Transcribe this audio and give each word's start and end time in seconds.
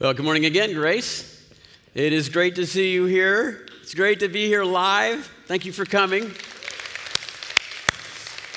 Well, 0.00 0.14
good 0.14 0.24
morning 0.24 0.44
again, 0.44 0.74
Grace. 0.74 1.44
It 1.92 2.12
is 2.12 2.28
great 2.28 2.54
to 2.54 2.66
see 2.66 2.92
you 2.92 3.06
here. 3.06 3.66
It's 3.82 3.94
great 3.94 4.20
to 4.20 4.28
be 4.28 4.46
here 4.46 4.62
live. 4.62 5.28
Thank 5.46 5.64
you 5.64 5.72
for 5.72 5.84
coming. 5.84 6.30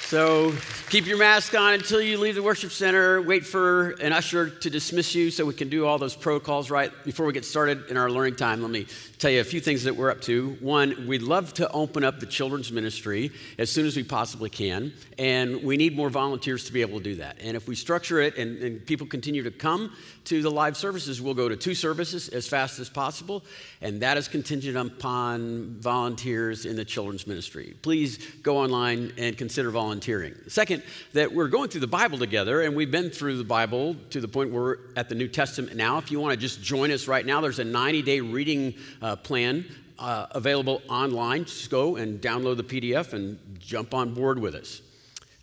So, 0.01 0.53
keep 0.91 1.07
your 1.07 1.17
mask 1.17 1.55
on 1.55 1.73
until 1.73 2.01
you 2.01 2.17
leave 2.17 2.35
the 2.35 2.43
worship 2.43 2.69
center. 2.69 3.21
Wait 3.21 3.45
for 3.45 3.91
an 4.01 4.11
usher 4.11 4.49
to 4.49 4.69
dismiss 4.69 5.15
you 5.15 5.31
so 5.31 5.45
we 5.45 5.53
can 5.53 5.69
do 5.69 5.85
all 5.85 5.97
those 5.97 6.17
protocols 6.17 6.69
right. 6.69 6.91
Before 7.05 7.25
we 7.25 7.31
get 7.31 7.45
started 7.45 7.89
in 7.89 7.95
our 7.95 8.11
learning 8.11 8.35
time, 8.35 8.61
let 8.61 8.71
me 8.71 8.85
tell 9.17 9.31
you 9.31 9.39
a 9.39 9.45
few 9.45 9.61
things 9.61 9.85
that 9.85 9.95
we're 9.95 10.11
up 10.11 10.19
to. 10.23 10.57
One, 10.59 11.07
we'd 11.07 11.21
love 11.21 11.53
to 11.53 11.71
open 11.71 12.03
up 12.03 12.19
the 12.19 12.25
children's 12.25 12.73
ministry 12.73 13.31
as 13.57 13.71
soon 13.71 13.85
as 13.85 13.95
we 13.95 14.03
possibly 14.03 14.49
can, 14.49 14.91
and 15.17 15.63
we 15.63 15.77
need 15.77 15.95
more 15.95 16.09
volunteers 16.09 16.65
to 16.65 16.73
be 16.73 16.81
able 16.81 16.97
to 16.97 17.03
do 17.05 17.15
that. 17.15 17.37
And 17.39 17.55
if 17.55 17.69
we 17.69 17.75
structure 17.75 18.19
it 18.19 18.35
and, 18.35 18.61
and 18.61 18.85
people 18.85 19.07
continue 19.07 19.43
to 19.43 19.51
come, 19.51 19.93
to 20.25 20.41
the 20.41 20.51
live 20.51 20.77
services, 20.77 21.21
we'll 21.21 21.33
go 21.33 21.49
to 21.49 21.55
two 21.55 21.73
services 21.73 22.29
as 22.29 22.47
fast 22.47 22.79
as 22.79 22.89
possible, 22.89 23.43
and 23.81 24.01
that 24.01 24.17
is 24.17 24.27
contingent 24.27 24.77
upon 24.77 25.75
volunteers 25.79 26.65
in 26.65 26.75
the 26.75 26.85
children's 26.85 27.25
ministry. 27.25 27.75
Please 27.81 28.17
go 28.43 28.57
online 28.57 29.13
and 29.17 29.37
consider 29.37 29.71
volunteering. 29.71 30.35
Second, 30.47 30.80
that 31.13 31.31
we're 31.31 31.47
going 31.47 31.69
through 31.69 31.81
the 31.81 31.87
Bible 31.87 32.17
together, 32.17 32.61
and 32.61 32.75
we've 32.75 32.91
been 32.91 33.09
through 33.09 33.37
the 33.37 33.43
Bible 33.43 33.95
to 34.11 34.21
the 34.21 34.27
point 34.27 34.51
where 34.51 34.61
we're 34.61 34.77
at 34.95 35.09
the 35.09 35.15
New 35.15 35.27
Testament 35.27 35.75
now. 35.75 35.97
If 35.97 36.11
you 36.11 36.19
want 36.19 36.33
to 36.33 36.37
just 36.39 36.61
join 36.61 36.91
us 36.91 37.07
right 37.07 37.25
now, 37.25 37.41
there's 37.41 37.59
a 37.59 37.63
90 37.63 38.01
day 38.01 38.21
reading 38.21 38.75
uh, 39.01 39.15
plan 39.15 39.65
uh, 39.99 40.27
available 40.31 40.81
online. 40.89 41.45
Just 41.45 41.69
go 41.69 41.95
and 41.95 42.19
download 42.21 42.57
the 42.57 42.63
PDF 42.63 43.13
and 43.13 43.39
jump 43.59 43.93
on 43.93 44.13
board 44.13 44.39
with 44.39 44.55
us. 44.55 44.81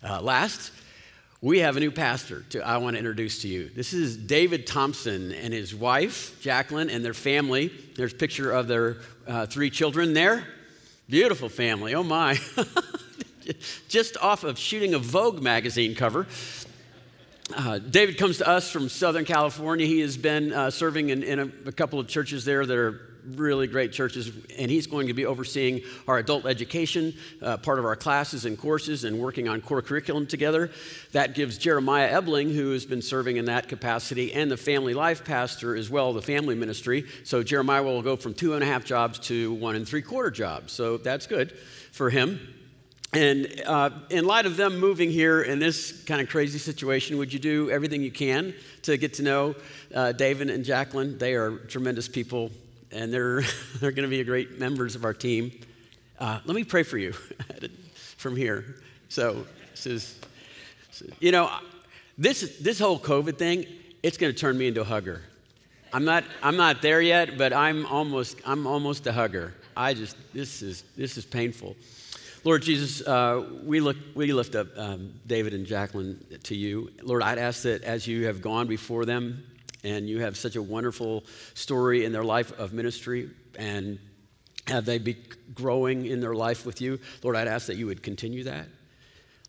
Uh, 0.03 0.21
last, 0.21 0.73
we 1.41 1.61
have 1.61 1.77
a 1.77 1.81
new 1.81 1.93
pastor 1.93 2.45
to, 2.51 2.67
I 2.67 2.79
want 2.79 2.95
to 2.95 2.99
introduce 2.99 3.43
to 3.43 3.49
you. 3.49 3.71
This 3.75 3.93
is 3.93 4.17
David 4.17 4.67
Thompson 4.67 5.33
and 5.33 5.55
his 5.55 5.75
wife, 5.75 6.41
Jacqueline, 6.41 6.91
and 6.91 7.05
their 7.05 7.15
family. 7.15 7.73
There's 7.97 8.13
a 8.13 8.17
picture 8.17 8.51
of 8.51 8.67
their 8.67 8.97
uh, 9.27 9.47
three 9.47 9.71
children 9.71 10.15
there. 10.15 10.45
Beautiful 11.09 11.49
family, 11.49 11.95
oh 11.95 12.03
my. 12.03 12.39
Just 13.89 14.17
off 14.19 14.45
of 14.45 14.59
shooting 14.59 14.95
a 14.95 14.99
Vogue 14.99 15.43
magazine 15.43 15.95
cover. 15.95 16.27
Uh, 17.57 17.79
David 17.79 18.19
comes 18.19 18.39
to 18.39 18.49
us 18.49 18.71
from 18.71 18.89
Southern 18.89 19.25
California. 19.25 19.87
He 19.87 20.01
has 20.01 20.17
been 20.19 20.53
uh, 20.53 20.71
serving 20.71 21.09
in, 21.09 21.23
in 21.23 21.39
a, 21.39 21.69
a 21.69 21.73
couple 21.73 21.99
of 21.99 22.07
churches 22.07 22.45
there 22.45 22.67
that 22.67 22.77
are 22.77 23.01
really 23.37 23.67
great 23.67 23.93
churches, 23.93 24.31
and 24.59 24.71
he's 24.71 24.87
going 24.87 25.09
to 25.09 25.15
be 25.15 25.27
overseeing 25.27 25.83
our 26.07 26.19
adult 26.19 26.47
education, 26.47 27.15
uh, 27.43 27.57
part 27.59 27.79
of 27.79 27.85
our 27.85 27.97
classes 27.97 28.45
and 28.45 28.59
courses, 28.59 29.05
and 29.05 29.19
working 29.19 29.49
on 29.49 29.61
core 29.61 29.83
curriculum 29.83 30.27
together. 30.27 30.71
That 31.13 31.35
gives 31.35 31.59
Jeremiah 31.59 32.09
Ebling, 32.09 32.51
who 32.55 32.73
has 32.73 32.87
been 32.87 33.03
serving 33.03 33.37
in 33.37 33.47
that 33.47 33.69
capacity, 33.69 34.33
and 34.33 34.51
the 34.51 34.57
family 34.57 34.95
life 34.95 35.25
pastor 35.25 35.75
as 35.75 35.91
well, 35.91 36.13
the 36.13 36.23
family 36.23 36.55
ministry. 36.55 37.05
So 37.25 37.43
Jeremiah 37.43 37.83
will 37.83 38.03
go 38.03 38.17
from 38.17 38.35
two 38.35 38.55
and 38.55 38.63
a 38.63 38.67
half 38.67 38.85
jobs 38.85 39.19
to 39.21 39.53
one 39.55 39.75
and 39.75 39.87
three 39.87 40.03
quarter 40.03 40.31
jobs. 40.31 40.73
So 40.73 40.97
that's 40.97 41.27
good 41.27 41.53
for 41.93 42.11
him. 42.11 42.58
And 43.15 43.63
uh, 43.67 43.91
in 44.11 44.27
light 44.27 44.45
of 44.45 44.57
them 44.57 44.79
moving 44.79 45.11
here 45.11 45.41
in 45.43 45.59
this 45.59 46.03
kind 46.05 46.21
of 46.21 46.29
crazy 46.29 46.59
situation, 46.59 47.17
would 47.19 47.33
you 47.33 47.39
do 47.39 47.71
everything 47.71 48.03
you 48.03 48.11
can 48.11 48.55
to 48.83 48.99
get 48.99 49.15
to 49.15 49.23
know 49.23 49.55
uh, 49.95 50.13
David 50.13 50.51
and 50.51 50.65
Jacqueline? 50.65 51.17
They 51.17 51.35
are 51.35 51.57
tremendous 51.57 52.07
people 52.07 52.51
and 52.93 53.13
they're, 53.13 53.43
they're 53.81 53.93
going 53.93 54.09
to 54.09 54.15
be 54.15 54.23
great 54.25 54.59
members 54.59 54.95
of 54.95 55.05
our 55.05 55.15
team. 55.15 55.53
Uh, 56.19 56.41
let 56.45 56.55
me 56.55 56.65
pray 56.65 56.83
for 56.83 56.99
you 56.99 57.13
from 58.17 58.37
here. 58.37 58.77
So, 59.09 59.47
this 59.71 59.87
is, 59.87 60.21
you 61.21 61.33
know, 61.33 61.51
this, 62.19 62.59
this 62.59 62.79
whole 62.79 62.99
COVID 62.99 63.39
thing, 63.39 63.65
it's 64.03 64.19
going 64.19 64.33
to 64.33 64.39
turn 64.39 64.59
me 64.59 64.69
into 64.69 64.81
a 64.81 64.85
hugger. 64.85 65.23
I'm 65.93 66.05
not, 66.05 66.25
I'm 66.43 66.57
not 66.57 66.83
there 66.83 67.01
yet, 67.01 67.39
but 67.39 67.53
I'm 67.53 67.87
almost, 67.87 68.41
I'm 68.45 68.67
almost 68.67 69.07
a 69.07 69.13
hugger. 69.13 69.55
I 69.77 69.95
just, 69.95 70.17
this 70.35 70.61
is, 70.61 70.83
this 70.97 71.17
is 71.17 71.25
painful. 71.25 71.77
Lord 72.45 72.63
Jesus, 72.63 73.07
uh, 73.07 73.45
we, 73.65 73.81
look, 73.81 73.97
we 74.15 74.33
lift 74.33 74.55
up 74.55 74.69
um, 74.77 75.15
David 75.27 75.55
and 75.55 75.67
Jacqueline 75.67 76.25
to 76.45 76.55
you. 76.55 76.91
Lord, 77.03 77.23
I'd 77.23 77.39
ask 77.39 77.63
that 77.63 77.83
as 77.83 78.07
you 78.07 78.27
have 78.27 78.41
gone 78.41 78.67
before 78.67 79.05
them, 79.05 79.45
and 79.85 80.09
you 80.09 80.21
have 80.21 80.37
such 80.37 80.57
a 80.57 80.63
wonderful 80.63 81.25
story 81.55 82.05
in 82.05 82.13
their 82.13 82.25
life 82.25 82.59
of 82.59 82.73
ministry 82.73 83.31
and 83.57 83.99
have 84.67 84.85
they 84.85 84.99
be 84.99 85.17
growing 85.55 86.07
in 86.07 86.21
their 86.21 86.35
life 86.35 86.67
with 86.67 86.81
you 86.81 86.99
lord 87.23 87.37
i'd 87.37 87.49
ask 87.49 87.67
that 87.67 87.77
you 87.77 87.87
would 87.87 88.03
continue 88.03 88.45
that 88.45 88.67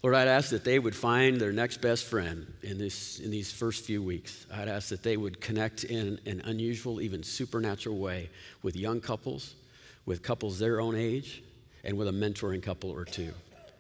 lord 0.02 0.16
i'd 0.16 0.28
ask 0.28 0.50
that 0.50 0.64
they 0.64 0.80
would 0.80 0.96
find 0.96 1.42
their 1.42 1.52
next 1.52 1.82
best 1.82 2.06
friend 2.06 2.52
in, 2.64 2.78
this, 2.78 3.20
in 3.20 3.32
these 3.32 3.52
first 3.52 3.86
few 3.86 4.02
weeks 4.02 4.46
i'd 4.54 4.68
ask 4.68 4.90
that 4.90 5.04
they 5.04 5.18
would 5.18 5.42
connect 5.42 5.84
in 5.84 6.20
an 6.26 6.42
unusual 6.46 7.02
even 7.02 7.24
supernatural 7.24 7.98
way 7.98 8.30
with 8.64 8.76
young 8.76 9.02
couples 9.02 9.56
with 10.06 10.24
couples 10.24 10.60
their 10.60 10.80
own 10.80 10.96
age 10.96 11.44
and 11.84 11.98
with 11.98 12.08
a 12.08 12.12
mentoring 12.12 12.62
couple 12.62 12.90
or 12.90 13.06
two 13.06 13.34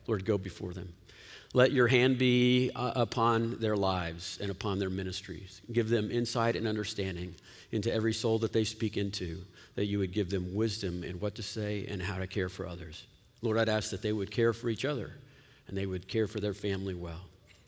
lord 0.07 0.25
go 0.25 0.37
before 0.37 0.73
them 0.73 0.93
let 1.53 1.71
your 1.71 1.87
hand 1.87 2.19
be 2.19 2.69
uh, 2.75 2.91
upon 2.95 3.59
their 3.59 3.75
lives 3.75 4.37
and 4.39 4.51
upon 4.51 4.77
their 4.77 4.91
ministries. 4.91 5.61
Give 5.71 5.89
them 5.89 6.11
insight 6.11 6.55
and 6.55 6.67
understanding 6.67 7.33
into 7.71 7.91
every 7.91 8.13
soul 8.13 8.37
that 8.39 8.53
they 8.53 8.63
speak 8.63 8.97
into, 8.97 9.41
that 9.73 9.85
you 9.85 9.97
would 9.97 10.13
give 10.13 10.29
them 10.29 10.53
wisdom 10.53 11.03
in 11.03 11.19
what 11.19 11.35
to 11.35 11.43
say 11.43 11.87
and 11.87 12.03
how 12.03 12.19
to 12.19 12.27
care 12.27 12.49
for 12.49 12.67
others. 12.67 13.07
Lord, 13.41 13.57
I'd 13.57 13.69
ask 13.69 13.89
that 13.89 14.03
they 14.03 14.13
would 14.13 14.29
care 14.29 14.53
for 14.53 14.69
each 14.69 14.85
other 14.85 15.11
and 15.67 15.75
they 15.75 15.87
would 15.87 16.07
care 16.07 16.27
for 16.27 16.39
their 16.39 16.53
family 16.53 16.93
well. 16.93 17.21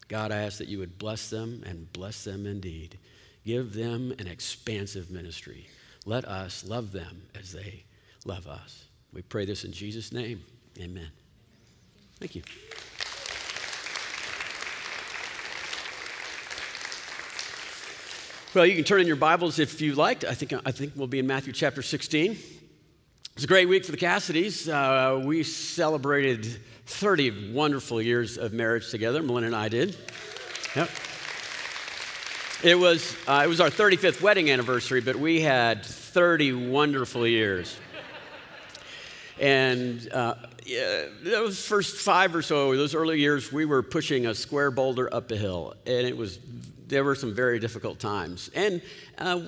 God, 0.08 0.32
I 0.32 0.44
ask 0.44 0.60
that 0.60 0.68
you 0.68 0.78
would 0.78 1.00
bless 1.00 1.30
them 1.32 1.64
and 1.66 1.92
bless 1.92 2.24
them 2.24 2.46
indeed. 2.46 3.00
Give 3.46 3.74
them 3.74 4.14
an 4.20 4.28
expansive 4.28 5.10
ministry. 5.10 5.70
Let 6.06 6.26
us 6.26 6.64
love 6.64 6.92
them 6.92 7.24
as 7.34 7.52
they 7.52 7.86
love 8.26 8.46
us. 8.46 8.86
We 9.14 9.22
pray 9.22 9.46
this 9.46 9.66
in 9.66 9.72
Jesus' 9.72 10.12
name. 10.12 10.44
Amen. 10.80 11.10
Thank 12.20 12.36
you. 12.36 12.44
Well, 18.54 18.66
you 18.66 18.76
can 18.76 18.84
turn 18.84 19.02
in 19.02 19.08
your 19.08 19.16
Bibles 19.16 19.60
if 19.60 19.82
you 19.82 19.96
like. 19.96 20.24
I 20.24 20.34
think, 20.34 20.54
I 20.66 20.72
think 20.72 20.94
we'll 20.96 21.08
be 21.08 21.20
in 21.20 21.28
Matthew 21.28 21.54
chapter 21.54 21.82
16. 21.82 22.38
It's 23.36 23.46
a 23.46 23.48
great 23.48 23.68
week 23.70 23.86
for 23.86 23.92
the 23.92 23.98
Cassidys. 23.98 24.68
Uh, 24.68 25.20
we 25.26 25.44
celebrated 25.44 26.46
30 26.86 27.54
wonderful 27.54 28.02
years 28.02 28.38
of 28.38 28.52
marriage 28.52 28.92
together. 28.92 29.24
Melinda 29.24 29.48
and 29.48 29.56
I 29.56 29.70
did. 29.70 29.96
Yep. 30.76 30.90
It 32.64 32.76
was, 32.76 33.16
uh, 33.28 33.42
it 33.44 33.48
was 33.48 33.62
our 33.62 33.70
35th 33.70 34.22
wedding 34.22 34.52
anniversary, 34.52 35.02
but 35.02 35.16
we 35.16 35.42
had 35.42 35.86
30 35.86 36.70
wonderful 36.70 37.26
years. 37.26 37.78
And 39.42 40.08
uh, 40.14 40.36
yeah, 40.66 41.08
those 41.24 41.66
first 41.66 41.98
five 41.98 42.36
or 42.36 42.44
so, 42.44 42.76
those 42.78 42.94
early 42.94 43.20
years, 43.20 43.52
we 43.52 43.66
were 43.66 43.82
pushing 43.82 44.28
a 44.28 44.36
square 44.36 44.70
boulder 44.70 45.14
up 45.14 45.32
a 45.32 45.36
hill, 45.36 45.74
and 45.88 46.08
it 46.08 46.16
was 46.16 46.40
there 46.88 47.04
were 47.04 47.16
some 47.16 47.34
very 47.34 47.58
difficult 47.58 48.00
times. 48.00 48.52
And 48.54 48.82
uh, 49.18 49.40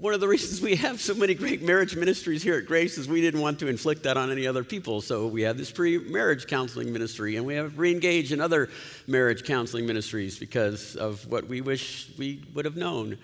one 0.00 0.14
of 0.14 0.20
the 0.20 0.26
reasons 0.26 0.60
we 0.60 0.74
have 0.76 1.00
so 1.00 1.14
many 1.14 1.34
great 1.34 1.62
marriage 1.62 1.94
ministries 1.94 2.42
here 2.42 2.56
at 2.56 2.66
Grace 2.66 2.98
is 2.98 3.06
we 3.06 3.20
didn't 3.20 3.40
want 3.40 3.60
to 3.60 3.68
inflict 3.68 4.02
that 4.02 4.16
on 4.16 4.32
any 4.32 4.46
other 4.46 4.64
people. 4.64 5.00
So 5.00 5.28
we 5.28 5.42
have 5.42 5.56
this 5.56 5.70
pre 5.70 5.98
marriage 5.98 6.48
counseling 6.48 6.92
ministry, 6.92 7.36
and 7.36 7.46
we 7.46 7.54
have 7.54 7.74
Reengage 7.74 8.32
in 8.32 8.40
other 8.40 8.68
marriage 9.06 9.44
counseling 9.44 9.86
ministries 9.86 10.38
because 10.38 10.96
of 10.96 11.24
what 11.30 11.46
we 11.46 11.60
wish 11.60 12.10
we 12.18 12.42
would 12.52 12.64
have 12.64 12.76
known. 12.76 13.16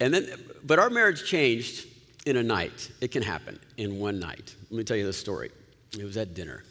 And 0.00 0.12
then, 0.12 0.28
but 0.64 0.78
our 0.78 0.90
marriage 0.90 1.24
changed 1.24 1.86
in 2.26 2.36
a 2.36 2.42
night. 2.42 2.90
It 3.00 3.10
can 3.10 3.22
happen 3.22 3.58
in 3.76 3.98
one 3.98 4.18
night. 4.18 4.54
Let 4.70 4.78
me 4.78 4.84
tell 4.84 4.96
you 4.96 5.06
the 5.06 5.12
story. 5.12 5.50
It 5.98 6.04
was 6.04 6.16
at 6.16 6.34
dinner. 6.34 6.62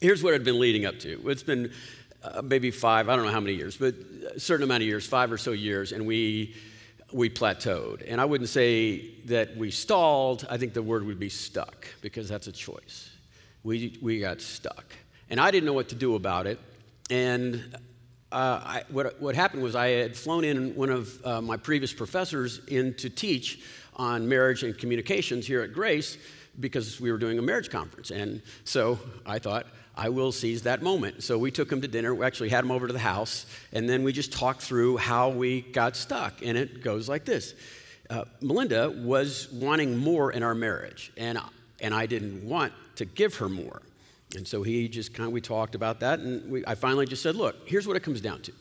Here's 0.00 0.22
what 0.22 0.32
had 0.32 0.44
been 0.44 0.60
leading 0.60 0.86
up 0.86 0.98
to. 1.00 1.28
It's 1.28 1.42
been 1.42 1.72
uh, 2.22 2.42
maybe 2.42 2.70
five, 2.70 3.08
I 3.08 3.16
don't 3.16 3.24
know 3.24 3.32
how 3.32 3.40
many 3.40 3.54
years, 3.54 3.76
but 3.76 3.94
a 4.34 4.40
certain 4.40 4.64
amount 4.64 4.82
of 4.82 4.88
years, 4.88 5.06
five 5.06 5.30
or 5.30 5.38
so 5.38 5.52
years, 5.52 5.92
and 5.92 6.06
we, 6.06 6.54
we 7.12 7.28
plateaued. 7.28 8.02
And 8.06 8.20
I 8.20 8.24
wouldn't 8.24 8.48
say 8.48 9.10
that 9.26 9.56
we 9.56 9.70
stalled, 9.70 10.46
I 10.50 10.56
think 10.56 10.72
the 10.72 10.82
word 10.82 11.04
would 11.04 11.18
be 11.18 11.28
stuck, 11.28 11.86
because 12.00 12.28
that's 12.28 12.46
a 12.46 12.52
choice. 12.52 13.10
We, 13.62 13.98
we 14.00 14.20
got 14.20 14.40
stuck. 14.40 14.84
And 15.30 15.40
I 15.40 15.50
didn't 15.50 15.66
know 15.66 15.72
what 15.72 15.88
to 15.90 15.94
do 15.94 16.14
about 16.16 16.46
it. 16.46 16.58
And 17.10 17.76
uh, 18.32 18.60
I, 18.62 18.82
what, 18.88 19.20
what 19.20 19.34
happened 19.34 19.62
was 19.62 19.74
I 19.74 19.88
had 19.88 20.16
flown 20.16 20.44
in 20.44 20.74
one 20.74 20.90
of 20.90 21.24
uh, 21.24 21.40
my 21.40 21.56
previous 21.56 21.92
professors 21.92 22.60
in 22.66 22.94
to 22.94 23.08
teach 23.08 23.60
on 23.96 24.28
marriage 24.28 24.62
and 24.62 24.76
communications 24.76 25.46
here 25.46 25.62
at 25.62 25.72
Grace 25.72 26.18
because 26.60 27.00
we 27.00 27.10
were 27.10 27.18
doing 27.18 27.38
a 27.38 27.42
marriage 27.42 27.70
conference. 27.70 28.10
And 28.10 28.42
so 28.64 28.98
I 29.26 29.38
thought, 29.38 29.66
I 29.96 30.08
will 30.08 30.32
seize 30.32 30.62
that 30.62 30.82
moment. 30.82 31.22
So 31.22 31.38
we 31.38 31.50
took 31.50 31.70
him 31.70 31.80
to 31.80 31.88
dinner. 31.88 32.14
We 32.14 32.26
actually 32.26 32.48
had 32.48 32.64
him 32.64 32.70
over 32.70 32.86
to 32.86 32.92
the 32.92 32.98
house, 32.98 33.46
and 33.72 33.88
then 33.88 34.02
we 34.02 34.12
just 34.12 34.32
talked 34.32 34.60
through 34.60 34.96
how 34.96 35.28
we 35.28 35.60
got 35.60 35.96
stuck. 35.96 36.42
And 36.42 36.58
it 36.58 36.82
goes 36.82 37.08
like 37.08 37.24
this 37.24 37.54
uh, 38.10 38.24
Melinda 38.40 38.90
was 38.90 39.48
wanting 39.52 39.96
more 39.96 40.32
in 40.32 40.42
our 40.42 40.54
marriage, 40.54 41.12
and, 41.16 41.38
and 41.80 41.94
I 41.94 42.06
didn't 42.06 42.46
want 42.46 42.72
to 42.96 43.04
give 43.04 43.36
her 43.36 43.48
more. 43.48 43.82
And 44.36 44.46
so 44.46 44.64
he 44.64 44.88
just 44.88 45.14
kind 45.14 45.28
of, 45.28 45.32
we 45.32 45.40
talked 45.40 45.76
about 45.76 46.00
that, 46.00 46.18
and 46.18 46.50
we, 46.50 46.66
I 46.66 46.74
finally 46.74 47.06
just 47.06 47.22
said, 47.22 47.36
Look, 47.36 47.68
here's 47.68 47.86
what 47.86 47.96
it 47.96 48.02
comes 48.02 48.20
down 48.20 48.42
to. 48.42 48.52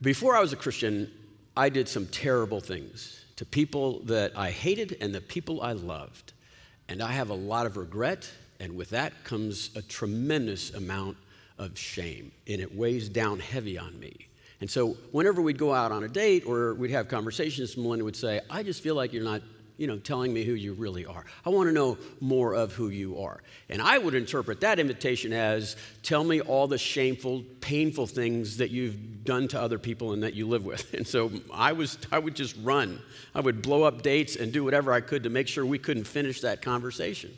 Before 0.00 0.34
I 0.34 0.40
was 0.40 0.52
a 0.52 0.56
Christian, 0.56 1.12
I 1.56 1.68
did 1.68 1.88
some 1.88 2.06
terrible 2.06 2.60
things 2.60 3.21
to 3.36 3.44
people 3.44 4.00
that 4.00 4.36
I 4.36 4.50
hated 4.50 4.96
and 5.00 5.14
the 5.14 5.20
people 5.20 5.62
I 5.62 5.72
loved. 5.72 6.32
And 6.88 7.02
I 7.02 7.12
have 7.12 7.30
a 7.30 7.34
lot 7.34 7.66
of 7.66 7.76
regret, 7.76 8.30
and 8.60 8.76
with 8.76 8.90
that 8.90 9.24
comes 9.24 9.70
a 9.76 9.82
tremendous 9.82 10.74
amount 10.74 11.16
of 11.58 11.78
shame, 11.78 12.32
and 12.46 12.60
it 12.60 12.74
weighs 12.74 13.08
down 13.08 13.40
heavy 13.40 13.78
on 13.78 13.98
me. 13.98 14.28
And 14.60 14.70
so, 14.70 14.96
whenever 15.10 15.42
we'd 15.42 15.58
go 15.58 15.72
out 15.72 15.90
on 15.90 16.04
a 16.04 16.08
date 16.08 16.44
or 16.46 16.74
we'd 16.74 16.92
have 16.92 17.08
conversations, 17.08 17.76
Melinda 17.76 18.04
would 18.04 18.16
say, 18.16 18.40
I 18.48 18.62
just 18.62 18.82
feel 18.82 18.94
like 18.94 19.12
you're 19.12 19.24
not 19.24 19.42
you 19.82 19.88
know, 19.88 19.98
telling 19.98 20.32
me 20.32 20.44
who 20.44 20.52
you 20.52 20.74
really 20.74 21.04
are. 21.04 21.24
I 21.44 21.50
want 21.50 21.68
to 21.68 21.72
know 21.72 21.98
more 22.20 22.54
of 22.54 22.72
who 22.72 22.90
you 22.90 23.20
are. 23.20 23.42
And 23.68 23.82
I 23.82 23.98
would 23.98 24.14
interpret 24.14 24.60
that 24.60 24.78
invitation 24.78 25.32
as 25.32 25.74
tell 26.04 26.22
me 26.22 26.40
all 26.40 26.68
the 26.68 26.78
shameful, 26.78 27.42
painful 27.60 28.06
things 28.06 28.58
that 28.58 28.70
you've 28.70 29.24
done 29.24 29.48
to 29.48 29.60
other 29.60 29.80
people 29.80 30.12
and 30.12 30.22
that 30.22 30.34
you 30.34 30.46
live 30.46 30.64
with. 30.64 30.94
And 31.02 31.04
so 31.04 31.32
I 31.52 31.72
was 31.72 31.98
I 32.12 32.20
would 32.20 32.36
just 32.36 32.54
run. 32.62 33.00
I 33.34 33.40
would 33.40 33.60
blow 33.60 33.82
up 33.82 34.02
dates 34.02 34.36
and 34.36 34.52
do 34.52 34.62
whatever 34.62 34.92
I 34.92 35.00
could 35.00 35.24
to 35.24 35.30
make 35.30 35.48
sure 35.48 35.66
we 35.66 35.80
couldn't 35.80 36.04
finish 36.04 36.42
that 36.42 36.62
conversation. 36.62 37.36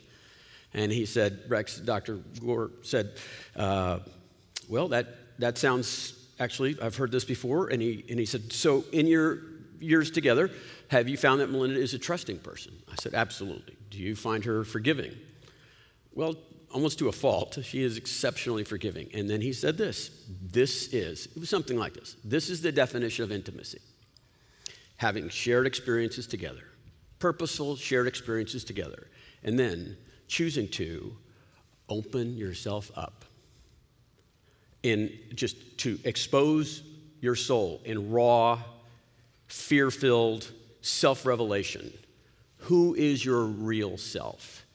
And 0.71 0.91
he 0.91 1.07
said, 1.07 1.39
Rex, 1.47 1.79
Dr. 1.79 2.17
Gore 2.45 2.69
said, 2.83 3.13
uh, 3.55 3.99
well, 4.69 4.89
that, 4.89 5.39
that 5.39 5.57
sounds 5.57 6.13
actually, 6.39 6.77
I've 6.79 6.95
heard 6.95 7.11
this 7.11 7.25
before. 7.25 7.69
And 7.69 7.81
he, 7.81 8.05
and 8.07 8.19
he 8.19 8.25
said, 8.27 8.53
so 8.53 8.83
in 8.91 9.07
your 9.07 9.39
years 9.79 10.11
together, 10.11 10.51
have 10.89 11.09
you 11.09 11.17
found 11.17 11.41
that 11.41 11.49
Melinda 11.49 11.79
is 11.79 11.93
a 11.93 11.99
trusting 11.99 12.39
person? 12.39 12.73
I 12.91 12.95
said, 12.95 13.13
Absolutely. 13.13 13.75
Do 13.89 13.97
you 13.97 14.15
find 14.15 14.45
her 14.45 14.63
forgiving? 14.63 15.13
Well, 16.13 16.35
almost 16.73 16.99
to 16.99 17.07
a 17.07 17.11
fault. 17.11 17.57
She 17.63 17.81
is 17.81 17.97
exceptionally 17.97 18.63
forgiving. 18.65 19.09
And 19.13 19.29
then 19.29 19.41
he 19.41 19.53
said 19.53 19.77
this 19.77 20.11
this 20.41 20.93
is, 20.93 21.27
it 21.27 21.39
was 21.39 21.49
something 21.49 21.77
like 21.77 21.93
this 21.93 22.15
this 22.23 22.49
is 22.49 22.61
the 22.61 22.71
definition 22.71 23.23
of 23.23 23.31
intimacy 23.31 23.79
having 24.97 25.27
shared 25.29 25.67
experiences 25.67 26.25
together, 26.25 26.63
purposeful 27.19 27.75
shared 27.75 28.07
experiences 28.07 28.63
together, 28.63 29.07
and 29.43 29.59
then 29.59 29.97
choosing 30.27 30.67
to 30.69 31.15
open 31.89 32.37
yourself 32.37 32.91
up 32.95 33.25
and 34.83 35.11
just 35.33 35.77
to 35.77 35.99
expose 36.03 36.83
your 37.21 37.35
soul 37.35 37.81
in 37.85 38.11
raw, 38.11 38.59
fear 39.47 39.91
filled, 39.91 40.51
self 40.85 41.25
revelation. 41.25 41.91
Who 42.59 42.93
is 42.95 43.25
your 43.25 43.43
real 43.43 43.97
self? 43.97 44.65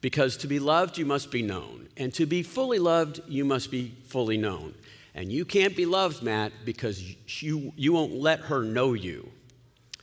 Because 0.00 0.38
to 0.38 0.46
be 0.46 0.58
loved, 0.58 0.96
you 0.96 1.04
must 1.04 1.30
be 1.30 1.42
known. 1.42 1.88
And 1.96 2.12
to 2.14 2.24
be 2.24 2.42
fully 2.42 2.78
loved, 2.78 3.20
you 3.28 3.44
must 3.44 3.70
be 3.70 3.94
fully 4.06 4.38
known. 4.38 4.74
And 5.14 5.30
you 5.30 5.44
can't 5.44 5.76
be 5.76 5.84
loved, 5.84 6.22
Matt, 6.22 6.52
because 6.64 7.02
you, 7.42 7.72
you 7.76 7.92
won't 7.92 8.14
let 8.14 8.40
her 8.40 8.62
know 8.62 8.94
you. 8.94 9.30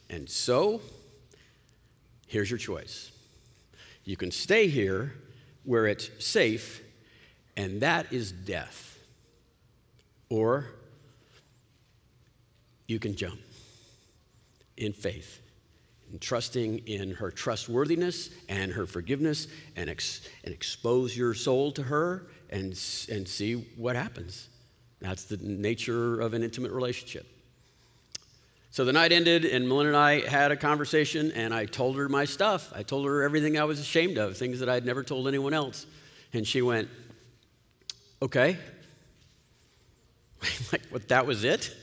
And 0.09 0.30
so, 0.30 0.81
here's 2.27 2.51
your 2.51 2.59
choice. 2.59 3.12
You 4.04 4.15
can 4.15 4.31
stay 4.31 4.68
here 4.68 5.15
where 5.63 5.88
it's 5.88 6.12
safe, 6.24 6.83
and 7.56 7.81
that 7.81 8.13
is 8.13 8.31
death. 8.31 9.00
Or 10.30 10.68
you 12.88 13.00
can 13.00 13.15
jump 13.15 13.39
in 14.77 14.94
faith 14.94 15.42
and 16.12 16.21
trusting 16.21 16.80
in 16.88 17.12
her 17.12 17.31
trustworthiness 17.31 18.30
and 18.50 18.71
her 18.71 18.86
forgiveness 18.86 19.48
and, 19.75 19.89
ex- 19.89 20.27
and 20.44 20.54
expose 20.54 21.18
your 21.18 21.33
soul 21.33 21.71
to 21.74 21.83
her 21.83 22.27
and, 22.50 22.80
and 23.09 23.27
see 23.27 23.68
what 23.75 23.95
happens. 23.95 24.48
That's 25.01 25.25
the 25.25 25.38
nature 25.38 26.21
of 26.21 26.33
an 26.33 26.44
intimate 26.44 26.71
relationship. 26.71 27.27
So 28.71 28.86
the 28.86 28.94
night 28.94 29.12
ended, 29.12 29.45
and 29.45 29.68
Melinda 29.68 29.89
and 29.89 29.98
I 29.98 30.27
had 30.27 30.51
a 30.51 30.56
conversation, 30.56 31.31
and 31.31 31.54
I 31.54 31.65
told 31.65 31.98
her 31.98 32.07
my 32.09 32.25
stuff. 32.25 32.71
I 32.75 32.83
told 32.83 33.06
her 33.06 33.24
everything 33.24 33.57
I 33.57 33.63
was 33.63 33.80
ashamed 33.80 34.18
of, 34.18 34.38
things 34.38 34.59
that 34.59 34.69
I'd 34.69 34.86
never 34.86 35.04
told 35.04 35.27
anyone 35.27 35.54
else. 35.54 35.86
And 36.33 36.45
she 36.45 36.62
went, 36.62 36.89
Okay. 38.21 38.57
like, 40.71 40.81
what, 40.89 41.07
that 41.09 41.25
was 41.25 41.44
it? 41.44 41.75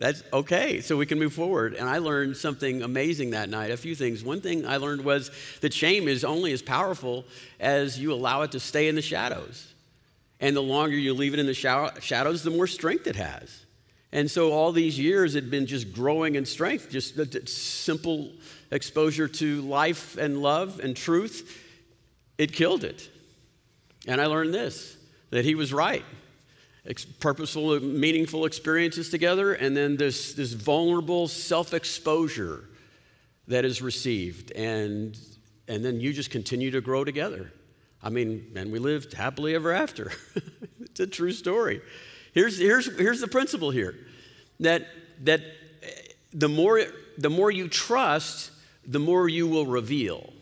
That's 0.00 0.24
okay, 0.32 0.80
so 0.80 0.96
we 0.96 1.04
can 1.04 1.18
move 1.18 1.34
forward. 1.34 1.74
And 1.74 1.86
I 1.86 1.98
learned 1.98 2.34
something 2.38 2.82
amazing 2.82 3.30
that 3.30 3.50
night, 3.50 3.70
a 3.70 3.76
few 3.76 3.94
things. 3.94 4.24
One 4.24 4.40
thing 4.40 4.66
I 4.66 4.78
learned 4.78 5.04
was 5.04 5.30
that 5.60 5.74
shame 5.74 6.08
is 6.08 6.24
only 6.24 6.52
as 6.54 6.62
powerful 6.62 7.26
as 7.60 7.98
you 7.98 8.14
allow 8.14 8.40
it 8.40 8.52
to 8.52 8.60
stay 8.60 8.88
in 8.88 8.94
the 8.94 9.02
shadows. 9.02 9.74
And 10.40 10.56
the 10.56 10.62
longer 10.62 10.96
you 10.96 11.12
leave 11.12 11.34
it 11.34 11.38
in 11.38 11.44
the 11.44 11.52
shadows, 11.52 12.42
the 12.42 12.50
more 12.50 12.66
strength 12.66 13.06
it 13.06 13.16
has. 13.16 13.66
And 14.10 14.30
so 14.30 14.52
all 14.52 14.72
these 14.72 14.98
years 14.98 15.34
it 15.34 15.44
had 15.44 15.50
been 15.50 15.66
just 15.66 15.92
growing 15.92 16.34
in 16.34 16.46
strength, 16.46 16.88
just 16.90 17.48
simple 17.50 18.32
exposure 18.70 19.28
to 19.28 19.60
life 19.60 20.16
and 20.16 20.40
love 20.40 20.80
and 20.80 20.96
truth. 20.96 21.62
It 22.38 22.54
killed 22.54 22.84
it. 22.84 23.10
And 24.08 24.18
I 24.18 24.26
learned 24.26 24.54
this 24.54 24.96
that 25.28 25.44
he 25.44 25.54
was 25.54 25.74
right 25.74 26.06
purposeful, 27.20 27.80
meaningful 27.80 28.46
experiences 28.46 29.10
together, 29.10 29.52
and 29.52 29.76
then 29.76 29.96
this, 29.96 30.32
this 30.34 30.52
vulnerable 30.52 31.28
self 31.28 31.74
exposure 31.74 32.64
that 33.48 33.64
is 33.64 33.82
received. 33.82 34.52
And, 34.52 35.18
and 35.68 35.84
then 35.84 36.00
you 36.00 36.12
just 36.12 36.30
continue 36.30 36.70
to 36.70 36.80
grow 36.80 37.04
together. 37.04 37.52
I 38.02 38.08
mean, 38.08 38.52
and 38.56 38.72
we 38.72 38.78
lived 38.78 39.12
happily 39.12 39.54
ever 39.54 39.72
after. 39.72 40.12
it's 40.80 41.00
a 41.00 41.06
true 41.06 41.32
story. 41.32 41.82
Here's, 42.32 42.58
here's, 42.58 42.86
here's 42.96 43.20
the 43.20 43.28
principle 43.28 43.70
here 43.70 43.96
that, 44.60 44.86
that 45.22 45.42
the, 46.32 46.48
more, 46.48 46.82
the 47.18 47.30
more 47.30 47.50
you 47.50 47.68
trust, 47.68 48.52
the 48.86 49.00
more 49.00 49.28
you 49.28 49.46
will 49.46 49.66
reveal. 49.66 50.32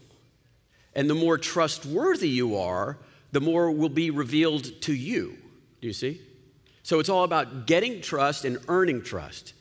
And 0.94 1.08
the 1.08 1.14
more 1.14 1.38
trustworthy 1.38 2.28
you 2.28 2.56
are, 2.56 2.98
the 3.32 3.40
more 3.40 3.70
will 3.70 3.88
be 3.88 4.10
revealed 4.10 4.80
to 4.82 4.92
you. 4.92 5.36
Do 5.80 5.86
you 5.86 5.92
see? 5.92 6.20
So 6.88 7.00
it's 7.00 7.10
all 7.10 7.24
about 7.24 7.66
getting 7.66 8.00
trust 8.00 8.46
and 8.46 8.56
earning 8.66 9.02
trust. 9.02 9.52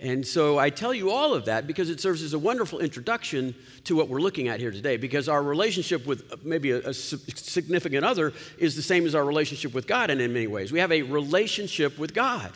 And 0.00 0.26
so 0.26 0.58
I 0.58 0.68
tell 0.68 0.92
you 0.92 1.12
all 1.12 1.32
of 1.32 1.44
that 1.44 1.64
because 1.64 1.88
it 1.90 2.00
serves 2.00 2.24
as 2.24 2.32
a 2.32 2.40
wonderful 2.40 2.80
introduction 2.80 3.54
to 3.84 3.94
what 3.94 4.08
we're 4.08 4.18
looking 4.18 4.48
at 4.48 4.58
here 4.58 4.72
today. 4.72 4.96
Because 4.96 5.28
our 5.28 5.44
relationship 5.44 6.04
with 6.08 6.24
uh, 6.32 6.38
maybe 6.42 6.72
a, 6.72 6.88
a, 6.88 6.92
significant 6.92 8.04
other 8.04 8.32
is 8.58 8.74
the 8.74 8.82
same 8.82 9.06
as 9.06 9.14
our 9.14 9.24
relationship 9.24 9.72
with 9.72 9.86
God, 9.86 10.10
and 10.10 10.20
in 10.20 10.32
many 10.32 10.48
ways. 10.48 10.72
We 10.72 10.80
have 10.80 10.90
a 10.90 11.02
relationship 11.02 12.00
with 12.00 12.14
God. 12.14 12.50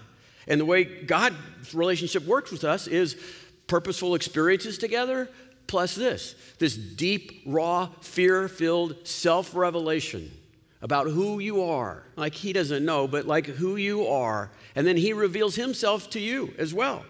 And 0.49 0.61
the 0.61 0.65
way 0.65 0.83
God's 0.83 1.37
relationship 1.73 2.27
works 2.27 2.51
with 2.51 2.65
us 2.65 2.89
is 2.89 3.17
purposeful 3.69 4.17
experiences 4.17 4.77
together, 4.77 5.31
plus 5.69 5.95
this 5.95 6.35
this 6.59 6.77
deep, 6.77 7.45
raw, 7.47 7.91
fear 8.01 8.49
filled 8.49 9.07
self 9.07 9.55
revelation 9.55 10.33
about 10.85 11.07
who 11.07 11.39
you 11.39 11.63
are. 11.63 12.03
Like 12.15 12.35
he 12.35 12.53
doesn't 12.53 12.85
know, 12.85 13.09
but 13.09 13.27
like 13.27 13.47
who 13.47 13.77
you 13.77 14.07
are. 14.07 14.51
And 14.77 14.87
then 14.87 14.99
he 14.99 15.15
reveals 15.15 15.57
himself 15.57 16.11
to 16.11 16.21
you 16.21 16.53
as 16.59 16.75
well. 16.75 17.07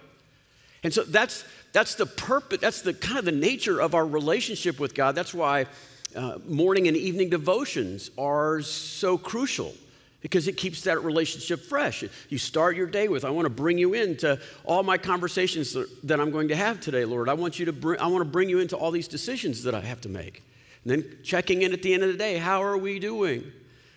And 0.85 0.95
so 0.95 1.02
that's 1.02 1.45
that's 1.73 1.97
the 1.97 2.07
purpose, 2.07 2.61
that's 2.61 2.83
the 2.83 2.95
kind 2.95 3.19
of 3.19 3.25
the 3.25 3.33
nature 3.33 3.81
of 3.81 3.97
our 3.97 4.07
relationship 4.07 4.78
with 4.78 4.95
God. 4.95 5.16
That's 5.16 5.35
why 5.35 5.66
uh, 6.14 6.38
morning 6.47 6.87
and 6.87 6.97
evening 6.97 7.31
devotions 7.31 8.12
are 8.16 8.62
so 8.62 9.19
crucial 9.19 9.75
because 10.21 10.47
it 10.47 10.57
keeps 10.57 10.83
that 10.83 11.02
relationship 11.02 11.61
fresh. 11.61 12.04
You 12.28 12.38
start 12.38 12.76
your 12.76 12.87
day 12.87 13.09
with, 13.09 13.25
I 13.25 13.31
want 13.31 13.47
to 13.47 13.50
bring 13.50 13.76
you 13.76 13.95
into 13.95 14.38
all 14.64 14.85
my 14.85 14.99
conversations 14.99 15.76
that 16.04 16.21
I'm 16.21 16.31
going 16.31 16.47
to 16.49 16.57
have 16.57 16.78
today, 16.78 17.04
Lord. 17.04 17.28
I 17.28 17.35
want 17.35 17.59
you 17.59 17.66
to 17.66 17.73
bring, 17.73 17.99
I 17.99 18.07
want 18.07 18.21
to 18.21 18.31
bring 18.31 18.49
you 18.49 18.61
into 18.61 18.76
all 18.76 18.93
these 18.93 19.09
decisions 19.09 19.64
that 19.64 19.75
I 19.75 19.81
have 19.81 20.00
to 20.02 20.09
make. 20.09 20.45
And 20.85 20.93
then 20.93 21.19
checking 21.25 21.62
in 21.62 21.73
at 21.73 21.83
the 21.83 21.93
end 21.93 22.04
of 22.04 22.11
the 22.11 22.16
day, 22.16 22.38
how 22.38 22.62
are 22.62 22.78
we 22.78 23.00
doing? 23.00 23.50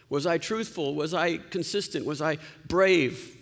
Was 0.10 0.26
I 0.26 0.38
truthful? 0.38 0.96
Was 0.96 1.14
I 1.14 1.38
consistent? 1.38 2.06
Was 2.06 2.22
I 2.22 2.38
brave? 2.68 3.36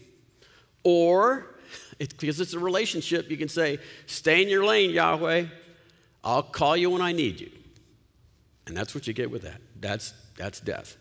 Or, 0.83 1.55
it, 1.99 2.17
because 2.17 2.39
it's 2.39 2.53
a 2.53 2.59
relationship, 2.59 3.29
you 3.29 3.37
can 3.37 3.49
say, 3.49 3.79
Stay 4.07 4.41
in 4.41 4.49
your 4.49 4.65
lane, 4.65 4.91
Yahweh. 4.91 5.45
I'll 6.23 6.43
call 6.43 6.75
you 6.75 6.89
when 6.89 7.01
I 7.01 7.11
need 7.11 7.39
you. 7.39 7.51
And 8.67 8.75
that's 8.75 8.95
what 8.95 9.05
you 9.05 9.13
get 9.13 9.29
with 9.29 9.43
that. 9.43 9.61
That's, 9.79 10.13
that's 10.37 10.59
death. 10.59 10.97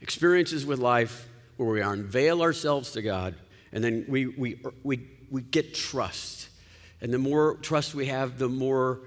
Experiences 0.00 0.64
with 0.64 0.78
life 0.78 1.28
where 1.56 1.68
we 1.68 1.80
unveil 1.80 2.42
ourselves 2.42 2.92
to 2.92 3.02
God, 3.02 3.34
and 3.72 3.82
then 3.82 4.04
we, 4.08 4.26
we, 4.26 4.60
we, 4.82 5.08
we 5.30 5.42
get 5.42 5.74
trust. 5.74 6.48
And 7.00 7.12
the 7.12 7.18
more 7.18 7.56
trust 7.56 7.94
we 7.94 8.06
have, 8.06 8.38
the 8.38 8.48
more 8.48 9.00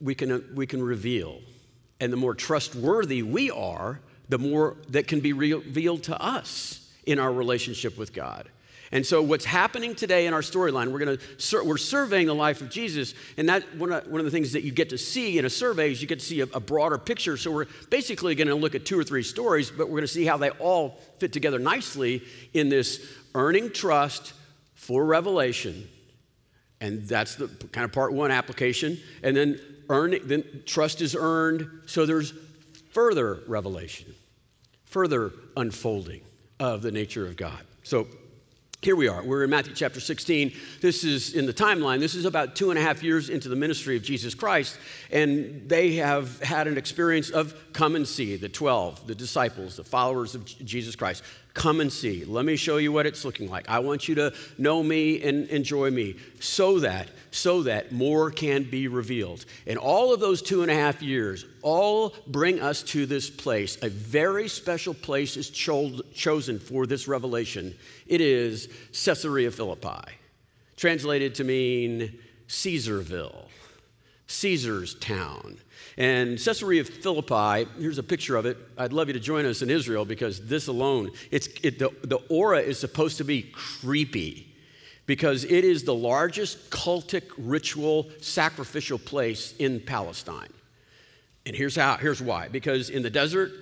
we 0.00 0.14
can, 0.14 0.54
we 0.54 0.66
can 0.66 0.82
reveal. 0.82 1.40
And 2.00 2.12
the 2.12 2.16
more 2.16 2.34
trustworthy 2.34 3.22
we 3.22 3.50
are, 3.50 4.00
the 4.28 4.38
more 4.38 4.76
that 4.88 5.06
can 5.06 5.20
be 5.20 5.32
revealed 5.32 6.04
to 6.04 6.20
us 6.20 6.90
in 7.04 7.18
our 7.18 7.32
relationship 7.32 7.98
with 7.98 8.12
God. 8.12 8.48
And 8.92 9.06
so, 9.06 9.22
what's 9.22 9.46
happening 9.46 9.94
today 9.94 10.26
in 10.26 10.34
our 10.34 10.42
storyline, 10.42 10.92
we're 10.92 10.98
going 10.98 11.16
to 11.16 11.64
we're 11.64 11.78
surveying 11.78 12.26
the 12.26 12.34
life 12.34 12.60
of 12.60 12.68
Jesus, 12.68 13.14
and 13.38 13.48
that 13.48 13.62
one 13.76 13.90
of, 13.90 14.06
one 14.06 14.20
of 14.20 14.26
the 14.26 14.30
things 14.30 14.52
that 14.52 14.64
you 14.64 14.70
get 14.70 14.90
to 14.90 14.98
see 14.98 15.38
in 15.38 15.46
a 15.46 15.50
survey 15.50 15.90
is 15.90 16.02
you 16.02 16.06
get 16.06 16.20
to 16.20 16.26
see 16.26 16.42
a, 16.42 16.46
a 16.52 16.60
broader 16.60 16.98
picture. 16.98 17.38
So, 17.38 17.50
we're 17.50 17.68
basically 17.88 18.34
going 18.34 18.48
to 18.48 18.54
look 18.54 18.74
at 18.74 18.84
two 18.84 18.98
or 18.98 19.04
three 19.04 19.22
stories, 19.22 19.70
but 19.70 19.86
we're 19.86 20.00
going 20.00 20.02
to 20.02 20.08
see 20.08 20.26
how 20.26 20.36
they 20.36 20.50
all 20.50 21.00
fit 21.18 21.32
together 21.32 21.58
nicely 21.58 22.22
in 22.52 22.68
this 22.68 23.02
earning 23.34 23.70
trust 23.70 24.34
for 24.74 25.04
revelation 25.04 25.88
And 26.80 27.02
that's 27.04 27.36
the 27.36 27.46
kind 27.46 27.84
of 27.84 27.92
part 27.92 28.12
one 28.12 28.30
application. 28.30 28.98
And 29.22 29.36
then 29.36 29.60
earn, 29.88 30.16
then 30.24 30.44
trust 30.66 31.00
is 31.00 31.16
earned. 31.18 31.68
So 31.86 32.04
there's 32.04 32.34
further 32.92 33.42
revelation, 33.46 34.14
further 34.84 35.32
unfolding 35.56 36.20
of 36.60 36.82
the 36.82 36.92
nature 36.92 37.26
of 37.26 37.36
God. 37.36 37.58
So 37.82 38.06
here 38.82 38.96
we 38.96 39.08
are. 39.08 39.22
We're 39.24 39.44
in 39.44 39.50
Matthew 39.50 39.74
chapter 39.74 40.00
16. 40.00 40.52
This 40.80 41.04
is 41.04 41.34
in 41.34 41.46
the 41.46 41.52
timeline. 41.52 42.00
This 42.00 42.14
is 42.14 42.24
about 42.24 42.54
two 42.54 42.70
and 42.70 42.78
a 42.78 42.82
half 42.82 43.02
years 43.02 43.30
into 43.30 43.48
the 43.48 43.56
ministry 43.56 43.96
of 43.96 44.02
Jesus 44.02 44.34
Christ. 44.34 44.76
And 45.10 45.68
they 45.68 45.94
have 45.94 46.40
had 46.42 46.66
an 46.66 46.76
experience 46.76 47.30
of 47.30 47.54
come 47.72 47.96
and 47.96 48.06
see 48.06 48.36
the 48.36 48.48
12, 48.48 49.06
the 49.06 49.14
disciples, 49.14 49.76
the 49.76 49.84
followers 49.84 50.34
of 50.34 50.44
Jesus 50.44 50.96
Christ. 50.96 51.22
Come 51.54 51.80
and 51.80 51.92
see. 51.92 52.24
Let 52.24 52.44
me 52.46 52.56
show 52.56 52.78
you 52.78 52.92
what 52.92 53.06
it's 53.06 53.24
looking 53.24 53.50
like. 53.50 53.68
I 53.68 53.80
want 53.80 54.08
you 54.08 54.14
to 54.14 54.32
know 54.56 54.82
me 54.82 55.22
and 55.22 55.48
enjoy 55.48 55.90
me 55.90 56.16
so 56.40 56.78
that 56.80 57.08
so 57.30 57.62
that 57.64 57.92
more 57.92 58.30
can 58.30 58.62
be 58.62 58.88
revealed. 58.88 59.44
And 59.66 59.78
all 59.78 60.14
of 60.14 60.20
those 60.20 60.40
two 60.40 60.62
and 60.62 60.70
a 60.70 60.74
half 60.74 61.02
years 61.02 61.44
all 61.62 62.14
bring 62.26 62.60
us 62.60 62.82
to 62.84 63.06
this 63.06 63.28
place. 63.28 63.78
A 63.82 63.88
very 63.88 64.48
special 64.48 64.94
place 64.94 65.36
is 65.36 65.50
cho- 65.50 66.00
chosen 66.14 66.58
for 66.58 66.86
this 66.86 67.08
revelation. 67.08 67.74
It 68.06 68.20
is 68.20 68.68
Caesarea 68.92 69.50
Philippi, 69.50 70.12
translated 70.76 71.34
to 71.36 71.44
mean 71.44 72.18
Caesarville, 72.48 73.46
Caesar's 74.26 74.94
town. 74.96 75.58
And 76.02 76.36
Caesarea 76.36 76.82
Philippi, 76.82 77.70
here's 77.78 77.98
a 77.98 78.02
picture 78.02 78.34
of 78.34 78.44
it. 78.44 78.58
I'd 78.76 78.92
love 78.92 79.06
you 79.06 79.12
to 79.12 79.20
join 79.20 79.46
us 79.46 79.62
in 79.62 79.70
Israel 79.70 80.04
because 80.04 80.44
this 80.48 80.66
alone, 80.66 81.12
it's, 81.30 81.46
it, 81.62 81.78
the, 81.78 81.90
the 82.02 82.18
aura 82.28 82.58
is 82.58 82.80
supposed 82.80 83.18
to 83.18 83.24
be 83.24 83.42
creepy 83.52 84.52
because 85.06 85.44
it 85.44 85.62
is 85.64 85.84
the 85.84 85.94
largest 85.94 86.70
cultic 86.70 87.30
ritual 87.38 88.10
sacrificial 88.20 88.98
place 88.98 89.54
in 89.60 89.78
Palestine. 89.78 90.52
And 91.46 91.54
here's 91.54 91.76
how, 91.76 91.96
here's 91.98 92.20
why. 92.20 92.48
Because 92.48 92.90
in 92.90 93.04
the 93.04 93.10
desert, 93.10 93.52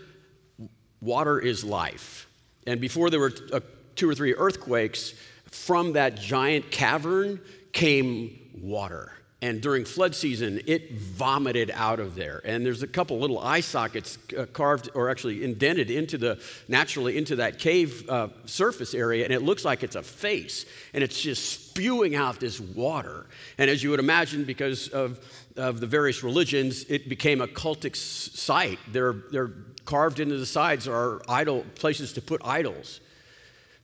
water 1.03 1.39
is 1.39 1.63
life. 1.63 2.27
And 2.67 2.81
before 2.81 3.11
there 3.11 3.21
were 3.21 3.35
uh, 3.53 3.61
two 3.97 4.09
or 4.09 4.15
three 4.15 4.33
earthquakes, 4.35 5.13
from 5.51 5.93
that 5.93 6.15
giant 6.15 6.71
cavern 6.71 7.39
came 7.75 8.39
water. 8.59 9.13
And 9.43 9.63
during 9.63 9.87
flood 9.87 10.15
season, 10.15 10.61
it 10.67 10.93
vomited 10.93 11.71
out 11.75 11.99
of 11.99 12.15
there. 12.15 12.43
And 12.45 12.65
there's 12.65 12.83
a 12.83 12.87
couple 12.87 13.19
little 13.19 13.39
eye 13.39 13.61
sockets 13.61 14.19
uh, 14.37 14.45
carved 14.53 14.91
or 14.95 15.09
actually 15.09 15.43
indented 15.43 15.91
into 15.91 16.19
the 16.19 16.43
naturally 16.69 17.17
into 17.17 17.37
that 17.37 17.59
cave 17.59 18.09
uh, 18.11 18.29
surface 18.45 18.93
area. 18.93 19.25
And 19.25 19.33
it 19.33 19.41
looks 19.41 19.65
like 19.65 19.83
it's 19.83 19.97
a 19.97 20.03
face. 20.03 20.67
And 20.93 21.03
it's 21.03 21.19
just 21.19 21.71
spewing 21.71 22.15
out 22.15 22.39
this 22.39 22.61
water. 22.61 23.27
And 23.57 23.71
as 23.71 23.83
you 23.83 23.91
would 23.91 24.01
imagine, 24.01 24.45
because 24.45 24.89
of, 24.89 25.19
of 25.57 25.81
the 25.81 25.87
various 25.87 26.23
religions, 26.23 26.85
it 26.91 27.09
became 27.09 27.41
a 27.41 27.47
cultic 27.47 27.97
site. 27.97 28.79
They're, 28.93 29.15
they're 29.31 29.53
carved 29.87 30.21
into 30.21 30.37
the 30.37 30.47
sides 30.47 30.87
are 30.87 31.23
idol 31.29 31.65
places 31.77 32.13
to 32.13 32.21
put 32.21 32.43
idols 32.45 33.01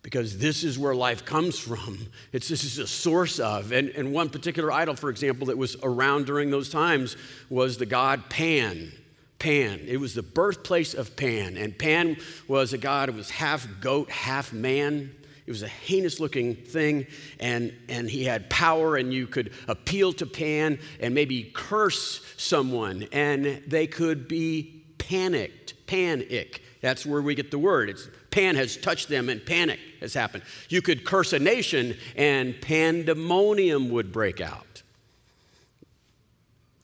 because 0.06 0.38
this 0.38 0.62
is 0.62 0.78
where 0.78 0.94
life 0.94 1.24
comes 1.24 1.58
from. 1.58 1.98
It's, 2.30 2.46
this 2.46 2.62
is 2.62 2.78
a 2.78 2.86
source 2.86 3.40
of. 3.40 3.72
And, 3.72 3.88
and 3.88 4.12
one 4.12 4.30
particular 4.30 4.70
idol, 4.70 4.94
for 4.94 5.10
example, 5.10 5.48
that 5.48 5.58
was 5.58 5.76
around 5.82 6.26
during 6.26 6.48
those 6.48 6.70
times 6.70 7.16
was 7.50 7.76
the 7.76 7.86
god 7.86 8.30
Pan. 8.30 8.92
Pan. 9.40 9.80
It 9.84 9.96
was 9.96 10.14
the 10.14 10.22
birthplace 10.22 10.94
of 10.94 11.16
Pan. 11.16 11.56
And 11.56 11.76
Pan 11.76 12.18
was 12.46 12.72
a 12.72 12.78
god 12.78 13.08
who 13.08 13.16
was 13.16 13.30
half 13.30 13.66
goat, 13.80 14.08
half 14.08 14.52
man. 14.52 15.12
It 15.44 15.50
was 15.50 15.64
a 15.64 15.68
heinous 15.68 16.20
looking 16.20 16.54
thing, 16.54 17.08
and, 17.40 17.74
and 17.88 18.08
he 18.08 18.22
had 18.22 18.48
power, 18.48 18.94
and 18.94 19.12
you 19.12 19.26
could 19.26 19.52
appeal 19.66 20.12
to 20.12 20.26
Pan 20.26 20.78
and 21.00 21.16
maybe 21.16 21.50
curse 21.52 22.20
someone, 22.36 23.08
and 23.10 23.60
they 23.66 23.88
could 23.88 24.28
be 24.28 24.84
panicked. 24.98 25.74
Panic. 25.88 26.62
That's 26.80 27.04
where 27.04 27.22
we 27.22 27.34
get 27.34 27.50
the 27.50 27.58
word. 27.58 27.90
It's 27.90 28.08
pan 28.30 28.54
has 28.54 28.76
touched 28.76 29.08
them 29.08 29.30
and 29.30 29.44
panic 29.44 29.80
has 30.06 30.14
happened. 30.14 30.44
You 30.68 30.82
could 30.82 31.04
curse 31.04 31.32
a 31.32 31.38
nation 31.38 31.96
and 32.16 32.60
pandemonium 32.60 33.90
would 33.90 34.12
break 34.12 34.40
out. 34.40 34.82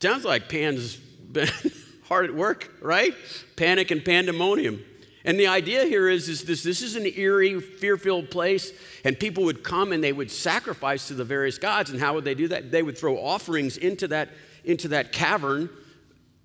Sounds 0.01 0.25
like 0.25 0.49
Pan's 0.49 0.97
been 0.97 1.49
hard 2.03 2.25
at 2.25 2.35
work, 2.35 2.71
right? 2.81 3.13
Panic 3.55 3.89
and 3.89 4.03
pandemonium. 4.03 4.83
And 5.25 5.39
the 5.39 5.47
idea 5.47 5.85
here 5.85 6.09
is, 6.09 6.27
is 6.27 6.43
this, 6.43 6.63
this 6.63 6.81
is 6.81 6.97
an 6.97 7.05
eerie, 7.05 7.59
fear-filled 7.61 8.29
place, 8.29 8.73
and 9.05 9.17
people 9.17 9.45
would 9.45 9.63
come 9.63 9.93
and 9.93 10.03
they 10.03 10.11
would 10.11 10.29
sacrifice 10.29 11.07
to 11.07 11.13
the 11.13 11.23
various 11.23 11.57
gods. 11.57 11.89
And 11.89 11.99
how 11.99 12.13
would 12.15 12.25
they 12.25 12.35
do 12.35 12.49
that? 12.49 12.71
They 12.71 12.83
would 12.83 12.97
throw 12.97 13.17
offerings 13.17 13.77
into 13.77 14.09
that, 14.09 14.29
into 14.65 14.89
that 14.89 15.13
cavern, 15.13 15.69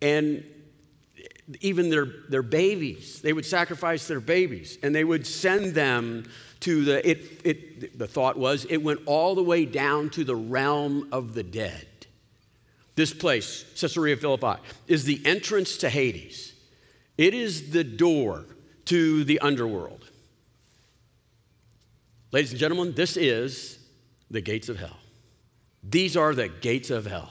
and 0.01 0.45
even 1.61 1.91
their, 1.91 2.07
their 2.29 2.43
babies. 2.43 3.21
They 3.23 3.33
would 3.33 3.47
sacrifice 3.47 4.07
their 4.07 4.21
babies 4.21 4.79
and 4.83 4.95
they 4.95 5.05
would 5.05 5.27
send 5.27 5.75
them 5.75 6.25
to 6.61 6.85
the, 6.85 7.09
it, 7.09 7.41
it, 7.45 7.99
the 7.99 8.07
thought 8.07 8.37
was, 8.37 8.65
it 8.67 8.79
went 8.79 9.01
all 9.07 9.35
the 9.35 9.43
way 9.43 9.65
down 9.65 10.11
to 10.11 10.25
the 10.25 10.37
realm 10.37 11.09
of 11.13 11.35
the 11.35 11.43
dead. 11.43 11.87
This 12.97 13.15
place, 13.15 13.65
Caesarea 13.81 14.17
Philippi, 14.17 14.61
is 14.89 15.05
the 15.05 15.21
entrance 15.25 15.77
to 15.79 15.89
Hades. 15.89 16.53
It 17.17 17.33
is 17.33 17.71
the 17.71 17.85
door 17.85 18.45
to 18.87 19.25
the 19.25 19.39
underworld. 19.39 20.11
Ladies 22.33 22.51
and 22.51 22.61
gentlemen, 22.61 22.95
this 22.95 23.17
is 23.17 23.79
the 24.31 24.41
gates 24.41 24.69
of 24.69 24.79
hell. 24.79 24.97
These 25.83 26.17
are 26.17 26.35
the 26.35 26.49
gates 26.49 26.91
of 26.91 27.07
hell. 27.07 27.31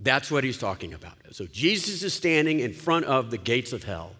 That's 0.00 0.30
what 0.30 0.44
he's 0.44 0.58
talking 0.58 0.94
about. 0.94 1.14
So 1.32 1.46
Jesus 1.46 2.02
is 2.02 2.12
standing 2.12 2.60
in 2.60 2.72
front 2.72 3.06
of 3.06 3.30
the 3.30 3.38
gates 3.38 3.72
of 3.72 3.84
hell. 3.84 4.12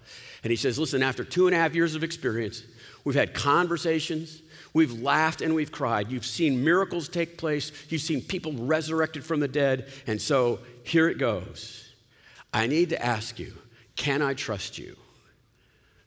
And 0.43 0.51
he 0.51 0.57
says, 0.57 0.79
Listen, 0.79 1.03
after 1.03 1.25
two 1.25 1.47
and 1.47 1.55
a 1.55 1.59
half 1.59 1.75
years 1.75 1.95
of 1.95 2.03
experience, 2.03 2.63
we've 3.05 3.17
had 3.17 3.35
conversations, 3.35 4.41
we've 4.73 5.03
laughed 5.03 5.43
and 5.43 5.55
we've 5.55 5.73
cried. 5.73 6.11
You've 6.11 6.25
seen 6.25 6.65
miracles 6.65 7.09
take 7.09 7.37
place, 7.37 7.73
you've 7.89 8.03
seen 8.03 8.23
people 8.23 8.53
resurrected 8.53 9.25
from 9.25 9.41
the 9.41 9.49
dead. 9.49 9.89
And 10.07 10.21
so 10.21 10.61
here 10.85 11.09
it 11.09 11.19
goes. 11.19 11.93
I 12.55 12.67
need 12.67 12.91
to 12.91 13.05
ask 13.05 13.39
you, 13.39 13.53
can 13.97 14.23
I 14.23 14.35
trust 14.35 14.79
you? 14.79 14.97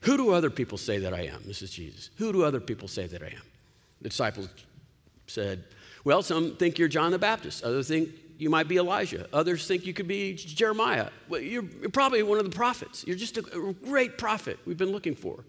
Who 0.02 0.18
do 0.18 0.32
other 0.32 0.50
people 0.50 0.78
say 0.78 1.00
that 1.00 1.14
I 1.14 1.24
am? 1.24 1.44
This 1.46 1.62
is 1.62 1.72
Jesus. 1.72 2.10
Who 2.18 2.32
do 2.32 2.44
other 2.44 2.62
people 2.62 2.88
say 2.88 3.06
that 3.08 3.22
I 3.22 3.28
am? 3.28 3.42
The 4.02 4.10
disciples 4.10 4.48
said, 5.28 5.64
Well, 6.04 6.24
some 6.24 6.56
think 6.56 6.80
you're 6.80 6.88
John 6.88 7.12
the 7.12 7.20
Baptist, 7.20 7.64
others 7.64 7.90
think 7.90 8.10
you 8.40 8.50
might 8.50 8.70
be 8.70 8.78
Elijah. 8.78 9.28
Others 9.34 9.68
think 9.68 9.86
you 9.86 9.94
could 9.94 10.08
be 10.08 10.34
Jeremiah. 10.34 11.10
Well, 11.28 11.42
you're, 11.42 11.66
you're 11.82 11.90
probably 11.90 12.24
one 12.24 12.40
of 12.40 12.46
the 12.46 12.56
prophets. 12.56 13.06
You're 13.06 13.18
just 13.18 13.38
a, 13.38 13.42
a 13.42 13.74
great 13.74 14.18
prophet 14.18 14.58
we've 14.66 14.78
been 14.78 14.94
looking 14.94 15.14
for. 15.14 15.44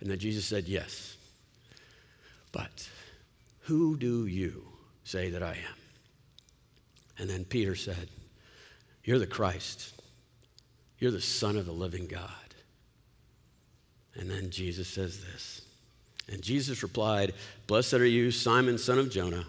And 0.00 0.10
then 0.10 0.18
Jesus 0.18 0.44
said, 0.44 0.68
Yes. 0.68 1.16
But 2.52 2.88
who 3.60 3.96
do 3.96 4.26
you 4.26 4.62
say 5.04 5.30
that 5.30 5.42
I 5.42 5.52
am? 5.52 5.78
And 7.18 7.30
then 7.30 7.44
Peter 7.44 7.74
said, 7.74 8.08
You're 9.02 9.18
the 9.18 9.26
Christ. 9.26 9.94
You're 10.98 11.10
the 11.10 11.20
Son 11.22 11.56
of 11.56 11.64
the 11.64 11.72
living 11.72 12.06
God. 12.06 12.30
And 14.14 14.30
then 14.30 14.50
Jesus 14.50 14.86
says 14.86 15.24
this. 15.24 15.62
And 16.30 16.42
Jesus 16.42 16.82
replied, 16.82 17.32
Blessed 17.66 17.94
are 17.94 18.04
you, 18.04 18.30
Simon, 18.30 18.76
son 18.76 18.98
of 18.98 19.10
Jonah. 19.10 19.46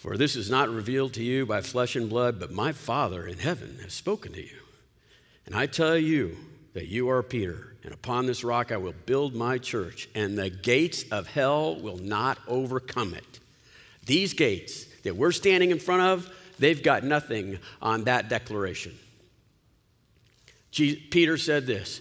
For 0.00 0.16
this 0.16 0.34
is 0.34 0.48
not 0.48 0.70
revealed 0.70 1.12
to 1.14 1.22
you 1.22 1.44
by 1.44 1.60
flesh 1.60 1.94
and 1.94 2.08
blood, 2.08 2.40
but 2.40 2.50
my 2.50 2.72
Father 2.72 3.26
in 3.26 3.36
heaven 3.36 3.80
has 3.82 3.92
spoken 3.92 4.32
to 4.32 4.42
you. 4.42 4.56
And 5.44 5.54
I 5.54 5.66
tell 5.66 5.98
you 5.98 6.38
that 6.72 6.88
you 6.88 7.10
are 7.10 7.22
Peter, 7.22 7.76
and 7.84 7.92
upon 7.92 8.24
this 8.24 8.42
rock 8.42 8.72
I 8.72 8.78
will 8.78 8.94
build 9.04 9.34
my 9.34 9.58
church, 9.58 10.08
and 10.14 10.38
the 10.38 10.48
gates 10.48 11.04
of 11.10 11.26
hell 11.26 11.78
will 11.78 11.98
not 11.98 12.38
overcome 12.48 13.12
it. 13.12 13.40
These 14.06 14.32
gates 14.32 14.86
that 15.02 15.16
we're 15.16 15.32
standing 15.32 15.70
in 15.70 15.78
front 15.78 16.00
of, 16.00 16.34
they've 16.58 16.82
got 16.82 17.04
nothing 17.04 17.58
on 17.82 18.04
that 18.04 18.30
declaration. 18.30 18.98
Peter 20.72 21.36
said 21.36 21.66
this 21.66 22.00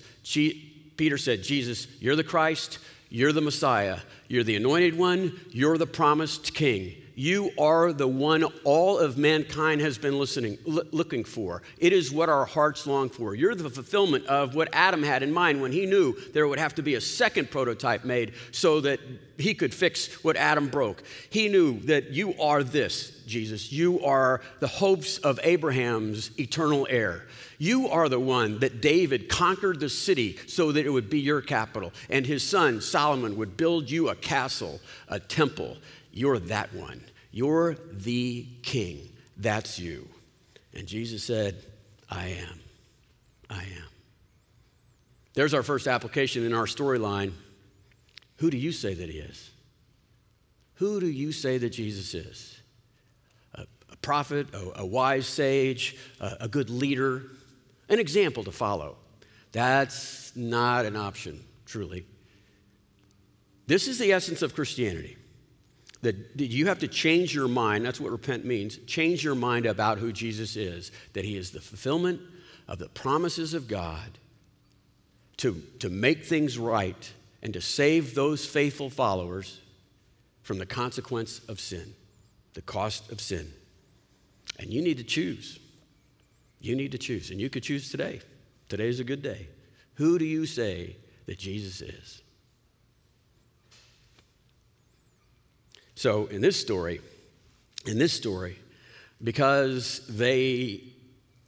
Peter 0.96 1.18
said, 1.18 1.44
Jesus, 1.44 1.86
you're 2.00 2.16
the 2.16 2.24
Christ, 2.24 2.80
you're 3.10 3.34
the 3.34 3.42
Messiah, 3.42 4.00
you're 4.30 4.46
the 4.46 4.56
anointed 4.56 4.98
one, 4.98 5.38
you're 5.52 5.78
the 5.78 5.86
promised 5.86 6.54
king. 6.54 6.96
You 7.20 7.52
are 7.60 7.92
the 7.92 8.08
one 8.08 8.46
all 8.64 8.98
of 8.98 9.18
mankind 9.18 9.82
has 9.82 9.98
been 9.98 10.18
listening, 10.18 10.58
l- 10.66 10.84
looking 10.92 11.26
for. 11.26 11.62
It 11.78 11.92
is 11.92 12.14
what 12.14 12.30
our 12.30 12.46
hearts 12.46 12.88
long 12.88 13.10
for. 13.10 13.36
You're 13.36 13.56
the 13.56 13.70
fulfillment 13.70 14.26
of 14.28 14.56
what 14.56 14.70
Adam 14.72 15.04
had 15.04 15.22
in 15.22 15.34
mind 15.34 15.62
when 15.62 15.74
he 15.74 15.86
knew 15.86 16.16
there 16.32 16.48
would 16.48 16.60
have 16.60 16.76
to 16.76 16.82
be 16.82 16.96
a 16.96 17.02
second 17.02 17.52
prototype 17.52 18.06
made 18.06 18.36
so 18.54 18.80
that 18.80 19.02
he 19.38 19.54
could 19.54 19.74
fix 19.74 20.24
what 20.24 20.38
Adam 20.38 20.70
broke. 20.70 21.04
He 21.30 21.50
knew 21.50 21.82
that 21.82 22.12
you 22.12 22.40
are 22.40 22.64
this, 22.64 23.22
Jesus. 23.28 23.70
You 23.70 24.02
are 24.06 24.40
the 24.62 24.68
hopes 24.68 25.18
of 25.18 25.42
Abraham's 25.44 26.32
eternal 26.40 26.88
heir. 26.90 27.26
You 27.58 27.90
are 27.90 28.08
the 28.08 28.22
one 28.22 28.60
that 28.60 28.80
David 28.80 29.28
conquered 29.28 29.82
the 29.82 29.90
city 29.90 30.40
so 30.48 30.72
that 30.72 30.86
it 30.86 30.90
would 30.90 31.10
be 31.10 31.20
your 31.20 31.42
capital, 31.42 31.92
and 32.10 32.26
his 32.26 32.42
son 32.42 32.80
Solomon 32.80 33.36
would 33.36 33.58
build 33.58 33.92
you 33.92 34.08
a 34.08 34.16
castle, 34.16 34.80
a 35.10 35.20
temple. 35.20 35.76
You're 36.12 36.40
that 36.40 36.74
one. 36.74 37.04
You're 37.32 37.76
the 37.92 38.48
king. 38.64 39.10
That's 39.38 39.80
you. 39.80 40.08
And 40.74 40.88
Jesus 40.88 41.24
said, 41.24 41.64
I 42.10 42.28
am. 42.30 42.60
I 43.50 43.62
am. 43.62 43.90
There's 45.34 45.54
our 45.54 45.64
first 45.64 45.88
application 45.88 46.46
in 46.46 46.54
our 46.54 46.66
storyline. 46.66 47.34
Who 48.38 48.50
do 48.50 48.58
you 48.58 48.72
say 48.72 48.94
that 48.94 49.10
he 49.10 49.20
is? 49.20 49.52
Who 50.76 51.00
do 51.00 51.08
you 51.08 51.32
say 51.32 51.58
that 51.58 51.70
Jesus 51.70 52.14
is? 52.14 52.60
A, 53.56 53.66
a 53.92 53.96
prophet, 53.98 54.48
a, 54.54 54.82
a, 54.82 54.86
wise 54.86 55.28
sage, 55.28 55.98
a, 56.20 56.38
a 56.42 56.48
good 56.48 56.70
leader, 56.70 57.24
an 57.90 58.00
example 58.00 58.44
to 58.46 58.52
follow. 58.52 58.96
That's 59.52 60.36
not 60.36 60.86
an 60.86 60.96
option, 60.96 61.44
truly. 61.66 62.06
This 63.68 63.88
is 63.88 64.00
the 64.00 64.14
essence 64.14 64.42
of 64.42 64.56
Christianity. 64.56 65.18
That 66.02 66.16
you 66.38 66.68
have 66.68 66.80
to 66.80 66.88
change 66.88 67.36
your 67.36 67.50
mind. 67.50 67.86
That's 67.86 68.00
what 68.00 68.12
repent 68.12 68.46
means. 68.46 68.78
Change 68.88 69.24
your 69.24 69.36
mind 69.36 69.66
about 69.66 69.98
who 69.98 70.14
Jesus 70.14 70.56
is, 70.56 70.92
that 71.14 71.26
he 71.26 71.36
is 71.36 71.52
the 71.52 71.60
fulfillment 71.60 72.22
of 72.68 72.80
the 72.80 72.88
promises 72.90 73.54
of 73.54 73.68
God 73.68 74.18
to, 75.38 75.62
to 75.80 75.90
make 75.90 76.26
things 76.26 76.58
right 76.58 77.12
and 77.42 77.54
to 77.54 77.62
save 77.62 78.16
those 78.16 78.46
faithful 78.46 78.90
followers 78.90 79.60
from 80.42 80.58
the 80.58 80.66
consequence 80.66 81.40
of 81.48 81.60
sin, 81.60 81.94
the 82.54 82.62
cost 82.62 83.12
of 83.12 83.20
sin. 83.22 83.52
And 84.58 84.72
you 84.72 84.82
need 84.82 84.98
to 84.98 85.04
choose. 85.04 85.60
You 86.60 86.76
need 86.76 86.92
to 86.92 86.98
choose. 86.98 87.32
And 87.32 87.40
you 87.40 87.50
could 87.50 87.64
choose 87.64 87.90
today. 87.90 88.22
Today 88.68 88.88
is 88.88 89.00
a 89.00 89.04
good 89.04 89.22
day. 89.22 89.48
Who 89.96 90.20
do 90.20 90.26
you 90.26 90.46
say 90.46 90.98
that 91.26 91.40
Jesus 91.40 91.82
is? 91.82 92.22
So, 96.00 96.28
in 96.28 96.40
this 96.40 96.58
story, 96.58 97.02
in 97.86 97.98
this 97.98 98.14
story, 98.14 98.58
because 99.22 100.08
they 100.08 100.82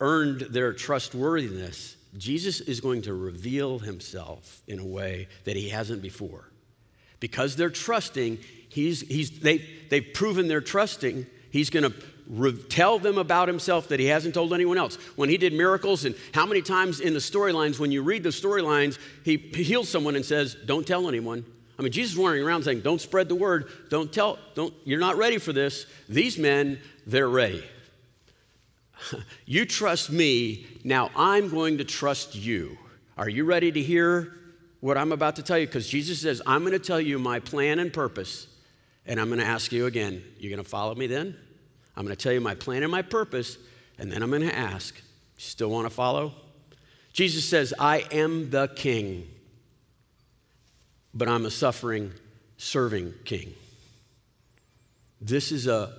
earned 0.02 0.42
their 0.42 0.74
trustworthiness, 0.74 1.96
Jesus 2.18 2.60
is 2.60 2.82
going 2.82 3.04
to 3.04 3.14
reveal 3.14 3.80
himself 3.80 4.62
in 4.68 4.80
a 4.80 4.86
way 4.86 5.30
that 5.46 5.56
he 5.56 5.70
hasn't 5.70 6.02
before. 6.02 6.50
Because 7.22 7.56
they're 7.56 7.70
trusting, 7.70 8.40
he's, 8.68 9.00
he's, 9.08 9.40
they, 9.40 9.66
they've 9.90 10.14
proven 10.14 10.50
they're 10.50 10.60
trusting, 10.60 11.26
he's 11.50 11.70
going 11.70 11.90
to 11.90 11.94
re- 12.28 12.62
tell 12.64 13.00
them 13.00 13.18
about 13.18 13.48
himself 13.48 13.88
that 13.88 14.02
he 14.02 14.08
hasn't 14.08 14.34
told 14.34 14.54
anyone 14.54 14.78
else. 14.78 14.96
When 15.16 15.30
he 15.30 15.38
did 15.38 15.54
miracles, 15.54 16.04
and 16.04 16.14
how 16.34 16.46
many 16.46 16.62
times 16.62 17.00
in 17.00 17.14
the 17.14 17.20
storylines, 17.20 17.80
when 17.80 17.94
you 17.94 18.04
read 18.04 18.24
the 18.24 18.30
storylines, 18.32 19.00
he 19.24 19.38
heals 19.38 19.88
someone 19.88 20.18
and 20.18 20.26
says, 20.26 20.58
Don't 20.66 20.86
tell 20.86 21.08
anyone. 21.08 21.46
I 21.78 21.82
mean, 21.82 21.92
Jesus 21.92 22.14
is 22.14 22.18
wandering 22.18 22.46
around 22.46 22.64
saying, 22.64 22.82
Don't 22.82 23.02
spread 23.02 23.30
the 23.30 23.36
word. 23.36 23.70
Don't 23.90 24.12
tell, 24.12 24.38
don't, 24.56 24.74
you're 24.84 25.00
not 25.00 25.18
ready 25.18 25.38
for 25.38 25.54
this. 25.54 25.86
These 26.08 26.38
men, 26.38 26.80
they're 27.08 27.30
ready. 27.30 27.64
you 29.46 29.66
trust 29.66 30.12
me, 30.12 30.66
now 30.84 31.10
I'm 31.16 31.50
going 31.50 31.78
to 31.80 31.84
trust 31.84 32.36
you. 32.36 32.78
Are 33.18 33.30
you 33.30 33.46
ready 33.46 33.72
to 33.72 33.82
hear 33.82 34.34
what 34.80 34.98
I'm 34.98 35.12
about 35.12 35.36
to 35.38 35.44
tell 35.44 35.58
you? 35.58 35.68
Because 35.68 35.88
Jesus 35.88 36.22
says, 36.22 36.42
I'm 36.46 36.62
going 36.62 36.74
to 36.74 36.80
tell 36.80 37.02
you 37.02 37.20
my 37.20 37.40
plan 37.40 37.80
and 37.80 37.92
purpose, 37.92 38.48
and 39.06 39.20
I'm 39.20 39.28
going 39.28 39.40
to 39.40 39.46
ask 39.46 39.72
you 39.72 39.86
again, 39.86 40.24
you're 40.40 40.50
going 40.50 40.64
to 40.64 40.70
follow 40.70 40.96
me 40.96 41.08
then? 41.08 41.36
I'm 41.96 42.06
going 42.06 42.16
to 42.16 42.22
tell 42.22 42.34
you 42.34 42.42
my 42.42 42.56
plan 42.56 42.84
and 42.84 42.92
my 42.92 43.02
purpose, 43.02 43.58
and 43.98 44.12
then 44.12 44.24
I'm 44.24 44.30
going 44.30 44.42
to 44.44 44.56
ask, 44.56 45.00
still 45.38 45.70
want 45.70 45.86
to 45.86 45.90
follow? 45.90 46.34
Jesus 47.14 47.44
says, 47.44 47.74
I 47.78 48.06
am 48.12 48.50
the 48.50 48.70
king 48.70 49.28
but 51.14 51.28
I'm 51.28 51.46
a 51.46 51.52
suffering, 51.52 52.12
serving 52.58 53.14
king. 53.26 53.54
This 55.20 55.52
is 55.52 55.68
a 55.68 55.94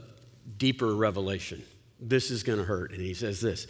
deeper 0.59 0.95
revelation. 0.95 1.63
This 2.01 2.31
is 2.31 2.43
going 2.43 2.59
to 2.59 2.65
hurt. 2.65 2.91
And 2.93 3.01
he 3.01 3.15
says 3.15 3.41
this 3.41 3.67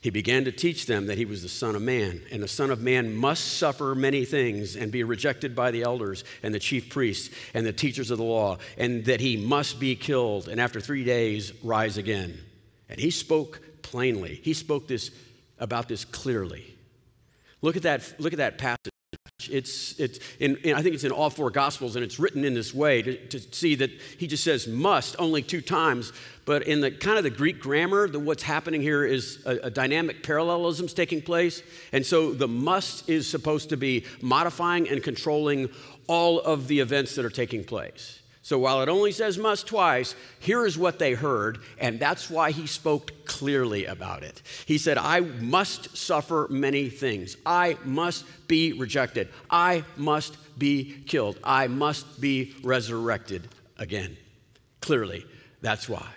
He 0.00 0.10
began 0.10 0.44
to 0.44 0.52
teach 0.52 0.86
them 0.86 1.06
that 1.06 1.18
he 1.18 1.24
was 1.24 1.42
the 1.42 1.48
Son 1.48 1.74
of 1.74 1.82
Man, 1.82 2.22
and 2.30 2.42
the 2.42 2.48
Son 2.48 2.70
of 2.70 2.80
Man 2.80 3.14
must 3.14 3.58
suffer 3.58 3.94
many 3.94 4.24
things 4.24 4.76
and 4.76 4.92
be 4.92 5.02
rejected 5.02 5.56
by 5.56 5.70
the 5.70 5.82
elders 5.82 6.24
and 6.42 6.54
the 6.54 6.60
chief 6.60 6.88
priests 6.88 7.34
and 7.54 7.66
the 7.66 7.72
teachers 7.72 8.10
of 8.10 8.18
the 8.18 8.24
law, 8.24 8.58
and 8.78 9.04
that 9.06 9.20
he 9.20 9.36
must 9.36 9.80
be 9.80 9.96
killed 9.96 10.48
and 10.48 10.60
after 10.60 10.80
three 10.80 11.04
days 11.04 11.52
rise 11.64 11.96
again. 11.96 12.38
And 12.88 13.00
he 13.00 13.10
spoke 13.10 13.60
plainly. 13.82 14.40
He 14.42 14.52
spoke 14.52 14.86
this 14.86 15.10
about 15.58 15.88
this 15.88 16.04
clearly. 16.04 16.76
Look 17.60 17.76
at 17.76 17.82
that, 17.82 18.14
look 18.18 18.32
at 18.32 18.38
that 18.38 18.58
passage. 18.58 18.91
It's, 19.50 19.98
it's 19.98 20.18
in, 20.38 20.56
in, 20.58 20.74
I 20.74 20.82
think 20.82 20.94
it's 20.94 21.04
in 21.04 21.12
all 21.12 21.30
four 21.30 21.50
Gospels, 21.50 21.96
and 21.96 22.04
it's 22.04 22.18
written 22.18 22.44
in 22.44 22.54
this 22.54 22.72
way 22.72 23.02
to, 23.02 23.16
to, 23.28 23.40
see 23.40 23.74
that 23.76 23.90
he 24.18 24.26
just 24.26 24.44
says 24.44 24.66
must 24.66 25.16
only 25.18 25.42
two 25.42 25.60
times. 25.60 26.12
But 26.44 26.62
in 26.62 26.80
the 26.80 26.90
kind 26.90 27.18
of 27.18 27.24
the 27.24 27.30
Greek 27.30 27.60
grammar, 27.60 28.08
the, 28.08 28.18
what's 28.18 28.42
happening 28.42 28.80
here 28.80 29.04
is 29.04 29.42
a, 29.44 29.56
a 29.64 29.70
dynamic 29.70 30.22
is 30.86 30.94
taking 30.94 31.22
place. 31.22 31.62
And 31.92 32.04
so 32.04 32.32
the 32.32 32.48
must 32.48 33.08
is 33.08 33.28
supposed 33.28 33.68
to 33.70 33.76
be 33.76 34.04
modifying 34.20 34.88
and 34.88 35.02
controlling 35.02 35.68
all 36.06 36.40
of 36.40 36.68
the 36.68 36.80
events 36.80 37.14
that 37.16 37.24
are 37.24 37.30
taking 37.30 37.64
place. 37.64 38.21
So 38.44 38.58
while 38.58 38.82
it 38.82 38.88
only 38.88 39.12
says 39.12 39.38
must 39.38 39.68
twice, 39.68 40.16
here 40.40 40.66
is 40.66 40.76
what 40.76 40.98
they 40.98 41.14
heard, 41.14 41.58
and 41.78 42.00
that's 42.00 42.28
why 42.28 42.50
he 42.50 42.66
spoke 42.66 43.24
clearly 43.24 43.86
about 43.86 44.24
it. 44.24 44.42
He 44.66 44.78
said, 44.78 44.98
I 44.98 45.20
must 45.20 45.96
suffer 45.96 46.48
many 46.50 46.88
things. 46.88 47.36
I 47.46 47.76
must 47.84 48.24
be 48.48 48.72
rejected. 48.72 49.28
I 49.48 49.84
must 49.96 50.36
be 50.58 51.04
killed. 51.06 51.38
I 51.44 51.68
must 51.68 52.20
be 52.20 52.56
resurrected 52.64 53.46
again. 53.78 54.16
Clearly, 54.80 55.24
that's 55.60 55.88
why. 55.88 56.08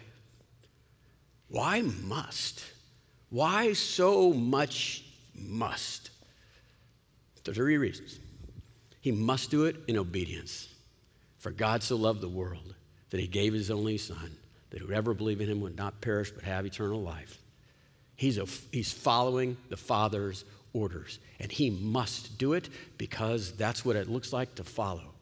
Why 1.47 1.83
must? 1.83 2.65
Why 3.29 3.73
so 3.73 4.33
much 4.33 5.05
must? 5.35 6.09
There 7.43 7.51
are 7.51 7.55
Three 7.55 7.77
reasons. 7.77 8.19
He 8.99 9.11
must 9.11 9.51
do 9.51 9.65
it 9.65 9.75
in 9.87 9.97
obedience. 9.97 10.74
For 11.45 11.51
God 11.51 11.83
so 11.83 11.95
loved 11.95 12.21
the 12.21 12.27
world 12.27 12.73
that 13.11 13.19
he 13.19 13.27
gave 13.27 13.53
his 13.53 13.69
only 13.69 13.99
Son, 13.99 14.35
that 14.71 14.81
whoever 14.81 15.13
believe 15.13 15.41
in 15.41 15.47
him 15.47 15.61
would 15.61 15.77
not 15.77 16.01
perish 16.01 16.31
but 16.31 16.43
have 16.43 16.65
eternal 16.65 16.99
life. 16.99 17.37
He's, 18.15 18.39
a, 18.39 18.47
he's 18.71 18.91
following 18.91 19.55
the 19.69 19.77
Father's 19.77 20.43
orders, 20.73 21.19
and 21.39 21.51
he 21.51 21.69
must 21.69 22.39
do 22.39 22.53
it 22.53 22.69
because 22.97 23.51
that's 23.51 23.85
what 23.85 23.95
it 23.95 24.09
looks 24.09 24.33
like 24.33 24.55
to 24.55 24.63
follow. 24.63 25.13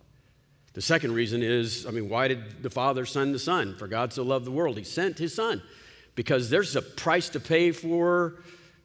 The 0.72 0.82
second 0.82 1.12
reason 1.14 1.44
is 1.44 1.86
I 1.86 1.92
mean, 1.92 2.08
why 2.08 2.30
did 2.30 2.64
the 2.64 2.70
Father 2.70 3.06
send 3.06 3.36
the 3.36 3.40
Son? 3.40 3.76
For 3.76 3.90
God 3.90 4.14
so 4.14 4.24
loved 4.24 4.46
the 4.46 4.52
world, 4.52 4.78
he 4.78 4.86
sent 4.86 5.20
his 5.20 5.36
Son 5.36 5.62
because 6.16 6.50
there's 6.50 6.78
a 6.78 6.82
price 6.82 7.28
to 7.32 7.42
pay 7.42 7.74
for, 7.74 8.36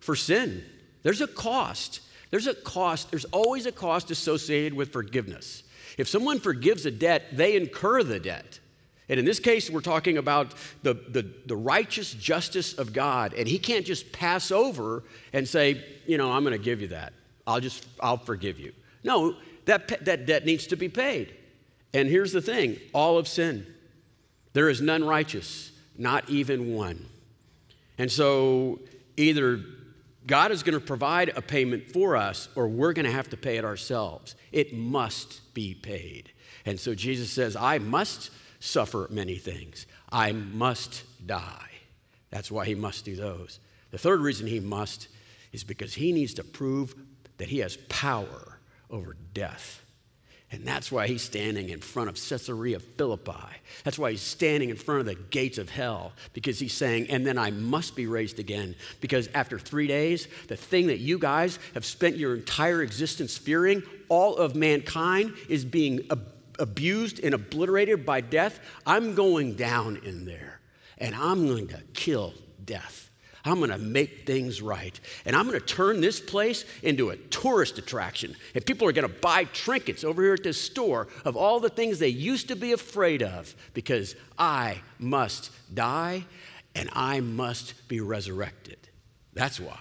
for 0.00 0.16
sin. 0.16 0.64
There's 1.04 1.20
a 1.20 1.28
cost. 1.28 2.00
There's 2.32 2.48
a 2.48 2.54
cost. 2.54 3.12
There's 3.12 3.26
always 3.26 3.64
a 3.64 3.70
cost 3.70 4.10
associated 4.10 4.74
with 4.74 4.92
forgiveness. 4.92 5.62
If 5.98 6.08
someone 6.08 6.40
forgives 6.40 6.86
a 6.86 6.90
debt, 6.90 7.24
they 7.36 7.56
incur 7.56 8.02
the 8.02 8.18
debt. 8.20 8.60
And 9.08 9.18
in 9.18 9.24
this 9.24 9.40
case, 9.40 9.68
we're 9.70 9.80
talking 9.80 10.18
about 10.18 10.54
the, 10.82 10.94
the, 10.94 11.30
the, 11.46 11.56
righteous 11.56 12.12
justice 12.12 12.74
of 12.74 12.92
God. 12.92 13.32
And 13.34 13.48
He 13.48 13.58
can't 13.58 13.84
just 13.84 14.12
pass 14.12 14.50
over 14.50 15.02
and 15.32 15.48
say, 15.48 15.82
you 16.06 16.18
know, 16.18 16.30
I'm 16.30 16.44
going 16.44 16.56
to 16.56 16.62
give 16.62 16.80
you 16.80 16.88
that. 16.88 17.12
I'll 17.46 17.60
just, 17.60 17.86
I'll 18.00 18.18
forgive 18.18 18.58
you. 18.58 18.72
No, 19.02 19.34
that, 19.64 20.04
that 20.04 20.26
debt 20.26 20.44
needs 20.44 20.66
to 20.68 20.76
be 20.76 20.88
paid. 20.88 21.34
And 21.94 22.08
here's 22.08 22.32
the 22.32 22.42
thing 22.42 22.78
all 22.92 23.18
of 23.18 23.26
sin. 23.26 23.66
There 24.52 24.68
is 24.68 24.80
none 24.80 25.04
righteous, 25.04 25.72
not 25.96 26.28
even 26.28 26.74
one. 26.74 27.06
And 27.96 28.12
so 28.12 28.80
either 29.16 29.60
God 30.28 30.52
is 30.52 30.62
going 30.62 30.78
to 30.78 30.84
provide 30.84 31.32
a 31.34 31.42
payment 31.42 31.90
for 31.90 32.14
us, 32.14 32.50
or 32.54 32.68
we're 32.68 32.92
going 32.92 33.06
to 33.06 33.10
have 33.10 33.30
to 33.30 33.36
pay 33.36 33.56
it 33.56 33.64
ourselves. 33.64 34.36
It 34.52 34.74
must 34.74 35.54
be 35.54 35.74
paid. 35.74 36.32
And 36.66 36.78
so 36.78 36.94
Jesus 36.94 37.30
says, 37.30 37.56
I 37.56 37.78
must 37.78 38.30
suffer 38.60 39.08
many 39.10 39.36
things. 39.36 39.86
I 40.12 40.32
must 40.32 41.04
die. 41.26 41.70
That's 42.30 42.50
why 42.50 42.66
he 42.66 42.74
must 42.74 43.06
do 43.06 43.16
those. 43.16 43.58
The 43.90 43.96
third 43.96 44.20
reason 44.20 44.46
he 44.46 44.60
must 44.60 45.08
is 45.52 45.64
because 45.64 45.94
he 45.94 46.12
needs 46.12 46.34
to 46.34 46.44
prove 46.44 46.94
that 47.38 47.48
he 47.48 47.60
has 47.60 47.78
power 47.88 48.58
over 48.90 49.16
death. 49.32 49.82
And 50.50 50.64
that's 50.64 50.90
why 50.90 51.06
he's 51.06 51.20
standing 51.20 51.68
in 51.68 51.80
front 51.80 52.08
of 52.08 52.14
Caesarea 52.14 52.80
Philippi. 52.80 53.32
That's 53.84 53.98
why 53.98 54.12
he's 54.12 54.22
standing 54.22 54.70
in 54.70 54.76
front 54.76 55.00
of 55.00 55.06
the 55.06 55.14
gates 55.14 55.58
of 55.58 55.68
hell, 55.68 56.14
because 56.32 56.58
he's 56.58 56.72
saying, 56.72 57.10
and 57.10 57.26
then 57.26 57.36
I 57.36 57.50
must 57.50 57.94
be 57.94 58.06
raised 58.06 58.38
again. 58.38 58.74
Because 59.02 59.28
after 59.34 59.58
three 59.58 59.86
days, 59.86 60.26
the 60.46 60.56
thing 60.56 60.86
that 60.86 61.00
you 61.00 61.18
guys 61.18 61.58
have 61.74 61.84
spent 61.84 62.16
your 62.16 62.34
entire 62.34 62.82
existence 62.82 63.36
fearing, 63.36 63.82
all 64.08 64.36
of 64.36 64.56
mankind 64.56 65.34
is 65.50 65.66
being 65.66 66.06
ab- 66.10 66.32
abused 66.58 67.22
and 67.22 67.34
obliterated 67.34 68.06
by 68.06 68.22
death. 68.22 68.58
I'm 68.86 69.14
going 69.14 69.54
down 69.54 70.00
in 70.02 70.24
there, 70.24 70.60
and 70.96 71.14
I'm 71.14 71.46
going 71.46 71.68
to 71.68 71.82
kill 71.92 72.32
death. 72.64 73.07
I'm 73.48 73.58
going 73.58 73.70
to 73.70 73.78
make 73.78 74.26
things 74.26 74.60
right. 74.60 74.98
And 75.24 75.34
I'm 75.34 75.46
going 75.46 75.58
to 75.58 75.64
turn 75.64 76.00
this 76.00 76.20
place 76.20 76.64
into 76.82 77.10
a 77.10 77.16
tourist 77.16 77.78
attraction. 77.78 78.34
And 78.54 78.64
people 78.66 78.88
are 78.88 78.92
going 78.92 79.08
to 79.08 79.20
buy 79.20 79.44
trinkets 79.44 80.04
over 80.04 80.22
here 80.22 80.34
at 80.34 80.42
this 80.42 80.60
store 80.60 81.08
of 81.24 81.36
all 81.36 81.60
the 81.60 81.68
things 81.68 81.98
they 81.98 82.08
used 82.08 82.48
to 82.48 82.56
be 82.56 82.72
afraid 82.72 83.22
of 83.22 83.54
because 83.74 84.16
I 84.38 84.80
must 84.98 85.50
die 85.74 86.24
and 86.74 86.88
I 86.92 87.20
must 87.20 87.88
be 87.88 88.00
resurrected. 88.00 88.78
That's 89.32 89.60
why. 89.60 89.78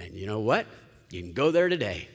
And 0.00 0.14
you 0.14 0.26
know 0.26 0.40
what? 0.40 0.66
You 1.10 1.20
can 1.22 1.32
go 1.32 1.50
there 1.50 1.68
today 1.68 2.08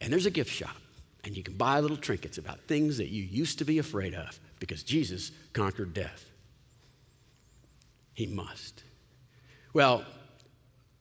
and 0.00 0.12
there's 0.12 0.26
a 0.26 0.30
gift 0.30 0.50
shop 0.50 0.76
and 1.24 1.36
you 1.36 1.42
can 1.42 1.54
buy 1.54 1.80
little 1.80 1.96
trinkets 1.96 2.38
about 2.38 2.60
things 2.62 2.98
that 2.98 3.08
you 3.08 3.22
used 3.22 3.58
to 3.58 3.64
be 3.64 3.78
afraid 3.78 4.14
of 4.14 4.38
because 4.58 4.82
Jesus 4.82 5.30
conquered 5.52 5.94
death. 5.94 6.26
He 8.14 8.26
must. 8.26 8.82
Well, 9.74 10.04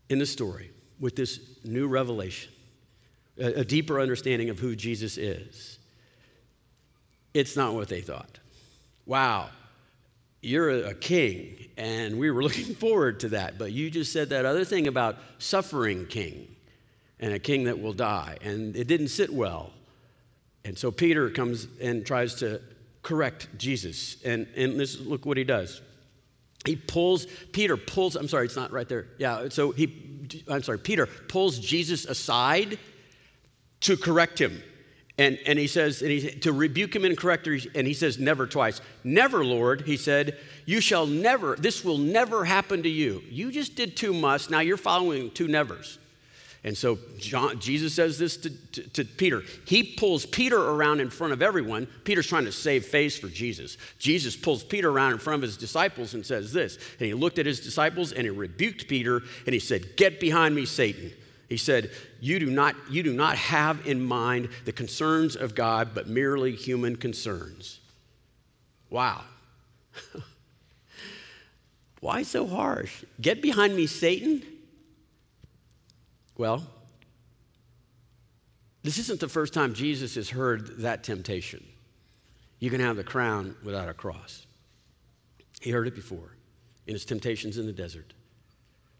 in 0.09 0.17
the 0.17 0.25
story, 0.25 0.71
with 0.99 1.15
this 1.15 1.39
new 1.63 1.87
revelation, 1.87 2.51
a, 3.37 3.59
a 3.59 3.63
deeper 3.63 4.01
understanding 4.01 4.49
of 4.49 4.57
who 4.59 4.75
Jesus 4.75 5.17
is, 5.17 5.77
it's 7.35 7.55
not 7.55 7.75
what 7.75 7.87
they 7.87 8.01
thought. 8.01 8.39
Wow, 9.05 9.49
you're 10.41 10.85
a 10.87 10.95
king, 10.95 11.69
and 11.77 12.17
we 12.17 12.31
were 12.31 12.41
looking 12.47 12.73
forward 12.73 13.19
to 13.21 13.29
that, 13.29 13.59
but 13.59 13.71
you 13.71 13.91
just 13.91 14.11
said 14.11 14.29
that 14.29 14.43
other 14.43 14.65
thing 14.65 14.87
about 14.87 15.17
suffering 15.37 16.07
king 16.07 16.55
and 17.19 17.31
a 17.31 17.39
king 17.39 17.65
that 17.65 17.79
will 17.79 17.93
die, 17.93 18.37
and 18.41 18.75
it 18.75 18.87
didn't 18.87 19.09
sit 19.09 19.31
well. 19.31 19.71
And 20.65 20.75
so 20.77 20.89
Peter 20.89 21.29
comes 21.29 21.67
and 21.79 22.05
tries 22.05 22.35
to 22.35 22.59
correct 23.03 23.49
Jesus, 23.55 24.17
and, 24.25 24.47
and 24.55 24.79
this, 24.79 24.99
look 24.99 25.27
what 25.27 25.37
he 25.37 25.43
does. 25.43 25.81
He 26.65 26.75
pulls, 26.75 27.25
Peter 27.51 27.75
pulls, 27.75 28.15
I'm 28.15 28.27
sorry, 28.27 28.45
it's 28.45 28.55
not 28.55 28.71
right 28.71 28.87
there. 28.87 29.07
Yeah, 29.17 29.49
so 29.49 29.71
he, 29.71 30.43
I'm 30.47 30.63
sorry, 30.63 30.79
Peter 30.79 31.05
pulls 31.05 31.59
Jesus 31.59 32.05
aside 32.05 32.79
to 33.81 33.97
correct 33.97 34.39
him. 34.39 34.63
And, 35.17 35.37
and 35.45 35.59
he 35.59 35.67
says, 35.67 36.01
and 36.01 36.09
he, 36.09 36.31
to 36.39 36.51
rebuke 36.51 36.95
him 36.95 37.05
and 37.05 37.15
correct 37.15 37.45
him, 37.45 37.59
and 37.75 37.85
he 37.85 37.93
says, 37.93 38.17
never 38.17 38.47
twice. 38.47 38.81
Never, 39.03 39.45
Lord, 39.45 39.81
he 39.81 39.95
said, 39.95 40.39
you 40.65 40.81
shall 40.81 41.05
never, 41.05 41.55
this 41.55 41.85
will 41.85 41.99
never 41.99 42.45
happen 42.45 42.81
to 42.81 42.89
you. 42.89 43.21
You 43.29 43.51
just 43.51 43.75
did 43.75 43.95
two 43.95 44.13
musts, 44.13 44.49
now 44.49 44.61
you're 44.61 44.77
following 44.77 45.29
two 45.31 45.47
nevers. 45.47 45.99
And 46.65 46.77
so 46.77 46.97
John, 47.17 47.59
Jesus 47.59 47.93
says 47.93 48.17
this 48.17 48.37
to, 48.37 48.49
to, 48.49 48.89
to, 48.89 49.03
Peter. 49.03 49.43
He 49.65 49.83
pulls 49.83 50.25
Peter 50.25 50.57
around 50.57 51.01
in 51.01 51.09
front 51.09 51.33
of 51.33 51.41
everyone. 51.41 51.87
Peter's 52.05 52.27
trying 52.27 52.45
to 52.45 52.53
save 52.53 52.85
face 52.85 53.19
for 53.19 53.27
Jesus. 53.27 53.77
Jesus 53.99 54.37
pulls 54.37 54.63
Peter 54.63 54.89
around 54.89 55.11
in 55.11 55.17
front 55.17 55.35
of 55.35 55.41
his 55.41 55.57
disciples 55.57 56.13
and 56.13 56.25
says 56.25 56.53
this. 56.53 56.77
And 56.99 57.07
he 57.07 57.13
looked 57.13 57.37
at 57.37 57.45
his 57.45 57.59
disciples 57.59 58.13
and 58.13 58.23
he 58.23 58.29
rebuked 58.29 58.87
Peter 58.87 59.21
and 59.45 59.53
he 59.53 59.59
said, 59.59 59.97
Get 59.97 60.21
behind 60.21 60.55
me, 60.55 60.65
Satan. 60.65 61.11
He 61.49 61.57
said, 61.57 61.91
you 62.19 62.39
do, 62.39 62.49
not, 62.49 62.75
you 62.89 63.03
do 63.03 63.13
not 63.13 63.37
have 63.37 63.85
in 63.85 64.01
mind 64.01 64.47
the 64.63 64.71
concerns 64.71 65.35
of 65.35 65.53
God, 65.53 65.89
but 65.93 66.07
merely 66.07 66.55
human 66.55 66.95
concerns. 66.95 67.79
Wow. 68.89 69.21
Why 71.99 72.23
so 72.23 72.47
harsh? 72.47 73.03
Get 73.19 73.41
behind 73.41 73.75
me, 73.75 73.87
Satan? 73.87 74.41
Well, 76.37 76.63
this 78.83 78.97
isn't 78.97 79.19
the 79.19 79.29
first 79.29 79.53
time 79.53 79.73
Jesus 79.73 80.15
has 80.15 80.29
heard 80.29 80.79
that 80.79 81.03
temptation. 81.03 81.63
You 82.59 82.69
can 82.69 82.79
have 82.79 82.95
the 82.95 83.03
crown 83.03 83.55
without 83.63 83.89
a 83.89 83.93
cross. 83.93 84.45
He 85.61 85.69
heard 85.71 85.87
it 85.87 85.95
before 85.95 86.35
in 86.87 86.93
his 86.93 87.05
temptations 87.05 87.57
in 87.57 87.65
the 87.65 87.71
desert 87.71 88.13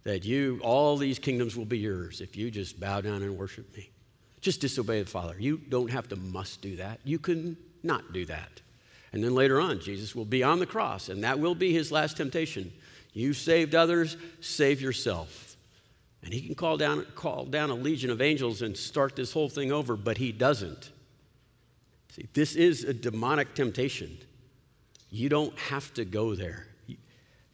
that 0.03 0.25
you, 0.25 0.59
all 0.63 0.97
these 0.97 1.17
kingdoms 1.17 1.55
will 1.55 1.65
be 1.65 1.77
yours 1.77 2.21
if 2.21 2.35
you 2.35 2.51
just 2.51 2.79
bow 2.79 3.01
down 3.01 3.23
and 3.23 3.37
worship 3.37 3.75
me. 3.75 3.89
Just 4.41 4.59
disobey 4.59 5.01
the 5.01 5.09
Father. 5.09 5.35
You 5.39 5.57
don't 5.57 5.89
have 5.91 6.09
to 6.09 6.17
must 6.17 6.61
do 6.61 6.75
that. 6.75 6.99
You 7.05 7.19
can 7.19 7.55
not 7.83 8.11
do 8.11 8.25
that. 8.25 8.61
And 9.13 9.23
then 9.23 9.35
later 9.35 9.61
on, 9.61 9.79
Jesus 9.79 10.15
will 10.15 10.25
be 10.25 10.43
on 10.43 10.59
the 10.59 10.65
cross, 10.65 11.07
and 11.07 11.23
that 11.23 11.39
will 11.39 11.55
be 11.55 11.71
his 11.71 11.91
last 11.91 12.17
temptation. 12.17 12.73
You 13.13 13.33
saved 13.33 13.75
others, 13.75 14.17
save 14.41 14.81
yourself. 14.81 15.52
And 16.23 16.33
he 16.33 16.41
can 16.41 16.55
call 16.55 16.77
down, 16.77 17.05
call 17.15 17.45
down 17.45 17.69
a 17.69 17.75
legion 17.75 18.09
of 18.09 18.21
angels 18.21 18.61
and 18.61 18.77
start 18.77 19.15
this 19.15 19.33
whole 19.33 19.49
thing 19.49 19.71
over, 19.71 19.95
but 19.95 20.17
he 20.17 20.31
doesn't. 20.31 20.91
See, 22.11 22.27
this 22.33 22.55
is 22.55 22.83
a 22.83 22.93
demonic 22.93 23.55
temptation. 23.55 24.17
You 25.09 25.29
don't 25.29 25.57
have 25.59 25.93
to 25.95 26.05
go 26.05 26.35
there. 26.35 26.67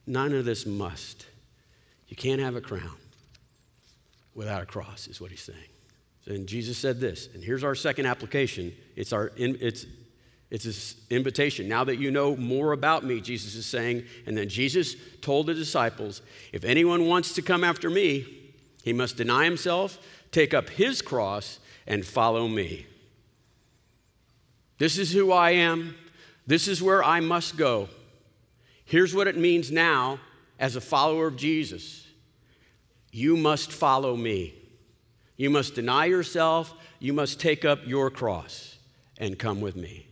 None 0.05 0.33
of 0.33 0.45
this 0.45 0.65
must. 0.65 1.25
You 2.07 2.15
can't 2.15 2.41
have 2.41 2.55
a 2.55 2.61
crown 2.61 2.97
without 4.33 4.63
a 4.63 4.65
cross, 4.65 5.07
is 5.07 5.19
what 5.19 5.31
he's 5.31 5.41
saying. 5.41 5.57
And 6.25 6.47
Jesus 6.47 6.77
said 6.77 6.99
this, 6.99 7.27
and 7.33 7.43
here's 7.43 7.63
our 7.63 7.75
second 7.75 8.05
application. 8.05 8.73
It's 8.95 9.13
our 9.13 9.31
it's 9.35 9.85
it's 10.51 10.65
this 10.65 10.95
invitation. 11.09 11.67
Now 11.67 11.83
that 11.83 11.97
you 11.97 12.11
know 12.11 12.35
more 12.35 12.71
about 12.71 13.03
me, 13.03 13.21
Jesus 13.21 13.55
is 13.55 13.65
saying, 13.65 14.03
and 14.25 14.37
then 14.37 14.49
Jesus 14.49 14.95
told 15.21 15.45
the 15.45 15.53
disciples, 15.53 16.21
if 16.51 16.63
anyone 16.63 17.05
wants 17.05 17.33
to 17.33 17.41
come 17.41 17.63
after 17.63 17.89
me, 17.89 18.38
he 18.83 18.93
must 18.93 19.17
deny 19.17 19.45
himself, 19.45 19.99
take 20.31 20.53
up 20.53 20.69
his 20.69 21.01
cross, 21.01 21.59
and 21.85 22.05
follow 22.05 22.47
me. 22.47 22.85
This 24.77 24.97
is 24.97 25.11
who 25.11 25.31
I 25.31 25.51
am. 25.51 25.95
This 26.47 26.67
is 26.67 26.81
where 26.81 27.03
I 27.03 27.19
must 27.19 27.57
go. 27.57 27.89
Here's 28.85 29.13
what 29.13 29.27
it 29.27 29.37
means 29.37 29.71
now 29.71 30.19
as 30.57 30.75
a 30.75 30.81
follower 30.81 31.27
of 31.27 31.35
Jesus 31.35 32.05
you 33.11 33.35
must 33.37 33.71
follow 33.71 34.15
me. 34.15 34.53
You 35.35 35.49
must 35.49 35.73
deny 35.73 36.05
yourself. 36.05 36.73
You 36.99 37.13
must 37.13 37.39
take 37.39 37.65
up 37.65 37.79
your 37.87 38.11
cross 38.11 38.77
and 39.17 39.39
come 39.39 39.61
with 39.61 39.75
me. 39.75 40.05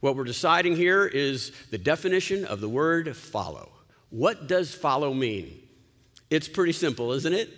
What 0.00 0.16
we're 0.16 0.24
deciding 0.24 0.76
here 0.76 1.04
is 1.04 1.52
the 1.70 1.78
definition 1.78 2.44
of 2.44 2.60
the 2.60 2.68
word 2.68 3.14
follow. 3.16 3.70
What 4.10 4.46
does 4.46 4.74
follow 4.74 5.12
mean? 5.12 5.60
It's 6.30 6.48
pretty 6.48 6.72
simple, 6.72 7.12
isn't 7.12 7.34
it? 7.34 7.50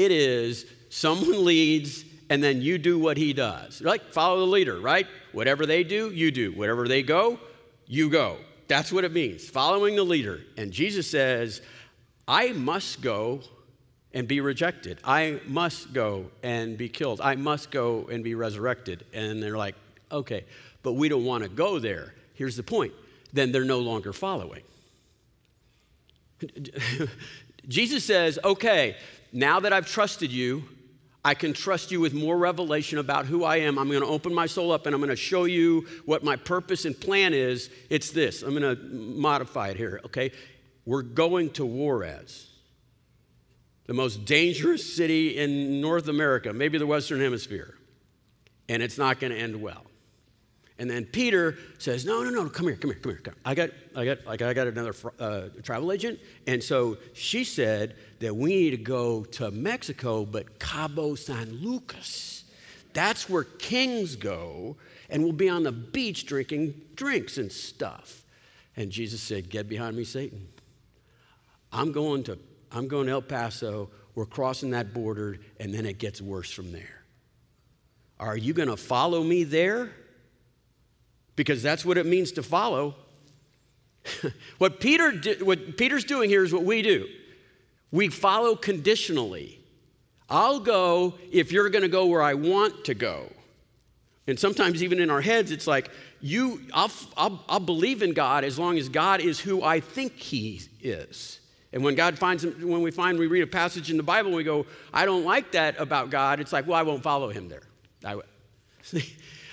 It 0.00 0.12
is 0.12 0.64
someone 0.88 1.44
leads 1.44 2.06
and 2.30 2.42
then 2.42 2.62
you 2.62 2.78
do 2.78 2.98
what 2.98 3.18
he 3.18 3.34
does. 3.34 3.82
Like 3.82 4.14
follow 4.14 4.40
the 4.40 4.46
leader, 4.46 4.80
right? 4.80 5.06
Whatever 5.32 5.66
they 5.66 5.84
do, 5.84 6.10
you 6.10 6.30
do. 6.30 6.52
Whatever 6.52 6.88
they 6.88 7.02
go, 7.02 7.38
you 7.86 8.08
go. 8.08 8.38
That's 8.66 8.90
what 8.90 9.04
it 9.04 9.12
means, 9.12 9.46
following 9.46 9.96
the 9.96 10.02
leader. 10.02 10.40
And 10.56 10.72
Jesus 10.72 11.10
says, 11.10 11.60
I 12.26 12.52
must 12.52 13.02
go 13.02 13.40
and 14.14 14.26
be 14.26 14.40
rejected. 14.40 15.00
I 15.04 15.38
must 15.46 15.92
go 15.92 16.30
and 16.42 16.78
be 16.78 16.88
killed. 16.88 17.20
I 17.20 17.34
must 17.34 17.70
go 17.70 18.08
and 18.10 18.24
be 18.24 18.34
resurrected. 18.34 19.04
And 19.12 19.42
they're 19.42 19.58
like, 19.58 19.74
okay, 20.10 20.46
but 20.82 20.94
we 20.94 21.10
don't 21.10 21.26
want 21.26 21.42
to 21.42 21.50
go 21.50 21.78
there. 21.78 22.14
Here's 22.32 22.56
the 22.56 22.62
point 22.62 22.94
then 23.34 23.52
they're 23.52 23.64
no 23.64 23.80
longer 23.80 24.14
following. 24.14 24.62
Jesus 27.68 28.04
says, 28.04 28.38
okay, 28.42 28.96
now 29.32 29.60
that 29.60 29.72
I've 29.72 29.86
trusted 29.86 30.32
you, 30.32 30.64
I 31.24 31.34
can 31.34 31.52
trust 31.52 31.90
you 31.90 32.00
with 32.00 32.14
more 32.14 32.36
revelation 32.36 32.98
about 32.98 33.26
who 33.26 33.44
I 33.44 33.56
am. 33.58 33.78
I'm 33.78 33.88
going 33.88 34.00
to 34.00 34.06
open 34.06 34.34
my 34.34 34.46
soul 34.46 34.72
up 34.72 34.86
and 34.86 34.94
I'm 34.94 35.00
going 35.00 35.10
to 35.10 35.16
show 35.16 35.44
you 35.44 35.86
what 36.06 36.24
my 36.24 36.36
purpose 36.36 36.86
and 36.86 36.98
plan 36.98 37.34
is. 37.34 37.70
It's 37.90 38.10
this. 38.10 38.42
I'm 38.42 38.58
going 38.58 38.76
to 38.76 38.82
modify 38.82 39.68
it 39.68 39.76
here, 39.76 40.00
okay? 40.06 40.32
We're 40.86 41.02
going 41.02 41.50
to 41.50 41.66
Juarez, 41.66 42.48
the 43.86 43.92
most 43.92 44.24
dangerous 44.24 44.96
city 44.96 45.36
in 45.36 45.80
North 45.80 46.08
America, 46.08 46.52
maybe 46.54 46.78
the 46.78 46.86
Western 46.86 47.20
Hemisphere, 47.20 47.74
and 48.68 48.82
it's 48.82 48.96
not 48.96 49.20
going 49.20 49.32
to 49.32 49.38
end 49.38 49.60
well. 49.60 49.89
And 50.80 50.88
then 50.88 51.04
Peter 51.04 51.58
says, 51.76 52.06
"No, 52.06 52.24
no, 52.24 52.30
no, 52.30 52.48
come 52.48 52.66
here, 52.66 52.74
come 52.74 52.90
here, 52.90 52.98
come 52.98 53.12
here. 53.12 53.20
Come. 53.20 53.34
I 53.44 53.54
got, 53.54 53.68
I 53.94 54.06
got, 54.06 54.24
like, 54.24 54.40
I 54.40 54.54
got 54.54 54.66
another 54.66 54.94
uh, 55.18 55.48
travel 55.62 55.92
agent." 55.92 56.18
And 56.46 56.64
so 56.64 56.96
she 57.12 57.44
said 57.44 57.96
that 58.20 58.34
we 58.34 58.48
need 58.48 58.70
to 58.70 58.78
go 58.78 59.22
to 59.24 59.50
Mexico, 59.50 60.24
but 60.24 60.58
Cabo 60.58 61.16
San 61.16 61.52
Lucas. 61.52 62.44
That's 62.94 63.28
where 63.28 63.44
kings 63.44 64.16
go, 64.16 64.78
and 65.10 65.22
we'll 65.22 65.34
be 65.34 65.50
on 65.50 65.64
the 65.64 65.70
beach 65.70 66.24
drinking 66.24 66.80
drinks 66.94 67.36
and 67.36 67.52
stuff. 67.52 68.24
And 68.74 68.90
Jesus 68.90 69.20
said, 69.20 69.50
"Get 69.50 69.68
behind 69.68 69.98
me, 69.98 70.04
Satan. 70.04 70.48
I'm 71.74 71.92
going 71.92 72.22
to, 72.24 72.38
I'm 72.72 72.88
going 72.88 73.04
to 73.08 73.12
El 73.12 73.22
Paso. 73.22 73.90
We're 74.14 74.24
crossing 74.24 74.70
that 74.70 74.94
border, 74.94 75.40
and 75.60 75.74
then 75.74 75.84
it 75.84 75.98
gets 75.98 76.22
worse 76.22 76.50
from 76.50 76.72
there. 76.72 77.04
Are 78.18 78.36
you 78.36 78.54
going 78.54 78.70
to 78.70 78.78
follow 78.78 79.22
me 79.22 79.44
there?" 79.44 79.92
Because 81.40 81.62
that's 81.62 81.86
what 81.86 81.96
it 81.96 82.04
means 82.04 82.32
to 82.32 82.42
follow. 82.42 82.94
what, 84.58 84.78
Peter 84.78 85.10
what 85.42 85.78
Peter's 85.78 86.04
doing 86.04 86.28
here 86.28 86.44
is 86.44 86.52
what 86.52 86.64
we 86.64 86.82
do 86.82 87.08
we 87.90 88.08
follow 88.08 88.54
conditionally. 88.54 89.58
I'll 90.28 90.60
go 90.60 91.14
if 91.32 91.50
you're 91.50 91.70
going 91.70 91.80
to 91.80 91.88
go 91.88 92.04
where 92.04 92.20
I 92.20 92.34
want 92.34 92.84
to 92.84 92.94
go. 92.94 93.32
And 94.26 94.38
sometimes, 94.38 94.82
even 94.82 95.00
in 95.00 95.08
our 95.08 95.22
heads, 95.22 95.50
it's 95.50 95.66
like, 95.66 95.90
you, 96.20 96.60
I'll, 96.74 96.90
I'll, 97.16 97.42
I'll 97.48 97.58
believe 97.58 98.02
in 98.02 98.12
God 98.12 98.44
as 98.44 98.58
long 98.58 98.76
as 98.76 98.90
God 98.90 99.22
is 99.22 99.40
who 99.40 99.62
I 99.62 99.80
think 99.80 100.18
He 100.18 100.60
is. 100.82 101.40
And 101.72 101.82
when 101.82 101.94
God 101.94 102.18
finds 102.18 102.44
him, 102.44 102.68
when 102.68 102.82
we 102.82 102.90
find 102.90 103.18
we 103.18 103.28
read 103.28 103.42
a 103.42 103.46
passage 103.46 103.90
in 103.90 103.96
the 103.96 104.02
Bible 104.02 104.28
and 104.28 104.36
we 104.36 104.44
go, 104.44 104.66
I 104.92 105.06
don't 105.06 105.24
like 105.24 105.52
that 105.52 105.80
about 105.80 106.10
God, 106.10 106.38
it's 106.38 106.52
like, 106.52 106.66
well, 106.66 106.78
I 106.78 106.82
won't 106.82 107.02
follow 107.02 107.30
him 107.30 107.48
there. 107.48 107.62
I, 108.04 108.20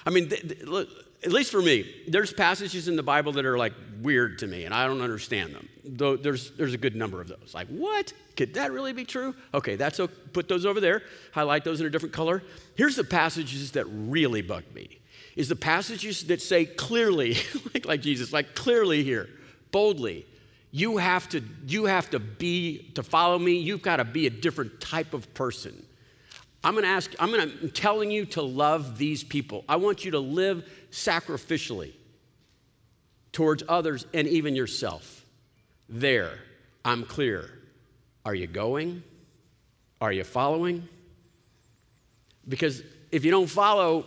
I 0.06 0.10
mean, 0.10 0.28
th- 0.28 0.42
th- 0.42 0.64
look, 0.64 0.90
at 1.24 1.32
least 1.32 1.52
for 1.52 1.62
me, 1.62 2.04
there's 2.08 2.32
passages 2.32 2.88
in 2.88 2.96
the 2.96 3.04
Bible 3.04 3.32
that 3.34 3.46
are 3.46 3.58
like 3.58 3.74
weird 4.02 4.40
to 4.40 4.48
me 4.48 4.66
and 4.66 4.74
I 4.74 4.88
don't 4.88 5.02
understand 5.02 5.56
them. 5.56 5.68
Though 5.84 6.16
there's, 6.16 6.52
there's 6.52 6.74
a 6.74 6.78
good 6.78 6.96
number 6.96 7.22
of 7.22 7.28
those. 7.28 7.54
Like, 7.54 7.68
what? 7.68 8.14
Could 8.36 8.54
that 8.56 8.72
really 8.72 8.94
be 8.94 9.06
true? 9.06 9.36
Okay, 9.54 9.76
that's 9.76 10.00
okay. 10.00 10.14
put 10.34 10.48
those 10.48 10.66
over 10.66 10.80
there. 10.80 11.02
Highlight 11.34 11.64
those 11.64 11.80
in 11.80 11.88
a 11.88 11.90
different 11.90 12.14
color. 12.14 12.44
Here's 12.76 12.96
the 12.96 13.04
passages 13.04 13.72
that 13.72 13.86
really 13.86 14.42
bug 14.42 14.64
me. 14.74 15.00
Is 15.36 15.50
the 15.50 15.56
passages 15.56 16.26
that 16.28 16.42
say 16.42 16.66
clearly, 16.66 17.38
like, 17.74 17.86
like 17.86 18.02
Jesus, 18.02 18.34
like 18.34 18.54
clearly 18.56 19.04
here, 19.04 19.30
boldly, 19.72 20.26
you 20.72 20.98
have 20.98 21.30
to 21.30 21.42
you 21.66 21.86
have 21.86 22.10
to 22.10 22.20
be 22.20 22.92
to 22.96 23.04
follow 23.04 23.40
me 23.40 23.58
you've 23.58 23.82
got 23.82 23.98
to 23.98 24.06
be 24.06 24.28
a 24.28 24.30
different 24.30 24.80
type 24.82 25.14
of 25.14 25.34
person 25.34 25.86
i'm 26.64 26.76
to 26.76 26.86
ask 26.86 27.14
i'm 27.20 27.32
to 27.32 27.42
I'm 27.42 27.72
telling 27.72 28.12
you 28.12 28.26
to 28.28 28.42
love 28.42 28.98
these 28.98 29.24
people 29.24 29.64
i 29.70 29.78
want 29.78 30.04
you 30.04 30.12
to 30.12 30.20
live 30.20 30.70
sacrificially 30.92 31.94
towards 33.32 33.64
others 33.68 34.06
and 34.14 34.28
even 34.28 34.56
yourself 34.56 35.26
there 35.90 36.40
i'm 36.84 37.04
clear 37.04 37.50
are 38.26 38.36
you 38.36 38.48
going 38.48 39.04
are 40.02 40.12
you 40.12 40.24
following 40.24 40.88
because 42.48 42.82
if 43.12 43.24
you 43.26 43.32
don't 43.32 43.48
follow 43.48 44.06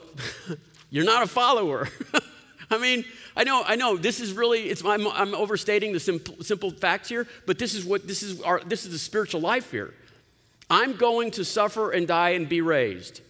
you're 0.91 1.05
not 1.05 1.23
a 1.23 1.27
follower 1.27 1.89
I 2.71 2.79
mean, 2.79 3.05
I 3.37 3.45
know, 3.45 3.65
I 3.67 3.75
know. 3.75 3.97
This 3.97 4.21
is 4.21 4.33
really, 4.33 4.71
it's, 4.71 4.85
I'm, 4.85 5.07
I'm 5.09 5.35
overstating 5.35 5.93
the 5.93 5.99
simple, 6.01 6.37
simple 6.43 6.71
facts 6.71 7.09
here, 7.09 7.27
but 7.47 7.59
this 7.59 7.75
is 7.75 7.85
what 7.85 8.07
this 8.07 8.23
is. 8.23 8.41
Our, 8.43 8.61
this 8.61 8.87
is 8.87 8.93
the 8.93 8.99
spiritual 8.99 9.41
life 9.41 9.73
here. 9.73 9.93
I'm 10.71 10.95
going 10.95 11.33
to 11.33 11.45
suffer 11.45 11.91
and 11.91 12.07
die 12.07 12.31
and 12.31 12.49
be 12.49 12.61
raised. 12.61 13.23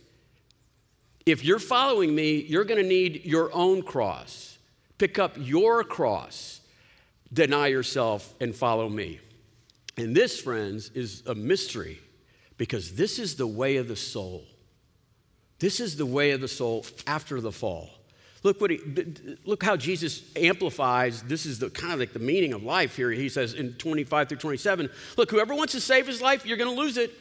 If 1.30 1.44
you're 1.44 1.58
following 1.58 2.14
me, 2.14 2.36
you're 2.42 2.64
going 2.64 2.82
to 2.82 2.88
need 2.88 3.24
your 3.24 3.54
own 3.54 3.82
cross. 3.82 4.58
Pick 4.98 5.18
up 5.18 5.34
your 5.36 5.84
cross, 5.84 6.60
deny 7.32 7.68
yourself, 7.68 8.34
and 8.40 8.54
follow 8.54 8.88
me. 8.88 9.20
And 9.96 10.14
this, 10.14 10.40
friends, 10.40 10.90
is 10.94 11.22
a 11.26 11.34
mystery 11.34 12.00
because 12.56 12.94
this 12.94 13.18
is 13.18 13.36
the 13.36 13.46
way 13.46 13.76
of 13.76 13.88
the 13.88 13.96
soul. 13.96 14.44
This 15.58 15.78
is 15.78 15.96
the 15.96 16.06
way 16.06 16.32
of 16.32 16.40
the 16.40 16.48
soul 16.48 16.86
after 17.06 17.40
the 17.40 17.52
fall. 17.52 17.90
Look 18.42 18.60
what 18.60 18.70
he, 18.70 18.78
look 19.44 19.62
how 19.62 19.76
Jesus 19.76 20.22
amplifies. 20.34 21.22
This 21.22 21.44
is 21.44 21.58
the 21.58 21.68
kind 21.68 21.92
of 21.92 22.00
like 22.00 22.14
the 22.14 22.18
meaning 22.18 22.54
of 22.54 22.62
life 22.62 22.96
here. 22.96 23.10
He 23.10 23.28
says 23.28 23.52
in 23.52 23.74
25 23.74 24.30
through 24.30 24.38
27, 24.38 24.90
look, 25.18 25.30
whoever 25.30 25.54
wants 25.54 25.74
to 25.74 25.80
save 25.80 26.06
his 26.06 26.22
life, 26.22 26.46
you're 26.46 26.56
going 26.56 26.74
to 26.74 26.80
lose 26.80 26.96
it. 26.96 27.12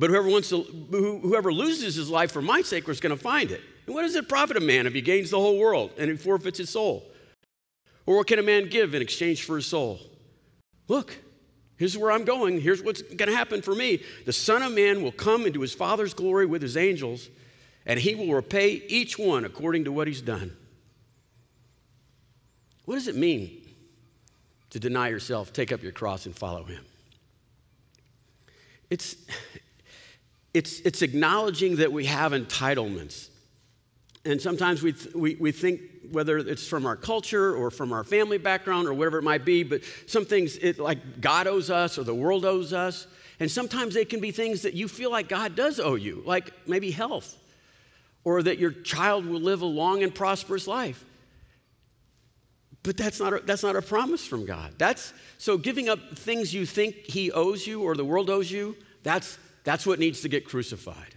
But 0.00 0.08
whoever 0.08 0.30
wants 0.30 0.48
to, 0.48 0.62
whoever 0.62 1.52
loses 1.52 1.94
his 1.94 2.08
life 2.08 2.32
for 2.32 2.40
my 2.40 2.62
sake 2.62 2.88
is 2.88 3.00
going 3.00 3.14
to 3.14 3.22
find 3.22 3.50
it. 3.50 3.60
And 3.84 3.94
what 3.94 4.00
does 4.00 4.16
it 4.16 4.30
profit 4.30 4.56
a 4.56 4.60
man 4.60 4.86
if 4.86 4.94
he 4.94 5.02
gains 5.02 5.28
the 5.28 5.36
whole 5.36 5.58
world 5.58 5.90
and 5.98 6.10
he 6.10 6.16
forfeits 6.16 6.56
his 6.56 6.70
soul? 6.70 7.04
Or 8.06 8.16
what 8.16 8.26
can 8.26 8.38
a 8.38 8.42
man 8.42 8.70
give 8.70 8.94
in 8.94 9.02
exchange 9.02 9.44
for 9.44 9.56
his 9.56 9.66
soul? 9.66 10.00
Look, 10.88 11.18
here's 11.76 11.98
where 11.98 12.10
I'm 12.10 12.24
going. 12.24 12.62
Here's 12.62 12.82
what's 12.82 13.02
going 13.02 13.28
to 13.28 13.36
happen 13.36 13.60
for 13.60 13.74
me. 13.74 14.02
The 14.24 14.32
Son 14.32 14.62
of 14.62 14.72
Man 14.72 15.02
will 15.02 15.12
come 15.12 15.44
into 15.44 15.60
his 15.60 15.74
Father's 15.74 16.14
glory 16.14 16.46
with 16.46 16.62
his 16.62 16.78
angels 16.78 17.28
and 17.84 18.00
he 18.00 18.14
will 18.14 18.34
repay 18.34 18.82
each 18.88 19.18
one 19.18 19.44
according 19.44 19.84
to 19.84 19.92
what 19.92 20.06
he's 20.06 20.22
done. 20.22 20.56
What 22.86 22.94
does 22.94 23.06
it 23.06 23.16
mean 23.16 23.68
to 24.70 24.80
deny 24.80 25.08
yourself, 25.08 25.52
take 25.52 25.72
up 25.72 25.82
your 25.82 25.92
cross, 25.92 26.24
and 26.24 26.34
follow 26.34 26.64
him? 26.64 26.86
It's, 28.88 29.14
it's, 30.52 30.80
it's 30.80 31.02
acknowledging 31.02 31.76
that 31.76 31.92
we 31.92 32.06
have 32.06 32.32
entitlements. 32.32 33.28
And 34.24 34.40
sometimes 34.40 34.82
we, 34.82 34.92
th- 34.92 35.14
we, 35.14 35.36
we 35.36 35.52
think, 35.52 35.80
whether 36.10 36.38
it's 36.38 36.66
from 36.66 36.86
our 36.86 36.96
culture 36.96 37.54
or 37.54 37.70
from 37.70 37.92
our 37.92 38.04
family 38.04 38.38
background 38.38 38.88
or 38.88 38.94
whatever 38.94 39.18
it 39.18 39.22
might 39.22 39.44
be, 39.44 39.62
but 39.62 39.82
some 40.06 40.24
things 40.24 40.56
it, 40.56 40.78
like 40.78 41.20
God 41.20 41.46
owes 41.46 41.70
us 41.70 41.98
or 41.98 42.04
the 42.04 42.14
world 42.14 42.44
owes 42.44 42.72
us. 42.72 43.06
And 43.38 43.50
sometimes 43.50 43.94
they 43.94 44.04
can 44.04 44.20
be 44.20 44.32
things 44.32 44.62
that 44.62 44.74
you 44.74 44.88
feel 44.88 45.10
like 45.10 45.28
God 45.28 45.54
does 45.54 45.80
owe 45.80 45.94
you, 45.94 46.22
like 46.26 46.52
maybe 46.66 46.90
health 46.90 47.36
or 48.24 48.42
that 48.42 48.58
your 48.58 48.70
child 48.70 49.24
will 49.24 49.40
live 49.40 49.62
a 49.62 49.66
long 49.66 50.02
and 50.02 50.14
prosperous 50.14 50.66
life. 50.66 51.04
But 52.82 52.96
that's 52.96 53.20
not, 53.20 53.32
a, 53.32 53.40
that's 53.40 53.62
not 53.62 53.76
a 53.76 53.82
promise 53.82 54.26
from 54.26 54.46
God. 54.46 54.74
That's, 54.78 55.12
so 55.38 55.58
giving 55.58 55.88
up 55.88 56.18
things 56.18 56.52
you 56.52 56.64
think 56.66 56.94
He 56.96 57.30
owes 57.30 57.66
you 57.66 57.82
or 57.82 57.94
the 57.94 58.04
world 58.04 58.30
owes 58.30 58.50
you, 58.50 58.76
that's, 59.02 59.38
that's 59.64 59.86
what 59.86 59.98
needs 59.98 60.22
to 60.22 60.28
get 60.28 60.44
crucified. 60.44 61.14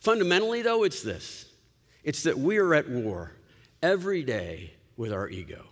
Fundamentally, 0.00 0.62
though, 0.62 0.84
it's 0.84 1.02
this 1.02 1.46
it's 2.02 2.22
that 2.22 2.38
we 2.38 2.58
are 2.58 2.74
at 2.74 2.88
war 2.88 3.32
every 3.82 4.22
day 4.22 4.72
with 4.96 5.12
our 5.12 5.28
ego, 5.28 5.64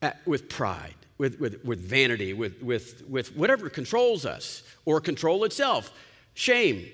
at, 0.00 0.24
with 0.26 0.48
pride, 0.48 0.94
with, 1.18 1.38
with, 1.40 1.64
with 1.64 1.80
vanity, 1.80 2.32
with, 2.32 2.62
with, 2.62 3.04
with 3.08 3.36
whatever 3.36 3.70
controls 3.70 4.26
us 4.26 4.62
or 4.84 5.00
control 5.00 5.44
itself, 5.44 5.92
shame, 6.34 6.86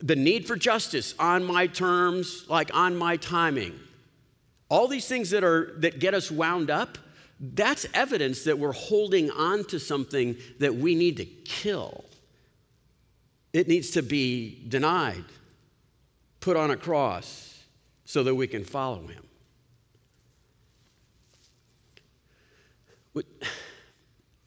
the 0.00 0.16
need 0.16 0.46
for 0.46 0.56
justice 0.56 1.14
on 1.18 1.44
my 1.44 1.66
terms, 1.66 2.46
like 2.48 2.74
on 2.74 2.96
my 2.96 3.16
timing. 3.16 3.78
All 4.68 4.88
these 4.88 5.06
things 5.06 5.30
that 5.30 5.44
are 5.44 5.74
that 5.78 5.98
get 6.00 6.14
us 6.14 6.30
wound 6.30 6.70
up, 6.70 6.96
that's 7.38 7.86
evidence 7.92 8.44
that 8.44 8.58
we're 8.58 8.72
holding 8.72 9.30
on 9.30 9.64
to 9.64 9.78
something 9.78 10.36
that 10.58 10.74
we 10.74 10.94
need 10.94 11.18
to 11.18 11.24
kill. 11.24 12.04
It 13.54 13.68
needs 13.68 13.92
to 13.92 14.02
be 14.02 14.62
denied, 14.68 15.24
put 16.40 16.56
on 16.56 16.72
a 16.72 16.76
cross 16.76 17.62
so 18.04 18.24
that 18.24 18.34
we 18.34 18.46
can 18.46 18.64
follow 18.64 19.06
him. 19.06 19.24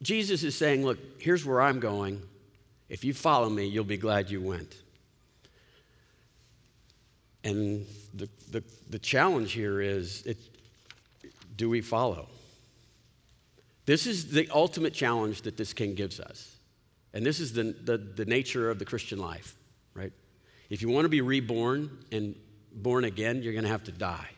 Jesus 0.02 0.44
is 0.44 0.54
saying, 0.54 0.84
Look, 0.84 0.98
here's 1.18 1.44
where 1.44 1.60
I'm 1.60 1.80
going. 1.80 2.22
If 2.88 3.02
you 3.02 3.14
follow 3.14 3.48
me, 3.48 3.66
you'll 3.66 3.84
be 3.84 3.96
glad 3.96 4.30
you 4.30 4.40
went. 4.40 4.76
And 7.44 7.86
the, 8.14 8.28
the, 8.50 8.62
the 8.90 8.98
challenge 8.98 9.52
here 9.52 9.80
is 9.80 10.22
it, 10.26 10.36
do 11.56 11.70
we 11.70 11.80
follow? 11.80 12.28
This 13.86 14.06
is 14.06 14.30
the 14.30 14.48
ultimate 14.52 14.92
challenge 14.92 15.42
that 15.42 15.56
this 15.56 15.72
king 15.72 15.94
gives 15.94 16.20
us. 16.20 16.57
And 17.18 17.26
this 17.26 17.40
is 17.40 17.52
the, 17.52 17.74
the, 17.82 17.98
the 17.98 18.24
nature 18.26 18.70
of 18.70 18.78
the 18.78 18.84
Christian 18.84 19.18
life, 19.18 19.56
right? 19.92 20.12
If 20.70 20.82
you 20.82 20.88
want 20.88 21.04
to 21.04 21.08
be 21.08 21.20
reborn 21.20 21.90
and 22.12 22.36
born 22.72 23.04
again, 23.04 23.42
you're 23.42 23.54
going 23.54 23.64
to 23.64 23.70
have 23.70 23.82
to 23.84 23.90
die. 23.90 24.28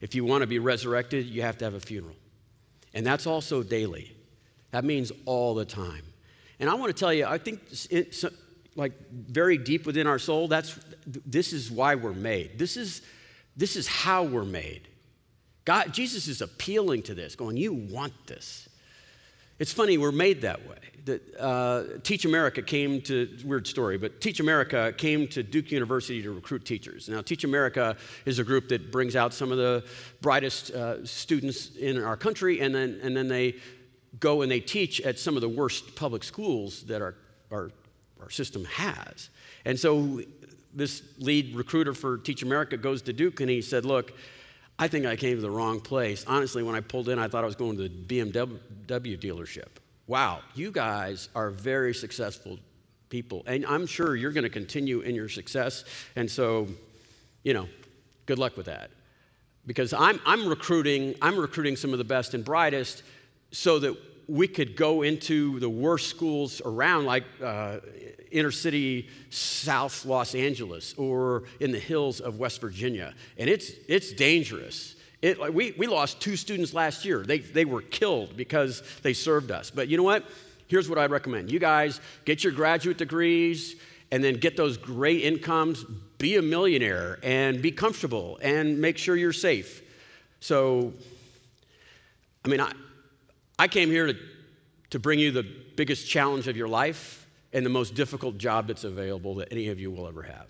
If 0.00 0.16
you 0.16 0.24
want 0.24 0.40
to 0.40 0.48
be 0.48 0.58
resurrected, 0.58 1.26
you 1.26 1.42
have 1.42 1.56
to 1.58 1.64
have 1.66 1.74
a 1.74 1.78
funeral. 1.78 2.16
And 2.94 3.06
that's 3.06 3.28
also 3.28 3.62
daily. 3.62 4.12
That 4.72 4.84
means 4.84 5.12
all 5.24 5.54
the 5.54 5.64
time. 5.64 6.02
And 6.58 6.68
I 6.68 6.74
want 6.74 6.88
to 6.88 6.98
tell 6.98 7.14
you, 7.14 7.26
I 7.26 7.38
think 7.38 7.60
it, 7.90 8.24
like 8.74 8.94
very 9.12 9.56
deep 9.56 9.86
within 9.86 10.08
our 10.08 10.18
soul, 10.18 10.48
that's 10.48 10.76
this 11.06 11.52
is 11.52 11.70
why 11.70 11.94
we're 11.94 12.12
made. 12.12 12.58
This 12.58 12.76
is 12.76 13.02
this 13.56 13.76
is 13.76 13.86
how 13.86 14.24
we're 14.24 14.44
made. 14.44 14.88
God, 15.64 15.94
Jesus 15.94 16.26
is 16.26 16.40
appealing 16.40 17.02
to 17.04 17.14
this, 17.14 17.36
going, 17.36 17.56
You 17.56 17.72
want 17.72 18.14
this. 18.26 18.68
It's 19.58 19.72
funny, 19.72 19.98
we're 19.98 20.12
made 20.12 20.42
that 20.42 20.68
way. 20.68 20.76
That, 21.04 21.36
uh, 21.38 21.98
Teach 22.02 22.24
America 22.24 22.62
came 22.62 23.02
to, 23.02 23.28
weird 23.44 23.66
story, 23.66 23.98
but 23.98 24.20
Teach 24.20 24.40
America 24.40 24.94
came 24.96 25.28
to 25.28 25.42
Duke 25.42 25.70
University 25.70 26.22
to 26.22 26.32
recruit 26.32 26.64
teachers. 26.64 27.08
Now, 27.08 27.20
Teach 27.20 27.44
America 27.44 27.96
is 28.24 28.38
a 28.38 28.44
group 28.44 28.68
that 28.68 28.90
brings 28.90 29.14
out 29.14 29.34
some 29.34 29.52
of 29.52 29.58
the 29.58 29.84
brightest 30.22 30.70
uh, 30.70 31.04
students 31.04 31.76
in 31.76 32.02
our 32.02 32.16
country, 32.16 32.60
and 32.60 32.74
then, 32.74 32.98
and 33.02 33.14
then 33.14 33.28
they 33.28 33.56
go 34.18 34.42
and 34.42 34.50
they 34.50 34.60
teach 34.60 35.00
at 35.02 35.18
some 35.18 35.34
of 35.36 35.42
the 35.42 35.48
worst 35.48 35.94
public 35.94 36.24
schools 36.24 36.84
that 36.84 37.02
our, 37.02 37.14
our 37.50 37.70
our 38.24 38.30
system 38.30 38.64
has. 38.64 39.28
And 39.66 39.78
so 39.78 40.22
this 40.72 41.02
lead 41.18 41.54
recruiter 41.54 41.92
for 41.92 42.18
Teach 42.18 42.42
America 42.42 42.76
goes 42.76 43.02
to 43.02 43.12
Duke 43.12 43.40
and 43.40 43.50
he 43.50 43.60
said, 43.60 43.84
Look, 43.84 44.12
I 44.78 44.88
think 44.88 45.06
I 45.06 45.16
came 45.16 45.36
to 45.36 45.42
the 45.42 45.50
wrong 45.50 45.80
place. 45.80 46.24
Honestly, 46.26 46.62
when 46.62 46.74
I 46.74 46.80
pulled 46.80 47.08
in, 47.08 47.18
I 47.18 47.28
thought 47.28 47.44
I 47.44 47.46
was 47.46 47.56
going 47.56 47.76
to 47.76 47.88
the 47.88 47.88
BMW 47.88 49.18
dealership. 49.18 49.68
Wow, 50.06 50.40
you 50.54 50.70
guys 50.70 51.28
are 51.34 51.50
very 51.50 51.94
successful 51.94 52.58
people. 53.08 53.42
And 53.46 53.64
I'm 53.66 53.86
sure 53.86 54.16
you're 54.16 54.32
going 54.32 54.44
to 54.44 54.50
continue 54.50 55.00
in 55.00 55.14
your 55.14 55.28
success. 55.28 55.84
And 56.16 56.30
so, 56.30 56.66
you 57.44 57.54
know, 57.54 57.68
good 58.26 58.38
luck 58.38 58.56
with 58.56 58.66
that. 58.66 58.90
Because 59.66 59.92
I'm, 59.92 60.20
I'm 60.26 60.46
recruiting, 60.46 61.14
I'm 61.22 61.38
recruiting 61.38 61.76
some 61.76 61.92
of 61.92 61.98
the 61.98 62.04
best 62.04 62.34
and 62.34 62.44
brightest 62.44 63.02
so 63.50 63.78
that 63.78 63.96
we 64.26 64.48
could 64.48 64.76
go 64.76 65.02
into 65.02 65.60
the 65.60 65.70
worst 65.70 66.08
schools 66.08 66.60
around, 66.64 67.04
like 67.04 67.24
uh, 67.42 67.78
inner 68.34 68.50
city 68.50 69.08
South 69.30 70.04
Los 70.04 70.34
Angeles 70.34 70.94
or 70.98 71.44
in 71.60 71.70
the 71.70 71.78
hills 71.78 72.20
of 72.20 72.38
West 72.38 72.60
Virginia. 72.60 73.14
And 73.38 73.48
it's, 73.48 73.70
it's 73.88 74.12
dangerous. 74.12 74.96
It, 75.22 75.38
like, 75.38 75.54
we, 75.54 75.72
we 75.78 75.86
lost 75.86 76.20
two 76.20 76.36
students 76.36 76.74
last 76.74 77.04
year. 77.04 77.22
They, 77.22 77.38
they 77.38 77.64
were 77.64 77.80
killed 77.80 78.36
because 78.36 78.82
they 79.02 79.14
served 79.14 79.50
us. 79.50 79.70
But 79.70 79.88
you 79.88 79.96
know 79.96 80.02
what? 80.02 80.24
Here's 80.66 80.88
what 80.88 80.98
I'd 80.98 81.10
recommend. 81.10 81.50
You 81.50 81.58
guys 81.58 82.00
get 82.24 82.44
your 82.44 82.52
graduate 82.52 82.98
degrees 82.98 83.76
and 84.10 84.22
then 84.22 84.34
get 84.34 84.56
those 84.56 84.76
great 84.76 85.22
incomes, 85.22 85.84
be 86.18 86.36
a 86.36 86.42
millionaire 86.42 87.18
and 87.22 87.62
be 87.62 87.70
comfortable 87.70 88.38
and 88.42 88.80
make 88.80 88.98
sure 88.98 89.16
you're 89.16 89.32
safe. 89.32 89.82
So, 90.40 90.92
I 92.44 92.48
mean, 92.48 92.60
I, 92.60 92.72
I 93.58 93.68
came 93.68 93.90
here 93.90 94.08
to, 94.08 94.16
to 94.90 94.98
bring 94.98 95.18
you 95.18 95.32
the 95.32 95.46
biggest 95.76 96.08
challenge 96.08 96.48
of 96.48 96.56
your 96.56 96.68
life 96.68 97.23
and 97.54 97.64
the 97.64 97.70
most 97.70 97.94
difficult 97.94 98.36
job 98.36 98.66
that's 98.66 98.84
available 98.84 99.36
that 99.36 99.48
any 99.50 99.68
of 99.68 99.78
you 99.78 99.90
will 99.90 100.06
ever 100.08 100.24
have. 100.24 100.48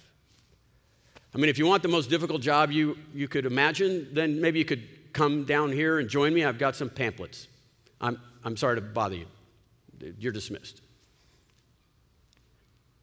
I 1.35 1.39
mean, 1.39 1.51
if 1.51 1.59
you 1.59 1.67
want 1.67 1.83
the 1.83 1.89
most 1.89 2.09
difficult 2.09 2.41
job 2.41 2.73
you, 2.73 2.97
you 3.13 3.29
could 3.29 3.45
imagine, 3.45 4.09
then 4.13 4.41
maybe 4.41 4.59
you 4.59 4.65
could 4.65 5.13
come 5.13 5.45
down 5.45 5.71
here 5.71 5.99
and 5.99 6.09
join 6.09 6.33
me. 6.33 6.45
I've 6.45 6.59
got 6.59 6.75
some 6.75 6.89
pamphlets. 6.89 7.47
I'm, 8.01 8.19
I'm 8.43 8.57
sorry 8.57 8.77
to 8.77 8.81
bother 8.81 9.17
you. 9.17 9.27
You're 10.19 10.33
dismissed. 10.33 10.81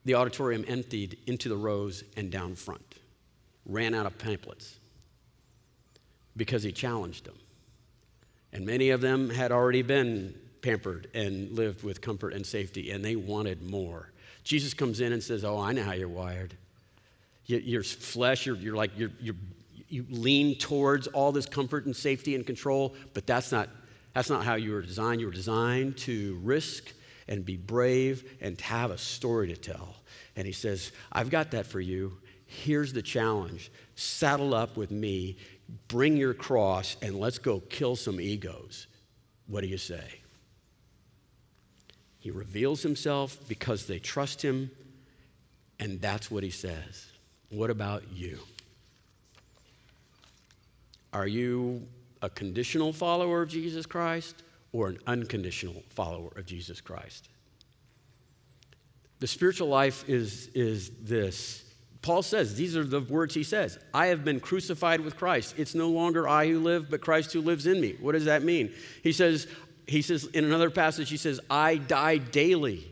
The 0.04 0.16
auditorium 0.16 0.66
emptied 0.68 1.20
into 1.28 1.48
the 1.48 1.56
rows 1.56 2.04
and 2.18 2.32
down 2.32 2.56
front, 2.56 2.96
ran 3.66 3.94
out 3.94 4.08
of 4.08 4.18
pamphlets 4.18 4.80
because 6.36 6.64
he 6.64 6.72
challenged 6.72 7.26
them. 7.26 7.38
And 8.52 8.66
many 8.66 8.90
of 8.90 9.02
them 9.02 9.30
had 9.30 9.52
already 9.52 9.84
been 9.84 10.36
pampered 10.62 11.10
and 11.14 11.52
lived 11.52 11.84
with 11.84 12.02
comfort 12.02 12.34
and 12.34 12.46
safety, 12.46 12.92
and 12.92 13.04
they 13.04 13.16
wanted 13.16 13.62
more. 13.62 14.10
Jesus 14.44 14.74
comes 14.74 15.02
in 15.02 15.14
and 15.14 15.22
says, 15.22 15.44
Oh, 15.44 15.60
I 15.60 15.72
know 15.72 15.84
how 15.84 15.94
you're 15.94 16.08
wired. 16.08 16.56
Your 17.46 17.84
flesh, 17.84 18.46
you're, 18.46 18.56
you're 18.56 18.76
like, 18.76 18.92
you're, 18.98 19.12
you're, 19.20 19.36
you 19.90 20.06
lean 20.10 20.56
towards 20.56 21.08
all 21.08 21.32
this 21.32 21.46
comfort 21.46 21.86
and 21.86 21.96
safety 21.96 22.36
and 22.36 22.46
control, 22.46 22.96
but 23.14 23.28
that's 23.28 23.52
not, 23.52 23.68
that's 24.14 24.30
not 24.30 24.46
how 24.46 24.56
you 24.56 24.72
were 24.72 24.82
designed. 24.82 25.20
You 25.20 25.28
were 25.28 25.34
designed 25.34 25.98
to 25.98 26.40
risk 26.44 26.94
and 27.28 27.44
be 27.44 27.58
brave 27.58 28.38
and 28.40 28.60
have 28.62 28.92
a 28.92 28.98
story 28.98 29.48
to 29.50 29.58
tell. 29.58 29.96
And 30.36 30.46
he 30.46 30.54
says, 30.54 30.92
I've 31.12 31.30
got 31.30 31.52
that 31.52 31.66
for 31.66 31.82
you. 31.82 32.18
Here's 32.46 32.94
the 32.94 33.02
challenge 33.02 33.72
saddle 33.96 34.54
up 34.54 34.78
with 34.78 34.92
me, 34.92 35.38
bring 35.88 36.16
your 36.18 36.34
cross, 36.34 36.96
and 37.02 37.20
let's 37.20 37.38
go 37.38 37.60
kill 37.60 37.96
some 37.96 38.20
egos. 38.22 38.88
What 39.48 39.62
do 39.62 39.68
you 39.68 39.78
say? 39.78 40.21
He 42.22 42.30
reveals 42.32 42.84
himself 42.84 43.38
because 43.48 43.88
they 43.88 44.00
trust 44.00 44.44
him, 44.44 44.70
and 45.80 46.00
that's 46.00 46.30
what 46.32 46.44
he 46.44 46.52
says. 46.52 47.08
What 47.50 47.72
about 47.72 48.04
you? 48.14 48.38
Are 51.12 51.28
you 51.28 51.86
a 52.22 52.30
conditional 52.30 52.94
follower 52.94 53.42
of 53.42 53.50
Jesus 53.50 53.88
Christ 53.88 54.44
or 54.72 54.88
an 54.88 55.00
unconditional 55.08 55.84
follower 55.90 56.32
of 56.38 56.46
Jesus 56.46 56.80
Christ? 56.80 57.28
The 59.20 59.28
spiritual 59.28 59.68
life 59.68 60.08
is, 60.08 60.50
is 60.54 60.92
this. 61.02 61.66
Paul 62.04 62.22
says, 62.22 62.56
these 62.56 62.78
are 62.78 62.84
the 62.84 63.02
words 63.02 63.34
he 63.34 63.44
says 63.44 63.80
I 63.96 64.08
have 64.08 64.24
been 64.24 64.40
crucified 64.40 65.02
with 65.02 65.18
Christ. 65.18 65.56
It's 65.58 65.74
no 65.74 65.90
longer 65.90 66.28
I 66.30 66.48
who 66.48 66.60
live, 66.60 66.90
but 66.90 67.02
Christ 67.02 67.34
who 67.34 67.42
lives 67.42 67.66
in 67.66 67.82
me. 67.82 67.96
What 68.00 68.12
does 68.12 68.26
that 68.26 68.44
mean? 68.44 68.72
He 69.04 69.12
says, 69.12 69.48
he 69.88 70.02
says 70.02 70.26
in 70.26 70.46
another 70.46 70.70
passage, 70.70 71.10
he 71.10 71.18
says, 71.18 71.40
I 71.50 71.78
die 71.78 72.18
daily. 72.18 72.88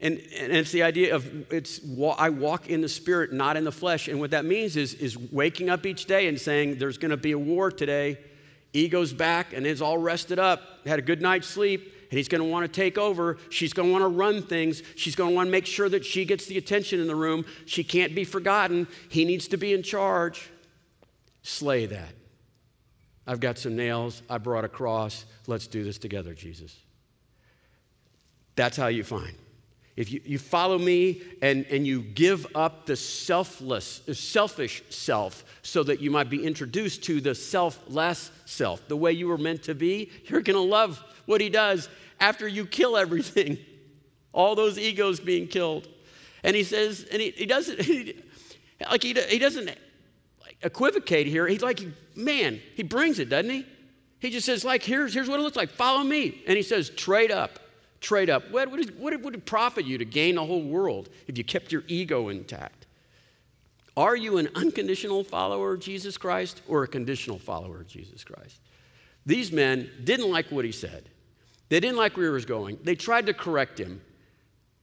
And, 0.00 0.18
and 0.38 0.52
it's 0.52 0.72
the 0.72 0.82
idea 0.82 1.14
of 1.14 1.52
it's 1.52 1.80
I 2.18 2.28
walk 2.28 2.68
in 2.68 2.82
the 2.82 2.88
spirit, 2.88 3.32
not 3.32 3.56
in 3.56 3.64
the 3.64 3.72
flesh. 3.72 4.08
And 4.08 4.20
what 4.20 4.32
that 4.32 4.44
means 4.44 4.76
is, 4.76 4.92
is 4.94 5.16
waking 5.16 5.70
up 5.70 5.86
each 5.86 6.04
day 6.04 6.28
and 6.28 6.38
saying, 6.38 6.78
There's 6.78 6.98
going 6.98 7.12
to 7.12 7.16
be 7.16 7.32
a 7.32 7.38
war 7.38 7.70
today. 7.70 8.18
Ego's 8.72 9.14
back 9.14 9.54
and 9.54 9.66
is 9.66 9.80
all 9.80 9.96
rested 9.96 10.38
up, 10.38 10.60
had 10.84 10.98
a 10.98 11.02
good 11.02 11.22
night's 11.22 11.46
sleep, 11.46 11.94
and 12.10 12.18
he's 12.18 12.28
going 12.28 12.42
to 12.42 12.48
want 12.48 12.70
to 12.70 12.80
take 12.80 12.98
over. 12.98 13.38
She's 13.48 13.72
going 13.72 13.88
to 13.88 13.92
want 13.92 14.02
to 14.02 14.08
run 14.08 14.42
things. 14.42 14.82
She's 14.96 15.16
going 15.16 15.30
to 15.30 15.34
want 15.34 15.46
to 15.46 15.50
make 15.50 15.64
sure 15.64 15.88
that 15.88 16.04
she 16.04 16.26
gets 16.26 16.44
the 16.44 16.58
attention 16.58 17.00
in 17.00 17.06
the 17.06 17.14
room. 17.14 17.46
She 17.64 17.82
can't 17.82 18.14
be 18.14 18.24
forgotten. 18.24 18.86
He 19.08 19.24
needs 19.24 19.48
to 19.48 19.56
be 19.56 19.72
in 19.72 19.82
charge. 19.82 20.50
Slay 21.42 21.86
that. 21.86 22.12
I've 23.26 23.40
got 23.40 23.58
some 23.58 23.76
nails. 23.76 24.22
I 24.30 24.38
brought 24.38 24.64
a 24.64 24.68
cross. 24.68 25.24
Let's 25.46 25.66
do 25.66 25.82
this 25.82 25.98
together, 25.98 26.34
Jesus. 26.34 26.76
That's 28.54 28.76
how 28.76 28.86
you 28.86 29.04
find 29.04 29.36
if 29.96 30.12
you, 30.12 30.20
you 30.24 30.38
follow 30.38 30.78
me 30.78 31.22
and, 31.40 31.64
and 31.70 31.86
you 31.86 32.02
give 32.02 32.46
up 32.54 32.84
the 32.84 32.96
selfless, 32.96 34.02
selfish 34.12 34.82
self 34.90 35.44
so 35.62 35.82
that 35.82 36.00
you 36.00 36.10
might 36.10 36.28
be 36.28 36.44
introduced 36.44 37.02
to 37.04 37.20
the 37.20 37.34
selfless 37.34 38.30
self, 38.44 38.86
the 38.88 38.96
way 38.96 39.12
you 39.12 39.26
were 39.26 39.38
meant 39.38 39.62
to 39.64 39.74
be, 39.74 40.10
you're 40.26 40.42
going 40.42 40.56
to 40.56 40.60
love 40.60 41.02
what 41.24 41.40
he 41.40 41.48
does 41.48 41.88
after 42.20 42.46
you 42.46 42.66
kill 42.66 42.96
everything, 42.96 43.58
all 44.34 44.54
those 44.54 44.78
egos 44.78 45.18
being 45.18 45.48
killed. 45.48 45.88
And 46.44 46.54
he 46.54 46.62
says, 46.62 47.06
and 47.10 47.20
he, 47.20 47.30
he 47.30 47.46
doesn't, 47.46 47.80
he, 47.82 48.22
like 48.90 49.02
he, 49.02 49.14
he 49.14 49.38
doesn't 49.38 49.70
equivocate 50.62 51.26
here. 51.26 51.46
He's 51.46 51.62
like, 51.62 51.80
man, 52.14 52.60
he 52.74 52.82
brings 52.82 53.18
it, 53.18 53.28
doesn't 53.28 53.50
he? 53.50 53.66
He 54.18 54.30
just 54.30 54.46
says, 54.46 54.64
like, 54.64 54.82
here's, 54.82 55.12
here's 55.12 55.28
what 55.28 55.38
it 55.38 55.42
looks 55.42 55.56
like. 55.56 55.70
Follow 55.70 56.02
me. 56.02 56.42
And 56.46 56.56
he 56.56 56.62
says, 56.62 56.90
trade 56.90 57.30
up 57.30 57.58
trade 58.00 58.30
up. 58.30 58.50
What 58.50 58.70
would, 58.70 58.80
it, 58.80 58.98
what 58.98 59.20
would 59.20 59.34
it 59.34 59.46
profit 59.46 59.84
you 59.84 59.98
to 59.98 60.04
gain 60.04 60.36
the 60.36 60.44
whole 60.44 60.62
world 60.62 61.08
if 61.26 61.36
you 61.36 61.44
kept 61.44 61.72
your 61.72 61.82
ego 61.88 62.28
intact? 62.28 62.86
Are 63.96 64.14
you 64.14 64.38
an 64.38 64.48
unconditional 64.54 65.24
follower 65.24 65.74
of 65.74 65.80
Jesus 65.80 66.18
Christ 66.18 66.62
or 66.68 66.82
a 66.82 66.88
conditional 66.88 67.38
follower 67.38 67.80
of 67.80 67.88
Jesus 67.88 68.24
Christ? 68.24 68.60
These 69.24 69.50
men 69.50 69.90
didn't 70.04 70.30
like 70.30 70.52
what 70.52 70.64
he 70.64 70.72
said. 70.72 71.08
They 71.68 71.80
didn't 71.80 71.96
like 71.96 72.16
where 72.16 72.26
he 72.26 72.32
was 72.32 72.44
going. 72.44 72.78
They 72.84 72.94
tried 72.94 73.26
to 73.26 73.34
correct 73.34 73.80
him. 73.80 74.00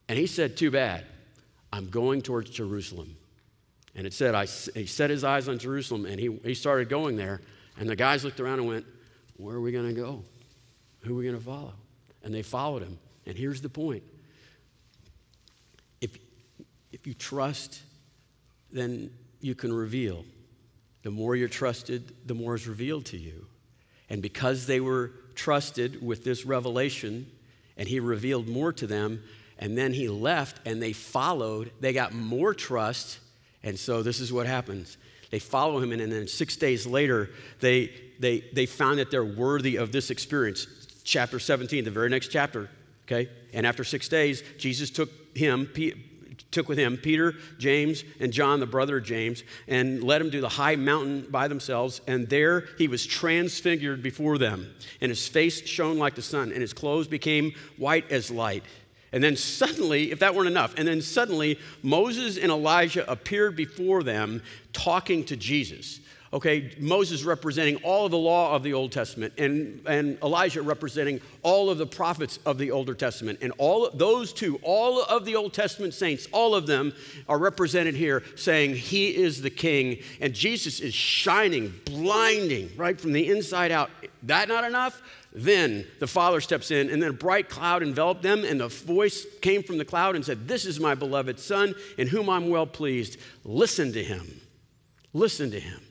And 0.09 0.19
he 0.19 0.27
said, 0.27 0.57
Too 0.57 0.71
bad. 0.71 1.05
I'm 1.71 1.89
going 1.89 2.21
towards 2.21 2.49
Jerusalem. 2.49 3.15
And 3.95 4.07
it 4.07 4.13
said, 4.13 4.35
I, 4.35 4.45
he 4.45 4.85
set 4.85 5.09
his 5.09 5.23
eyes 5.23 5.47
on 5.47 5.59
Jerusalem 5.59 6.05
and 6.05 6.19
he, 6.19 6.39
he 6.43 6.53
started 6.53 6.89
going 6.89 7.15
there. 7.15 7.41
And 7.79 7.87
the 7.87 7.95
guys 7.95 8.23
looked 8.23 8.39
around 8.39 8.59
and 8.59 8.67
went, 8.67 8.85
Where 9.37 9.55
are 9.55 9.61
we 9.61 9.71
going 9.71 9.87
to 9.87 9.99
go? 9.99 10.23
Who 11.01 11.13
are 11.13 11.17
we 11.17 11.25
going 11.25 11.37
to 11.37 11.43
follow? 11.43 11.73
And 12.23 12.33
they 12.33 12.41
followed 12.41 12.81
him. 12.81 12.97
And 13.25 13.37
here's 13.37 13.61
the 13.61 13.69
point 13.69 14.03
if, 16.01 16.17
if 16.91 17.05
you 17.07 17.13
trust, 17.13 17.81
then 18.71 19.11
you 19.41 19.55
can 19.55 19.71
reveal. 19.71 20.25
The 21.03 21.11
more 21.11 21.35
you're 21.35 21.49
trusted, 21.49 22.15
the 22.25 22.33
more 22.33 22.55
is 22.55 22.67
revealed 22.67 23.05
to 23.07 23.17
you. 23.17 23.45
And 24.09 24.21
because 24.21 24.65
they 24.65 24.79
were 24.79 25.11
trusted 25.35 26.05
with 26.05 26.23
this 26.23 26.45
revelation, 26.45 27.27
and 27.77 27.87
he 27.87 27.99
revealed 27.99 28.47
more 28.47 28.71
to 28.73 28.87
them, 28.87 29.21
and 29.57 29.77
then 29.77 29.93
he 29.93 30.07
left 30.07 30.59
and 30.65 30.81
they 30.81 30.93
followed, 30.93 31.71
they 31.79 31.93
got 31.93 32.13
more 32.13 32.53
trust. 32.53 33.19
And 33.63 33.77
so 33.77 34.03
this 34.03 34.19
is 34.19 34.31
what 34.33 34.45
happens. 34.45 34.97
They 35.31 35.39
follow 35.39 35.79
him, 35.79 35.91
and 35.91 36.11
then 36.11 36.27
six 36.27 36.55
days 36.55 36.85
later, 36.85 37.29
they, 37.59 37.91
they, 38.19 38.43
they 38.53 38.65
found 38.65 38.99
that 38.99 39.09
they're 39.09 39.23
worthy 39.23 39.77
of 39.77 39.91
this 39.91 40.11
experience. 40.11 40.67
Chapter 41.03 41.39
17, 41.39 41.83
the 41.83 41.91
very 41.91 42.09
next 42.09 42.27
chapter, 42.27 42.69
Okay? 43.05 43.29
And 43.53 43.65
after 43.67 43.83
six 43.83 44.07
days, 44.07 44.43
Jesus 44.57 44.89
took 44.89 45.09
him, 45.35 45.69
took 46.51 46.69
with 46.69 46.77
him 46.77 46.97
Peter, 46.97 47.35
James, 47.59 48.03
and 48.19 48.31
John, 48.31 48.59
the 48.59 48.65
brother 48.65 48.97
of 48.97 49.03
James, 49.03 49.43
and 49.67 50.03
led 50.03 50.21
them 50.21 50.31
to 50.31 50.41
the 50.41 50.49
high 50.49 50.75
mountain 50.75 51.27
by 51.29 51.47
themselves. 51.47 52.01
And 52.07 52.29
there 52.29 52.65
he 52.77 52.87
was 52.87 53.05
transfigured 53.05 54.01
before 54.01 54.37
them, 54.37 54.73
and 55.01 55.09
his 55.09 55.27
face 55.27 55.65
shone 55.67 55.97
like 55.97 56.15
the 56.15 56.21
sun, 56.21 56.51
and 56.51 56.61
his 56.61 56.73
clothes 56.73 57.07
became 57.07 57.53
white 57.77 58.09
as 58.11 58.31
light. 58.31 58.63
And 59.13 59.23
then 59.23 59.37
suddenly, 59.37 60.11
if 60.11 60.19
that 60.19 60.35
weren't 60.35 60.47
enough, 60.47 60.73
and 60.77 60.87
then 60.87 61.01
suddenly 61.01 61.59
Moses 61.83 62.37
and 62.37 62.51
Elijah 62.51 63.09
appeared 63.09 63.55
before 63.55 64.03
them 64.03 64.41
talking 64.73 65.23
to 65.25 65.37
Jesus. 65.37 66.01
Okay, 66.33 66.71
Moses 66.79 67.23
representing 67.23 67.75
all 67.83 68.05
of 68.05 68.11
the 68.11 68.17
law 68.17 68.55
of 68.55 68.63
the 68.63 68.73
Old 68.73 68.91
Testament, 68.91 69.33
and, 69.37 69.85
and 69.85 70.17
Elijah 70.23 70.63
representing 70.63 71.21
all 71.43 71.69
of 71.69 71.77
the 71.77 71.85
prophets 71.85 72.39
of 72.43 72.57
the 72.57 72.71
Older 72.71 72.95
Testament. 72.95 73.37
And 73.43 73.53
all 73.59 73.87
those 73.93 74.33
two, 74.33 74.59
all 74.63 75.03
of 75.03 75.25
the 75.25 75.35
Old 75.35 75.53
Testament 75.53 75.93
saints, 75.93 76.27
all 76.31 76.55
of 76.55 76.65
them 76.65 76.91
are 77.29 77.37
represented 77.37 77.93
here 77.93 78.23
saying, 78.35 78.77
He 78.77 79.15
is 79.15 79.43
the 79.43 79.51
King. 79.51 79.99
And 80.21 80.33
Jesus 80.33 80.79
is 80.79 80.95
shining, 80.95 81.71
blinding, 81.85 82.71
right 82.75 82.99
from 82.99 83.13
the 83.13 83.29
inside 83.29 83.71
out. 83.71 83.91
That 84.23 84.47
not 84.47 84.63
enough? 84.63 85.03
Then 85.35 85.87
the 85.99 86.07
Father 86.07 86.39
steps 86.41 86.69
in, 86.69 86.91
and 86.91 87.01
then 87.01 87.09
a 87.09 87.13
bright 87.13 87.49
cloud 87.49 87.81
enveloped 87.81 88.21
them, 88.21 88.45
and 88.45 88.59
the 88.59 88.67
voice 88.67 89.25
came 89.41 89.63
from 89.63 89.79
the 89.79 89.85
cloud 89.85 90.15
and 90.15 90.23
said, 90.23 90.47
This 90.47 90.65
is 90.65 90.79
my 90.79 90.93
beloved 90.93 91.39
Son, 91.39 91.73
in 91.97 92.07
whom 92.07 92.29
I'm 92.29 92.49
well 92.49 92.67
pleased. 92.67 93.17
Listen 93.43 93.91
to 93.93 94.03
him. 94.03 94.41
Listen 95.11 95.49
to 95.49 95.59
him. 95.59 95.81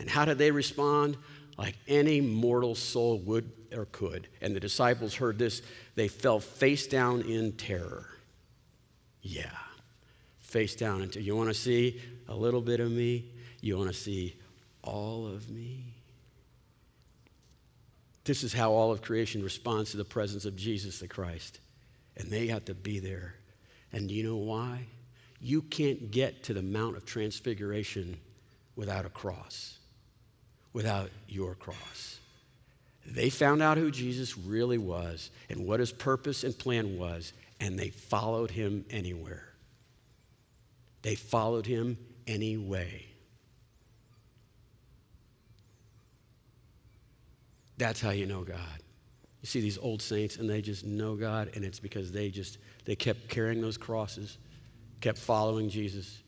And 0.00 0.10
how 0.10 0.24
did 0.24 0.38
they 0.38 0.50
respond? 0.50 1.16
Like 1.56 1.76
any 1.86 2.20
mortal 2.20 2.74
soul 2.74 3.18
would 3.20 3.52
or 3.72 3.84
could. 3.86 4.26
And 4.40 4.56
the 4.56 4.60
disciples 4.60 5.14
heard 5.14 5.38
this, 5.38 5.62
they 5.94 6.08
fell 6.08 6.40
face 6.40 6.88
down 6.88 7.22
in 7.22 7.52
terror. 7.52 8.06
Yeah, 9.22 9.56
face 10.40 10.74
down 10.74 11.02
into. 11.02 11.20
You 11.20 11.36
want 11.36 11.50
to 11.50 11.54
see 11.54 12.00
a 12.28 12.34
little 12.34 12.62
bit 12.62 12.80
of 12.80 12.90
me? 12.90 13.26
You 13.60 13.76
want 13.76 13.90
to 13.90 13.96
see 13.96 14.36
all 14.82 15.26
of 15.26 15.48
me? 15.48 15.89
This 18.30 18.44
is 18.44 18.52
how 18.52 18.70
all 18.70 18.92
of 18.92 19.02
creation 19.02 19.42
responds 19.42 19.90
to 19.90 19.96
the 19.96 20.04
presence 20.04 20.44
of 20.44 20.54
Jesus 20.54 21.00
the 21.00 21.08
Christ. 21.08 21.58
And 22.16 22.30
they 22.30 22.46
have 22.46 22.64
to 22.66 22.74
be 22.74 23.00
there. 23.00 23.34
And 23.92 24.08
do 24.08 24.14
you 24.14 24.22
know 24.22 24.36
why? 24.36 24.86
You 25.40 25.62
can't 25.62 26.12
get 26.12 26.44
to 26.44 26.54
the 26.54 26.62
Mount 26.62 26.96
of 26.96 27.04
Transfiguration 27.04 28.20
without 28.76 29.04
a 29.04 29.08
cross, 29.08 29.78
without 30.72 31.10
your 31.28 31.56
cross. 31.56 32.20
They 33.04 33.30
found 33.30 33.62
out 33.62 33.78
who 33.78 33.90
Jesus 33.90 34.38
really 34.38 34.78
was 34.78 35.32
and 35.48 35.66
what 35.66 35.80
his 35.80 35.90
purpose 35.90 36.44
and 36.44 36.56
plan 36.56 36.96
was, 37.00 37.32
and 37.58 37.76
they 37.76 37.90
followed 37.90 38.52
him 38.52 38.84
anywhere. 38.90 39.48
They 41.02 41.16
followed 41.16 41.66
him 41.66 41.98
anyway. 42.28 43.09
That's 47.80 47.98
how 47.98 48.10
you 48.10 48.26
know 48.26 48.44
God. 48.44 48.58
You 49.40 49.46
see 49.46 49.62
these 49.62 49.78
old 49.78 50.02
saints 50.02 50.36
and 50.36 50.50
they 50.50 50.60
just 50.60 50.84
know 50.84 51.16
God, 51.16 51.52
and 51.54 51.64
it's 51.64 51.80
because 51.80 52.12
they 52.12 52.28
just 52.28 52.58
they 52.84 52.94
kept 52.94 53.30
carrying 53.30 53.62
those 53.62 53.78
crosses, 53.78 54.36
kept 55.00 55.16
following 55.16 55.70
Jesus, 55.70 56.22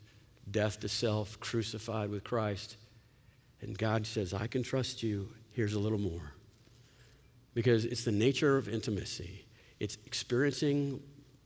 death 0.51 0.81
to 0.81 0.89
self, 0.89 1.39
crucified 1.41 2.09
with 2.09 2.25
Christ. 2.25 2.79
And 3.61 3.77
God 3.77 4.07
says, 4.07 4.33
I 4.33 4.47
can 4.47 4.63
trust 4.63 5.03
you. 5.03 5.29
Here's 5.51 5.75
a 5.75 5.79
little 5.79 5.99
more. 5.99 6.33
Because 7.53 7.85
it's 7.85 8.05
the 8.05 8.13
nature 8.13 8.57
of 8.57 8.67
intimacy. 8.67 9.45
It's 9.79 9.99
experiencing 10.07 11.03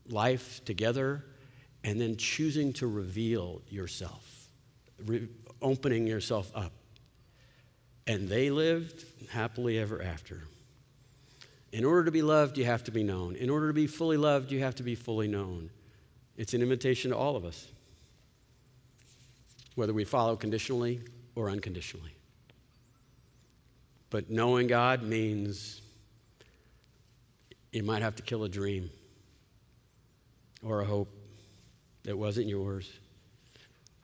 life 0.08 0.64
together 0.64 1.24
and 1.82 2.00
then 2.00 2.16
choosing 2.16 2.72
to 2.74 2.86
reveal 2.86 3.60
yourself, 3.68 4.48
re- 5.04 5.28
opening 5.60 6.06
yourself 6.06 6.52
up. 6.54 6.72
And 8.06 8.28
they 8.28 8.50
lived 8.50 9.04
happily 9.30 9.78
ever 9.78 10.02
after. 10.02 10.42
In 11.72 11.84
order 11.84 12.04
to 12.04 12.10
be 12.10 12.22
loved, 12.22 12.56
you 12.56 12.64
have 12.64 12.84
to 12.84 12.90
be 12.90 13.02
known. 13.02 13.34
In 13.36 13.50
order 13.50 13.68
to 13.68 13.74
be 13.74 13.86
fully 13.86 14.16
loved, 14.16 14.52
you 14.52 14.60
have 14.60 14.76
to 14.76 14.82
be 14.82 14.94
fully 14.94 15.28
known. 15.28 15.70
It's 16.36 16.54
an 16.54 16.62
invitation 16.62 17.10
to 17.10 17.16
all 17.16 17.36
of 17.36 17.44
us, 17.44 17.66
whether 19.74 19.92
we 19.92 20.04
follow 20.04 20.36
conditionally 20.36 21.00
or 21.34 21.50
unconditionally. 21.50 22.12
But 24.10 24.30
knowing 24.30 24.68
God 24.68 25.02
means 25.02 25.80
you 27.72 27.82
might 27.82 28.02
have 28.02 28.16
to 28.16 28.22
kill 28.22 28.44
a 28.44 28.48
dream 28.48 28.90
or 30.62 30.80
a 30.80 30.84
hope 30.84 31.12
that 32.04 32.16
wasn't 32.16 32.46
yours 32.46 32.90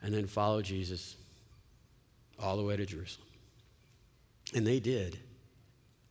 and 0.02 0.12
then 0.12 0.26
follow 0.26 0.60
Jesus 0.60 1.16
all 2.38 2.56
the 2.56 2.62
way 2.62 2.76
to 2.76 2.84
Jerusalem. 2.84 3.28
And 4.54 4.66
they 4.66 4.80
did. 4.80 5.18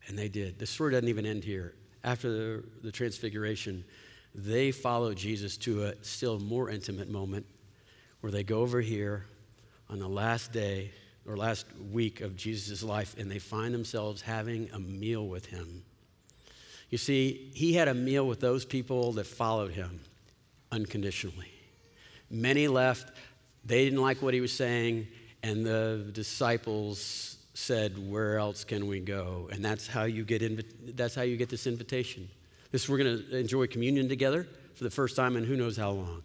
And 0.08 0.18
they 0.18 0.30
did. 0.30 0.60
The 0.60 0.66
story 0.66 0.92
doesn't 0.92 1.10
even 1.10 1.26
end 1.26 1.44
here. 1.44 1.76
After 2.04 2.32
the, 2.32 2.64
the 2.84 2.92
transfiguration, 2.92 3.84
they 4.34 4.72
follow 4.72 5.14
Jesus 5.14 5.58
to 5.58 5.84
a 5.84 6.04
still 6.04 6.40
more 6.40 6.70
intimate 6.70 7.10
moment 7.10 7.46
where 8.22 8.32
they 8.32 8.44
go 8.44 8.62
over 8.62 8.82
here 8.82 9.26
on 9.90 10.00
the 10.00 10.08
last 10.08 10.52
day 10.52 10.92
or 11.28 11.38
last 11.38 11.66
week 11.92 12.22
of 12.22 12.36
Jesus' 12.36 12.82
life 12.82 13.16
and 13.18 13.30
they 13.30 13.40
find 13.40 13.74
themselves 13.74 14.22
having 14.22 14.70
a 14.74 14.80
meal 14.80 15.28
with 15.28 15.46
him. 15.46 15.84
You 16.90 16.98
see, 16.98 17.52
he 17.54 17.74
had 17.74 17.88
a 17.88 17.94
meal 17.94 18.28
with 18.28 18.40
those 18.40 18.66
people 18.66 19.14
that 19.14 19.26
followed 19.26 19.72
him 19.72 20.02
unconditionally. 20.72 21.52
Many 22.30 22.68
left, 22.68 23.12
they 23.64 23.84
didn't 23.84 24.02
like 24.02 24.22
what 24.22 24.34
he 24.34 24.42
was 24.42 24.54
saying, 24.54 25.08
and 25.44 25.66
the 25.66 26.10
disciples 26.12 27.31
said, 27.62 28.10
Where 28.10 28.38
else 28.38 28.64
can 28.64 28.88
we 28.88 29.00
go? 29.00 29.50
And 29.52 29.64
that's 29.64 29.88
how 29.88 30.04
you 30.04 30.24
get, 30.24 30.96
that's 30.98 31.16
how 31.16 31.22
you 31.22 31.38
get 31.38 31.50
this 31.50 31.68
invitation. 31.68 32.30
This, 32.72 32.90
we're 32.90 32.98
going 32.98 33.18
to 33.18 33.38
enjoy 33.38 33.68
communion 33.68 34.10
together 34.10 34.48
for 34.76 34.84
the 34.84 34.90
first 34.90 35.16
time 35.16 35.38
in 35.38 35.44
who 35.44 35.56
knows 35.56 35.78
how 35.78 35.92
long. 35.92 36.24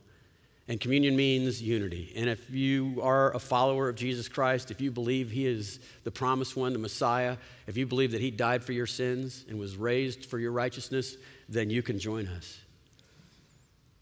And 0.69 0.81
communion 0.81 1.15
means 1.15 1.63
unity. 1.63 2.13
And 2.17 2.29
if 2.29 2.51
you 2.51 3.01
are 3.01 3.35
a 3.35 3.39
follower 3.39 3.89
of 3.89 3.95
Jesus 3.95 4.29
Christ, 4.29 4.73
if 4.73 4.81
you 4.81 4.91
believe 4.91 5.31
he 5.31 5.47
is 5.47 5.79
the 6.03 6.11
promised 6.11 6.57
one, 6.57 6.73
the 6.73 6.79
Messiah, 6.81 7.37
if 7.69 7.77
you 7.77 7.87
believe 7.87 8.13
that 8.13 8.21
he 8.21 8.33
died 8.33 8.65
for 8.65 8.73
your 8.73 8.87
sins 8.87 9.45
and 9.49 9.61
was 9.61 9.77
raised 9.77 10.27
for 10.27 10.41
your 10.41 10.51
righteousness, 10.51 11.17
then 11.49 11.71
you 11.71 11.83
can 11.83 12.01
join 12.01 12.27
us. 12.27 12.59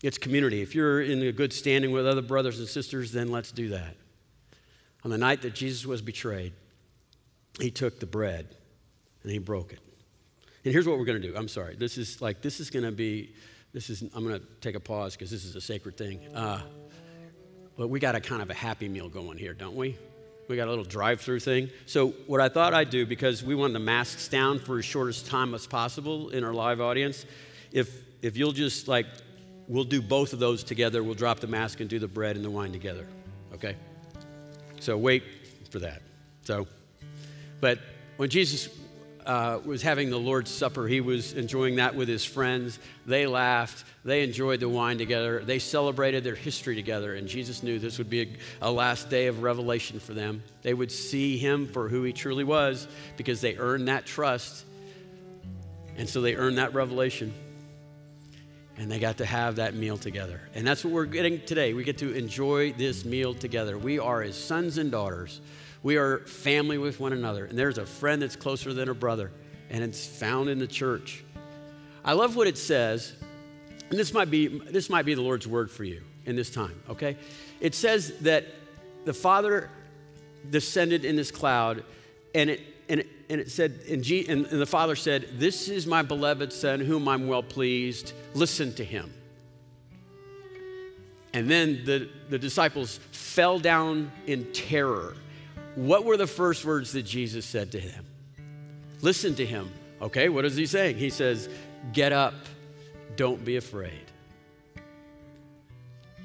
It's 0.02 0.16
community. 0.16 0.62
If 0.62 0.74
you're 0.74 1.02
in 1.02 1.22
a 1.22 1.32
good 1.32 1.52
standing 1.52 1.90
with 1.90 2.06
other 2.06 2.22
brothers 2.22 2.58
and 2.58 2.68
sisters, 2.68 3.12
then 3.12 3.28
let's 3.28 3.52
do 3.52 3.70
that. 3.70 3.96
On 5.02 5.10
the 5.10 5.18
night 5.18 5.42
that 5.42 5.54
Jesus 5.54 5.84
was 5.84 6.00
betrayed, 6.00 6.54
he 7.60 7.70
took 7.70 8.00
the 8.00 8.06
bread 8.06 8.48
and 9.22 9.32
he 9.32 9.38
broke 9.38 9.72
it. 9.72 9.80
And 10.64 10.72
here's 10.72 10.86
what 10.86 10.98
we're 10.98 11.04
going 11.04 11.20
to 11.20 11.28
do. 11.28 11.36
I'm 11.36 11.48
sorry. 11.48 11.76
This 11.76 11.98
is 11.98 12.22
like, 12.22 12.40
this 12.40 12.60
is 12.60 12.70
going 12.70 12.84
to 12.84 12.92
be, 12.92 13.34
this 13.72 13.90
is, 13.90 14.02
I'm 14.14 14.26
going 14.26 14.40
to 14.40 14.46
take 14.60 14.74
a 14.74 14.80
pause 14.80 15.14
because 15.14 15.30
this 15.30 15.44
is 15.44 15.56
a 15.56 15.60
sacred 15.60 15.96
thing. 15.96 16.20
Uh, 16.34 16.60
but 17.76 17.88
we 17.88 18.00
got 18.00 18.14
a 18.14 18.20
kind 18.20 18.40
of 18.40 18.50
a 18.50 18.54
happy 18.54 18.88
meal 18.88 19.08
going 19.08 19.36
here, 19.36 19.52
don't 19.52 19.76
we? 19.76 19.96
We 20.48 20.56
got 20.56 20.68
a 20.68 20.70
little 20.70 20.84
drive 20.84 21.20
through 21.20 21.40
thing. 21.40 21.70
So, 21.86 22.08
what 22.26 22.40
I 22.40 22.48
thought 22.48 22.74
I'd 22.74 22.90
do, 22.90 23.06
because 23.06 23.42
we 23.42 23.54
want 23.54 23.72
the 23.72 23.78
masks 23.78 24.28
down 24.28 24.58
for 24.58 24.78
as 24.78 24.84
short 24.84 25.08
as 25.08 25.22
time 25.22 25.54
as 25.54 25.66
possible 25.66 26.28
in 26.30 26.44
our 26.44 26.52
live 26.52 26.80
audience, 26.80 27.24
if, 27.72 28.04
if 28.20 28.36
you'll 28.36 28.52
just 28.52 28.86
like, 28.86 29.06
we'll 29.68 29.84
do 29.84 30.02
both 30.02 30.34
of 30.34 30.38
those 30.38 30.62
together. 30.62 31.02
We'll 31.02 31.14
drop 31.14 31.40
the 31.40 31.46
mask 31.46 31.80
and 31.80 31.88
do 31.88 31.98
the 31.98 32.08
bread 32.08 32.36
and 32.36 32.44
the 32.44 32.50
wine 32.50 32.72
together. 32.72 33.06
Okay? 33.54 33.74
So, 34.80 34.98
wait 34.98 35.22
for 35.70 35.78
that. 35.78 36.02
So, 36.42 36.66
but 37.64 37.78
when 38.18 38.28
Jesus 38.28 38.68
uh, 39.24 39.58
was 39.64 39.80
having 39.80 40.10
the 40.10 40.18
Lord's 40.18 40.50
Supper, 40.50 40.86
he 40.86 41.00
was 41.00 41.32
enjoying 41.32 41.76
that 41.76 41.94
with 41.94 42.08
his 42.08 42.22
friends. 42.22 42.78
They 43.06 43.26
laughed. 43.26 43.86
They 44.04 44.22
enjoyed 44.22 44.60
the 44.60 44.68
wine 44.68 44.98
together. 44.98 45.42
They 45.42 45.58
celebrated 45.58 46.24
their 46.24 46.34
history 46.34 46.74
together. 46.74 47.14
And 47.14 47.26
Jesus 47.26 47.62
knew 47.62 47.78
this 47.78 47.96
would 47.96 48.10
be 48.10 48.20
a, 48.60 48.68
a 48.68 48.70
last 48.70 49.08
day 49.08 49.28
of 49.28 49.42
revelation 49.42 49.98
for 49.98 50.12
them. 50.12 50.42
They 50.60 50.74
would 50.74 50.92
see 50.92 51.38
him 51.38 51.66
for 51.66 51.88
who 51.88 52.02
he 52.02 52.12
truly 52.12 52.44
was 52.44 52.86
because 53.16 53.40
they 53.40 53.56
earned 53.56 53.88
that 53.88 54.04
trust. 54.04 54.66
And 55.96 56.06
so 56.06 56.20
they 56.20 56.34
earned 56.34 56.58
that 56.58 56.74
revelation. 56.74 57.32
And 58.76 58.92
they 58.92 58.98
got 58.98 59.16
to 59.16 59.24
have 59.24 59.56
that 59.56 59.72
meal 59.74 59.96
together. 59.96 60.42
And 60.54 60.66
that's 60.66 60.84
what 60.84 60.92
we're 60.92 61.06
getting 61.06 61.40
today. 61.46 61.72
We 61.72 61.82
get 61.82 61.96
to 61.96 62.12
enjoy 62.12 62.72
this 62.72 63.06
meal 63.06 63.32
together. 63.32 63.78
We 63.78 63.98
are 63.98 64.20
his 64.20 64.36
sons 64.36 64.76
and 64.76 64.90
daughters 64.90 65.40
we 65.84 65.98
are 65.98 66.20
family 66.20 66.78
with 66.78 66.98
one 66.98 67.12
another. 67.12 67.44
And 67.44 67.56
there's 67.56 67.78
a 67.78 67.86
friend 67.86 68.20
that's 68.20 68.34
closer 68.34 68.72
than 68.72 68.88
a 68.88 68.94
brother, 68.94 69.30
and 69.70 69.84
it's 69.84 70.04
found 70.04 70.48
in 70.48 70.58
the 70.58 70.66
church. 70.66 71.22
I 72.04 72.14
love 72.14 72.34
what 72.34 72.48
it 72.48 72.58
says, 72.58 73.12
and 73.90 73.98
this 73.98 74.12
might 74.12 74.30
be, 74.30 74.48
this 74.48 74.90
might 74.90 75.04
be 75.04 75.14
the 75.14 75.22
Lord's 75.22 75.46
word 75.46 75.70
for 75.70 75.84
you 75.84 76.02
in 76.24 76.36
this 76.36 76.50
time, 76.50 76.82
okay? 76.88 77.16
It 77.60 77.74
says 77.74 78.18
that 78.20 78.46
the 79.04 79.12
Father 79.12 79.70
descended 80.48 81.04
in 81.04 81.16
this 81.16 81.30
cloud, 81.30 81.84
and 82.34 82.48
it, 82.48 82.62
and 82.88 83.00
it, 83.00 83.08
and 83.28 83.40
it 83.40 83.50
said, 83.50 83.80
and, 83.88 84.02
G, 84.02 84.26
and, 84.26 84.46
and 84.46 84.60
the 84.60 84.66
Father 84.66 84.96
said, 84.96 85.28
This 85.34 85.68
is 85.68 85.86
my 85.86 86.00
beloved 86.00 86.50
Son, 86.52 86.80
whom 86.80 87.08
I'm 87.08 87.28
well 87.28 87.42
pleased. 87.42 88.14
Listen 88.32 88.74
to 88.74 88.84
him. 88.84 89.12
And 91.34 91.50
then 91.50 91.84
the, 91.84 92.08
the 92.30 92.38
disciples 92.38 93.00
fell 93.10 93.58
down 93.58 94.10
in 94.26 94.50
terror 94.52 95.14
what 95.74 96.04
were 96.04 96.16
the 96.16 96.26
first 96.26 96.64
words 96.64 96.92
that 96.92 97.02
Jesus 97.02 97.44
said 97.44 97.72
to 97.72 97.80
him? 97.80 98.04
Listen 99.00 99.34
to 99.34 99.46
him. 99.46 99.70
Okay, 100.00 100.28
what 100.28 100.44
is 100.44 100.56
he 100.56 100.66
saying? 100.66 100.96
He 100.96 101.10
says, 101.10 101.48
Get 101.92 102.12
up, 102.12 102.34
don't 103.16 103.44
be 103.44 103.56
afraid. 103.56 104.04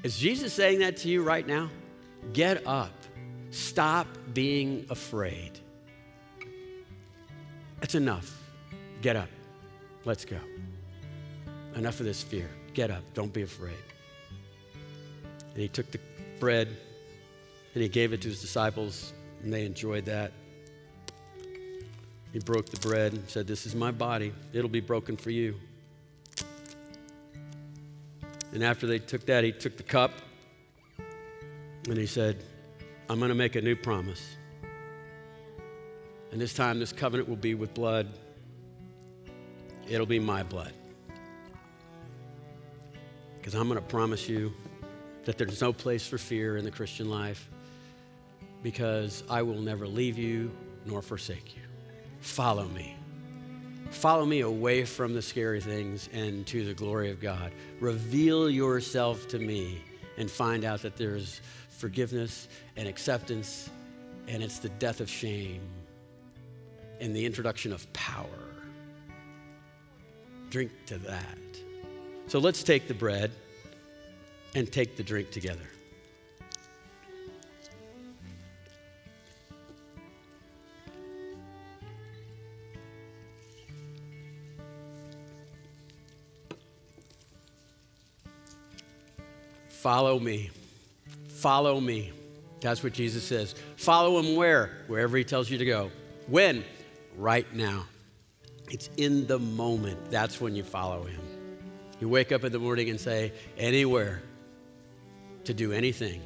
Is 0.02 0.16
Jesus 0.16 0.52
saying 0.52 0.78
that 0.80 0.96
to 0.98 1.08
you 1.08 1.22
right 1.22 1.46
now? 1.46 1.68
Get 2.32 2.66
up, 2.66 2.92
stop 3.50 4.06
being 4.32 4.86
afraid. 4.88 5.58
That's 7.80 7.94
enough. 7.94 8.36
Get 9.02 9.16
up, 9.16 9.28
let's 10.04 10.24
go. 10.24 10.38
Enough 11.74 12.00
of 12.00 12.06
this 12.06 12.22
fear. 12.22 12.48
Get 12.74 12.90
up, 12.90 13.02
don't 13.14 13.32
be 13.32 13.42
afraid. 13.42 13.74
And 15.52 15.58
he 15.58 15.68
took 15.68 15.90
the 15.90 16.00
bread 16.38 16.68
and 17.74 17.82
he 17.82 17.88
gave 17.88 18.12
it 18.12 18.20
to 18.22 18.28
his 18.28 18.40
disciples 18.40 19.12
and 19.42 19.52
they 19.52 19.64
enjoyed 19.64 20.04
that. 20.06 20.32
He 22.32 22.38
broke 22.38 22.66
the 22.66 22.78
bread 22.86 23.12
and 23.12 23.28
said, 23.28 23.46
This 23.46 23.66
is 23.66 23.74
my 23.74 23.90
body. 23.90 24.32
It'll 24.52 24.70
be 24.70 24.80
broken 24.80 25.16
for 25.16 25.30
you. 25.30 25.56
And 28.52 28.64
after 28.64 28.86
they 28.86 28.98
took 28.98 29.26
that, 29.26 29.44
he 29.44 29.52
took 29.52 29.76
the 29.76 29.82
cup 29.82 30.12
and 31.88 31.96
he 31.96 32.06
said, 32.06 32.36
I'm 33.08 33.18
going 33.18 33.30
to 33.30 33.34
make 33.34 33.56
a 33.56 33.60
new 33.60 33.76
promise. 33.76 34.36
And 36.32 36.40
this 36.40 36.54
time, 36.54 36.78
this 36.78 36.92
covenant 36.92 37.28
will 37.28 37.36
be 37.36 37.54
with 37.54 37.74
blood. 37.74 38.08
It'll 39.88 40.06
be 40.06 40.20
my 40.20 40.42
blood. 40.42 40.72
Because 43.38 43.54
I'm 43.54 43.68
going 43.68 43.80
to 43.80 43.86
promise 43.86 44.28
you 44.28 44.52
that 45.24 45.38
there's 45.38 45.60
no 45.60 45.72
place 45.72 46.06
for 46.06 46.18
fear 46.18 46.56
in 46.56 46.64
the 46.64 46.70
Christian 46.70 47.10
life 47.10 47.48
because 48.62 49.24
I 49.28 49.42
will 49.42 49.60
never 49.60 49.86
leave 49.86 50.18
you 50.18 50.50
nor 50.84 51.02
forsake 51.02 51.56
you. 51.56 51.62
Follow 52.20 52.68
me. 52.68 52.96
Follow 53.90 54.24
me 54.24 54.40
away 54.40 54.84
from 54.84 55.14
the 55.14 55.22
scary 55.22 55.60
things 55.60 56.08
and 56.12 56.46
to 56.46 56.64
the 56.64 56.74
glory 56.74 57.10
of 57.10 57.20
God. 57.20 57.52
Reveal 57.80 58.48
yourself 58.48 59.26
to 59.28 59.38
me 59.38 59.82
and 60.16 60.30
find 60.30 60.64
out 60.64 60.82
that 60.82 60.96
there's 60.96 61.40
forgiveness 61.70 62.48
and 62.76 62.86
acceptance, 62.86 63.70
and 64.28 64.42
it's 64.42 64.58
the 64.58 64.68
death 64.68 65.00
of 65.00 65.08
shame 65.10 65.62
and 67.00 67.16
the 67.16 67.24
introduction 67.24 67.72
of 67.72 67.90
power. 67.92 68.26
Drink 70.50 70.70
to 70.86 70.98
that. 70.98 71.38
So 72.28 72.38
let's 72.38 72.62
take 72.62 72.86
the 72.86 72.94
bread 72.94 73.32
and 74.54 74.70
take 74.70 74.96
the 74.96 75.02
drink 75.02 75.30
together. 75.30 75.66
Follow 89.80 90.18
me. 90.18 90.50
Follow 91.28 91.80
me. 91.80 92.12
That's 92.60 92.84
what 92.84 92.92
Jesus 92.92 93.24
says. 93.24 93.54
Follow 93.76 94.18
him 94.18 94.36
where? 94.36 94.84
Wherever 94.88 95.16
he 95.16 95.24
tells 95.24 95.48
you 95.48 95.56
to 95.56 95.64
go. 95.64 95.90
When? 96.26 96.64
Right 97.16 97.50
now. 97.54 97.86
It's 98.70 98.90
in 98.98 99.26
the 99.26 99.38
moment. 99.38 100.10
That's 100.10 100.38
when 100.38 100.54
you 100.54 100.64
follow 100.64 101.04
him. 101.04 101.22
You 101.98 102.10
wake 102.10 102.30
up 102.30 102.44
in 102.44 102.52
the 102.52 102.58
morning 102.58 102.90
and 102.90 103.00
say, 103.00 103.32
anywhere, 103.56 104.20
to 105.44 105.54
do 105.54 105.72
anything, 105.72 106.20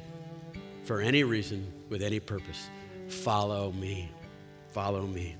for 0.83 0.99
any 0.99 1.23
reason, 1.23 1.65
with 1.89 2.01
any 2.01 2.19
purpose, 2.19 2.69
follow 3.07 3.71
me. 3.71 4.11
Follow 4.71 5.03
me. 5.03 5.37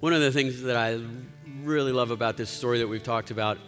One 0.00 0.12
of 0.12 0.20
the 0.20 0.32
things 0.32 0.62
that 0.62 0.76
I 0.76 1.00
really 1.62 1.92
love 1.92 2.10
about 2.10 2.36
this 2.36 2.50
story 2.50 2.80
that 2.80 2.88
we've 2.88 3.02
talked 3.02 3.30
about 3.30 3.58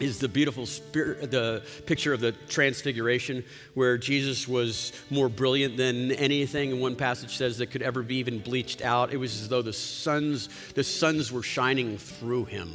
is 0.00 0.18
the 0.18 0.28
beautiful 0.28 0.66
spirit, 0.66 1.30
the 1.30 1.62
picture 1.86 2.12
of 2.12 2.20
the 2.20 2.32
transfiguration 2.32 3.44
where 3.74 3.98
Jesus 3.98 4.48
was 4.48 4.92
more 5.10 5.28
brilliant 5.28 5.76
than 5.76 6.12
anything. 6.12 6.72
And 6.72 6.80
one 6.80 6.96
passage 6.96 7.36
says 7.36 7.58
that 7.58 7.70
could 7.70 7.82
ever 7.82 8.02
be 8.02 8.16
even 8.16 8.38
bleached 8.38 8.82
out. 8.82 9.12
It 9.12 9.16
was 9.16 9.40
as 9.42 9.48
though 9.48 9.62
the 9.62 9.72
suns, 9.72 10.48
the 10.74 10.84
suns 10.84 11.30
were 11.30 11.42
shining 11.42 11.98
through 11.98 12.46
him. 12.46 12.72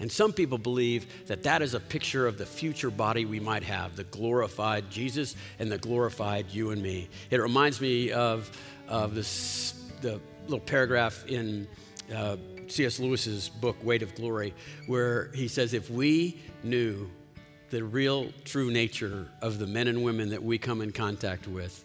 And 0.00 0.10
some 0.10 0.32
people 0.32 0.58
believe 0.58 1.06
that 1.26 1.44
that 1.44 1.62
is 1.62 1.74
a 1.74 1.80
picture 1.80 2.26
of 2.26 2.36
the 2.36 2.46
future 2.46 2.90
body 2.90 3.24
we 3.24 3.38
might 3.38 3.62
have, 3.62 3.94
the 3.94 4.04
glorified 4.04 4.90
Jesus 4.90 5.36
and 5.60 5.70
the 5.70 5.78
glorified 5.78 6.46
you 6.50 6.70
and 6.70 6.82
me. 6.82 7.08
It 7.30 7.40
reminds 7.40 7.80
me 7.80 8.10
of, 8.10 8.50
of 8.88 9.14
this, 9.14 9.74
the 10.00 10.20
little 10.44 10.58
paragraph 10.58 11.24
in 11.28 11.68
uh, 12.12 12.36
C.S. 12.68 12.98
Lewis's 12.98 13.48
book, 13.48 13.76
Weight 13.84 14.02
of 14.02 14.14
Glory, 14.14 14.54
where 14.86 15.30
he 15.34 15.48
says, 15.48 15.74
if 15.74 15.90
we 15.90 16.40
knew 16.62 17.08
the 17.70 17.82
real, 17.82 18.30
true 18.44 18.70
nature 18.70 19.26
of 19.40 19.58
the 19.58 19.66
men 19.66 19.88
and 19.88 20.02
women 20.02 20.30
that 20.30 20.42
we 20.42 20.58
come 20.58 20.80
in 20.80 20.92
contact 20.92 21.48
with, 21.48 21.84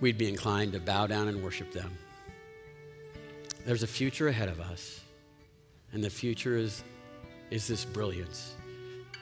we'd 0.00 0.18
be 0.18 0.28
inclined 0.28 0.72
to 0.72 0.80
bow 0.80 1.06
down 1.06 1.28
and 1.28 1.42
worship 1.42 1.72
them. 1.72 1.96
There's 3.64 3.82
a 3.82 3.86
future 3.86 4.28
ahead 4.28 4.48
of 4.48 4.60
us, 4.60 5.00
and 5.92 6.02
the 6.02 6.10
future 6.10 6.56
is, 6.56 6.82
is 7.50 7.66
this 7.68 7.84
brilliance. 7.84 8.54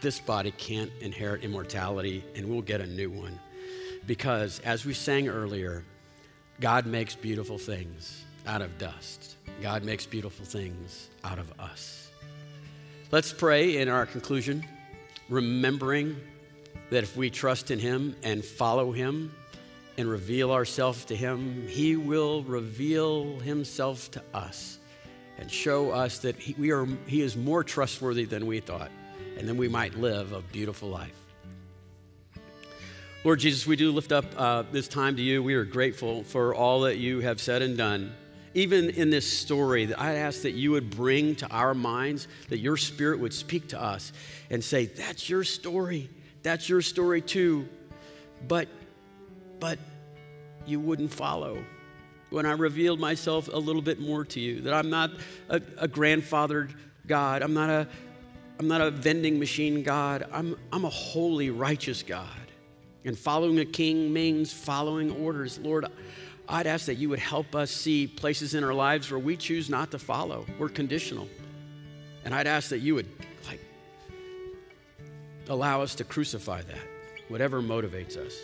This 0.00 0.20
body 0.20 0.52
can't 0.52 0.92
inherit 1.00 1.42
immortality, 1.42 2.24
and 2.36 2.48
we'll 2.48 2.62
get 2.62 2.80
a 2.80 2.86
new 2.86 3.10
one. 3.10 3.38
Because, 4.06 4.60
as 4.60 4.84
we 4.86 4.94
sang 4.94 5.28
earlier, 5.28 5.84
God 6.60 6.86
makes 6.86 7.14
beautiful 7.14 7.58
things 7.58 8.24
out 8.48 8.62
of 8.62 8.76
dust. 8.78 9.36
God 9.62 9.84
makes 9.84 10.06
beautiful 10.06 10.44
things 10.44 11.08
out 11.22 11.38
of 11.38 11.52
us. 11.60 12.10
Let's 13.12 13.32
pray 13.32 13.76
in 13.76 13.88
our 13.88 14.06
conclusion, 14.06 14.64
remembering 15.28 16.16
that 16.90 17.04
if 17.04 17.16
we 17.16 17.28
trust 17.28 17.70
in 17.70 17.78
Him 17.78 18.16
and 18.22 18.44
follow 18.44 18.90
Him 18.90 19.32
and 19.98 20.08
reveal 20.08 20.50
ourselves 20.50 21.04
to 21.06 21.16
Him, 21.16 21.66
He 21.68 21.96
will 21.96 22.42
reveal 22.42 23.38
Himself 23.40 24.10
to 24.12 24.22
us 24.32 24.78
and 25.38 25.50
show 25.50 25.90
us 25.90 26.18
that 26.18 26.36
he, 26.36 26.54
we 26.58 26.72
are, 26.72 26.86
he 27.06 27.22
is 27.22 27.36
more 27.36 27.62
trustworthy 27.62 28.24
than 28.24 28.46
we 28.46 28.60
thought, 28.60 28.90
and 29.36 29.48
then 29.48 29.56
we 29.56 29.68
might 29.68 29.94
live 29.94 30.32
a 30.32 30.40
beautiful 30.40 30.88
life. 30.88 31.12
Lord 33.24 33.40
Jesus, 33.40 33.66
we 33.66 33.76
do 33.76 33.92
lift 33.92 34.10
up 34.10 34.24
uh, 34.36 34.62
this 34.72 34.88
time 34.88 35.16
to 35.16 35.22
you. 35.22 35.42
We 35.42 35.54
are 35.54 35.64
grateful 35.64 36.24
for 36.24 36.54
all 36.54 36.80
that 36.82 36.98
you 36.98 37.20
have 37.20 37.40
said 37.40 37.62
and 37.62 37.76
done 37.76 38.12
even 38.58 38.90
in 38.90 39.08
this 39.08 39.30
story, 39.30 39.94
I 39.94 40.14
ask 40.14 40.42
that 40.42 40.50
you 40.50 40.72
would 40.72 40.90
bring 40.90 41.36
to 41.36 41.48
our 41.48 41.74
minds, 41.74 42.26
that 42.48 42.58
your 42.58 42.76
spirit 42.76 43.20
would 43.20 43.32
speak 43.32 43.68
to 43.68 43.80
us 43.80 44.12
and 44.50 44.62
say, 44.62 44.86
That's 44.86 45.30
your 45.30 45.44
story. 45.44 46.10
That's 46.42 46.68
your 46.68 46.82
story 46.82 47.20
too. 47.20 47.68
But, 48.48 48.68
but 49.60 49.78
you 50.66 50.80
wouldn't 50.80 51.12
follow. 51.12 51.64
When 52.30 52.46
I 52.46 52.52
revealed 52.52 52.98
myself 52.98 53.48
a 53.48 53.56
little 53.56 53.80
bit 53.80 54.00
more 54.00 54.24
to 54.24 54.40
you, 54.40 54.60
that 54.62 54.74
I'm 54.74 54.90
not 54.90 55.12
a, 55.48 55.56
a 55.78 55.88
grandfathered 55.88 56.74
God, 57.06 57.42
I'm 57.42 57.54
not 57.54 57.70
a, 57.70 57.88
I'm 58.58 58.66
not 58.66 58.80
a 58.80 58.90
vending 58.90 59.38
machine 59.38 59.84
God, 59.84 60.26
I'm, 60.32 60.56
I'm 60.72 60.84
a 60.84 60.90
holy, 60.90 61.50
righteous 61.50 62.02
God. 62.02 62.26
And 63.04 63.16
following 63.16 63.60
a 63.60 63.64
king 63.64 64.12
means 64.12 64.52
following 64.52 65.12
orders. 65.12 65.58
Lord, 65.60 65.86
I'd 66.48 66.66
ask 66.66 66.86
that 66.86 66.94
you 66.94 67.10
would 67.10 67.18
help 67.18 67.54
us 67.54 67.70
see 67.70 68.06
places 68.06 68.54
in 68.54 68.64
our 68.64 68.72
lives 68.72 69.10
where 69.10 69.18
we 69.18 69.36
choose 69.36 69.68
not 69.68 69.90
to 69.90 69.98
follow. 69.98 70.46
We're 70.58 70.70
conditional. 70.70 71.28
And 72.24 72.34
I'd 72.34 72.46
ask 72.46 72.70
that 72.70 72.78
you 72.78 72.94
would 72.94 73.08
like 73.46 73.60
allow 75.48 75.82
us 75.82 75.94
to 75.96 76.04
crucify 76.04 76.62
that, 76.62 76.86
whatever 77.28 77.60
motivates 77.60 78.16
us. 78.16 78.34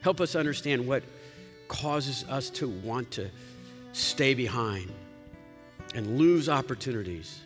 Help 0.00 0.20
us 0.20 0.34
understand 0.34 0.86
what 0.86 1.04
causes 1.68 2.24
us 2.28 2.50
to 2.50 2.68
want 2.68 3.10
to 3.12 3.30
stay 3.92 4.34
behind 4.34 4.92
and 5.94 6.18
lose 6.18 6.48
opportunities 6.48 7.40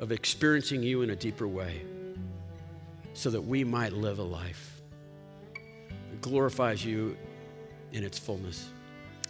of 0.00 0.12
experiencing 0.12 0.82
you 0.82 1.02
in 1.02 1.10
a 1.10 1.16
deeper 1.16 1.46
way 1.46 1.82
so 3.12 3.30
that 3.30 3.40
we 3.40 3.64
might 3.64 3.92
live 3.92 4.18
a 4.18 4.22
life 4.22 4.80
that 6.10 6.20
glorifies 6.22 6.84
you 6.84 7.16
in 7.92 8.02
its 8.02 8.18
fullness. 8.18 8.70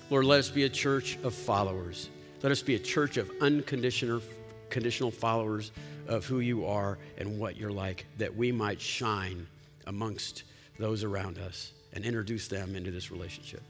Lord, 0.09 0.24
let 0.24 0.38
us 0.38 0.48
be 0.48 0.64
a 0.64 0.68
church 0.68 1.18
of 1.24 1.34
followers. 1.34 2.09
Let 2.42 2.52
us 2.52 2.62
be 2.62 2.76
a 2.76 2.78
church 2.78 3.16
of 3.16 3.30
unconditional 3.40 4.22
conditional 4.70 5.11
followers 5.11 5.72
of 6.09 6.24
who 6.26 6.40
you 6.40 6.66
are 6.66 6.98
and 7.18 7.38
what 7.38 7.57
you're 7.57 7.72
like, 7.72 8.04
that 8.18 8.34
we 8.36 8.52
might 8.52 8.80
shine 8.80 9.46
amongst 9.86 10.44
those 10.78 11.04
around 11.04 11.38
us 11.38 11.72
and 11.92 12.04
introduce 12.04 12.48
them 12.48 12.76
into 12.76 12.90
this 12.90 13.11
relationship. 13.11 13.62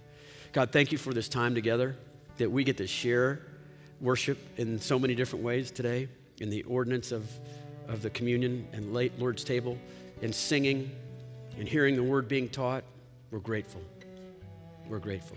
God, 0.53 0.73
thank 0.73 0.93
you 0.93 0.99
for 0.99 1.13
this 1.13 1.29
time 1.29 1.55
together, 1.55 1.97
that 2.39 2.51
we 2.51 2.65
get 2.65 2.77
to 2.79 2.87
share 2.87 3.41
worship 4.01 4.39
in 4.59 4.81
so 4.81 4.99
many 4.99 5.15
different 5.15 5.45
ways 5.45 5.71
today, 5.71 6.09
in 6.41 6.51
the 6.51 6.63
ordinance 6.65 7.13
of, 7.13 7.31
of 7.89 8.03
the 8.03 8.11
communion 8.11 8.67
and 8.73 8.93
late 8.93 9.19
Lord's 9.19 9.45
table, 9.45 9.79
in 10.23 10.33
singing, 10.33 10.91
and 11.59 11.69
hearing 11.69 11.95
the 11.95 12.03
word 12.03 12.29
being 12.29 12.49
taught. 12.49 12.85
We're 13.31 13.39
grateful. 13.39 13.83
We're 14.89 14.99
grateful. 14.99 15.37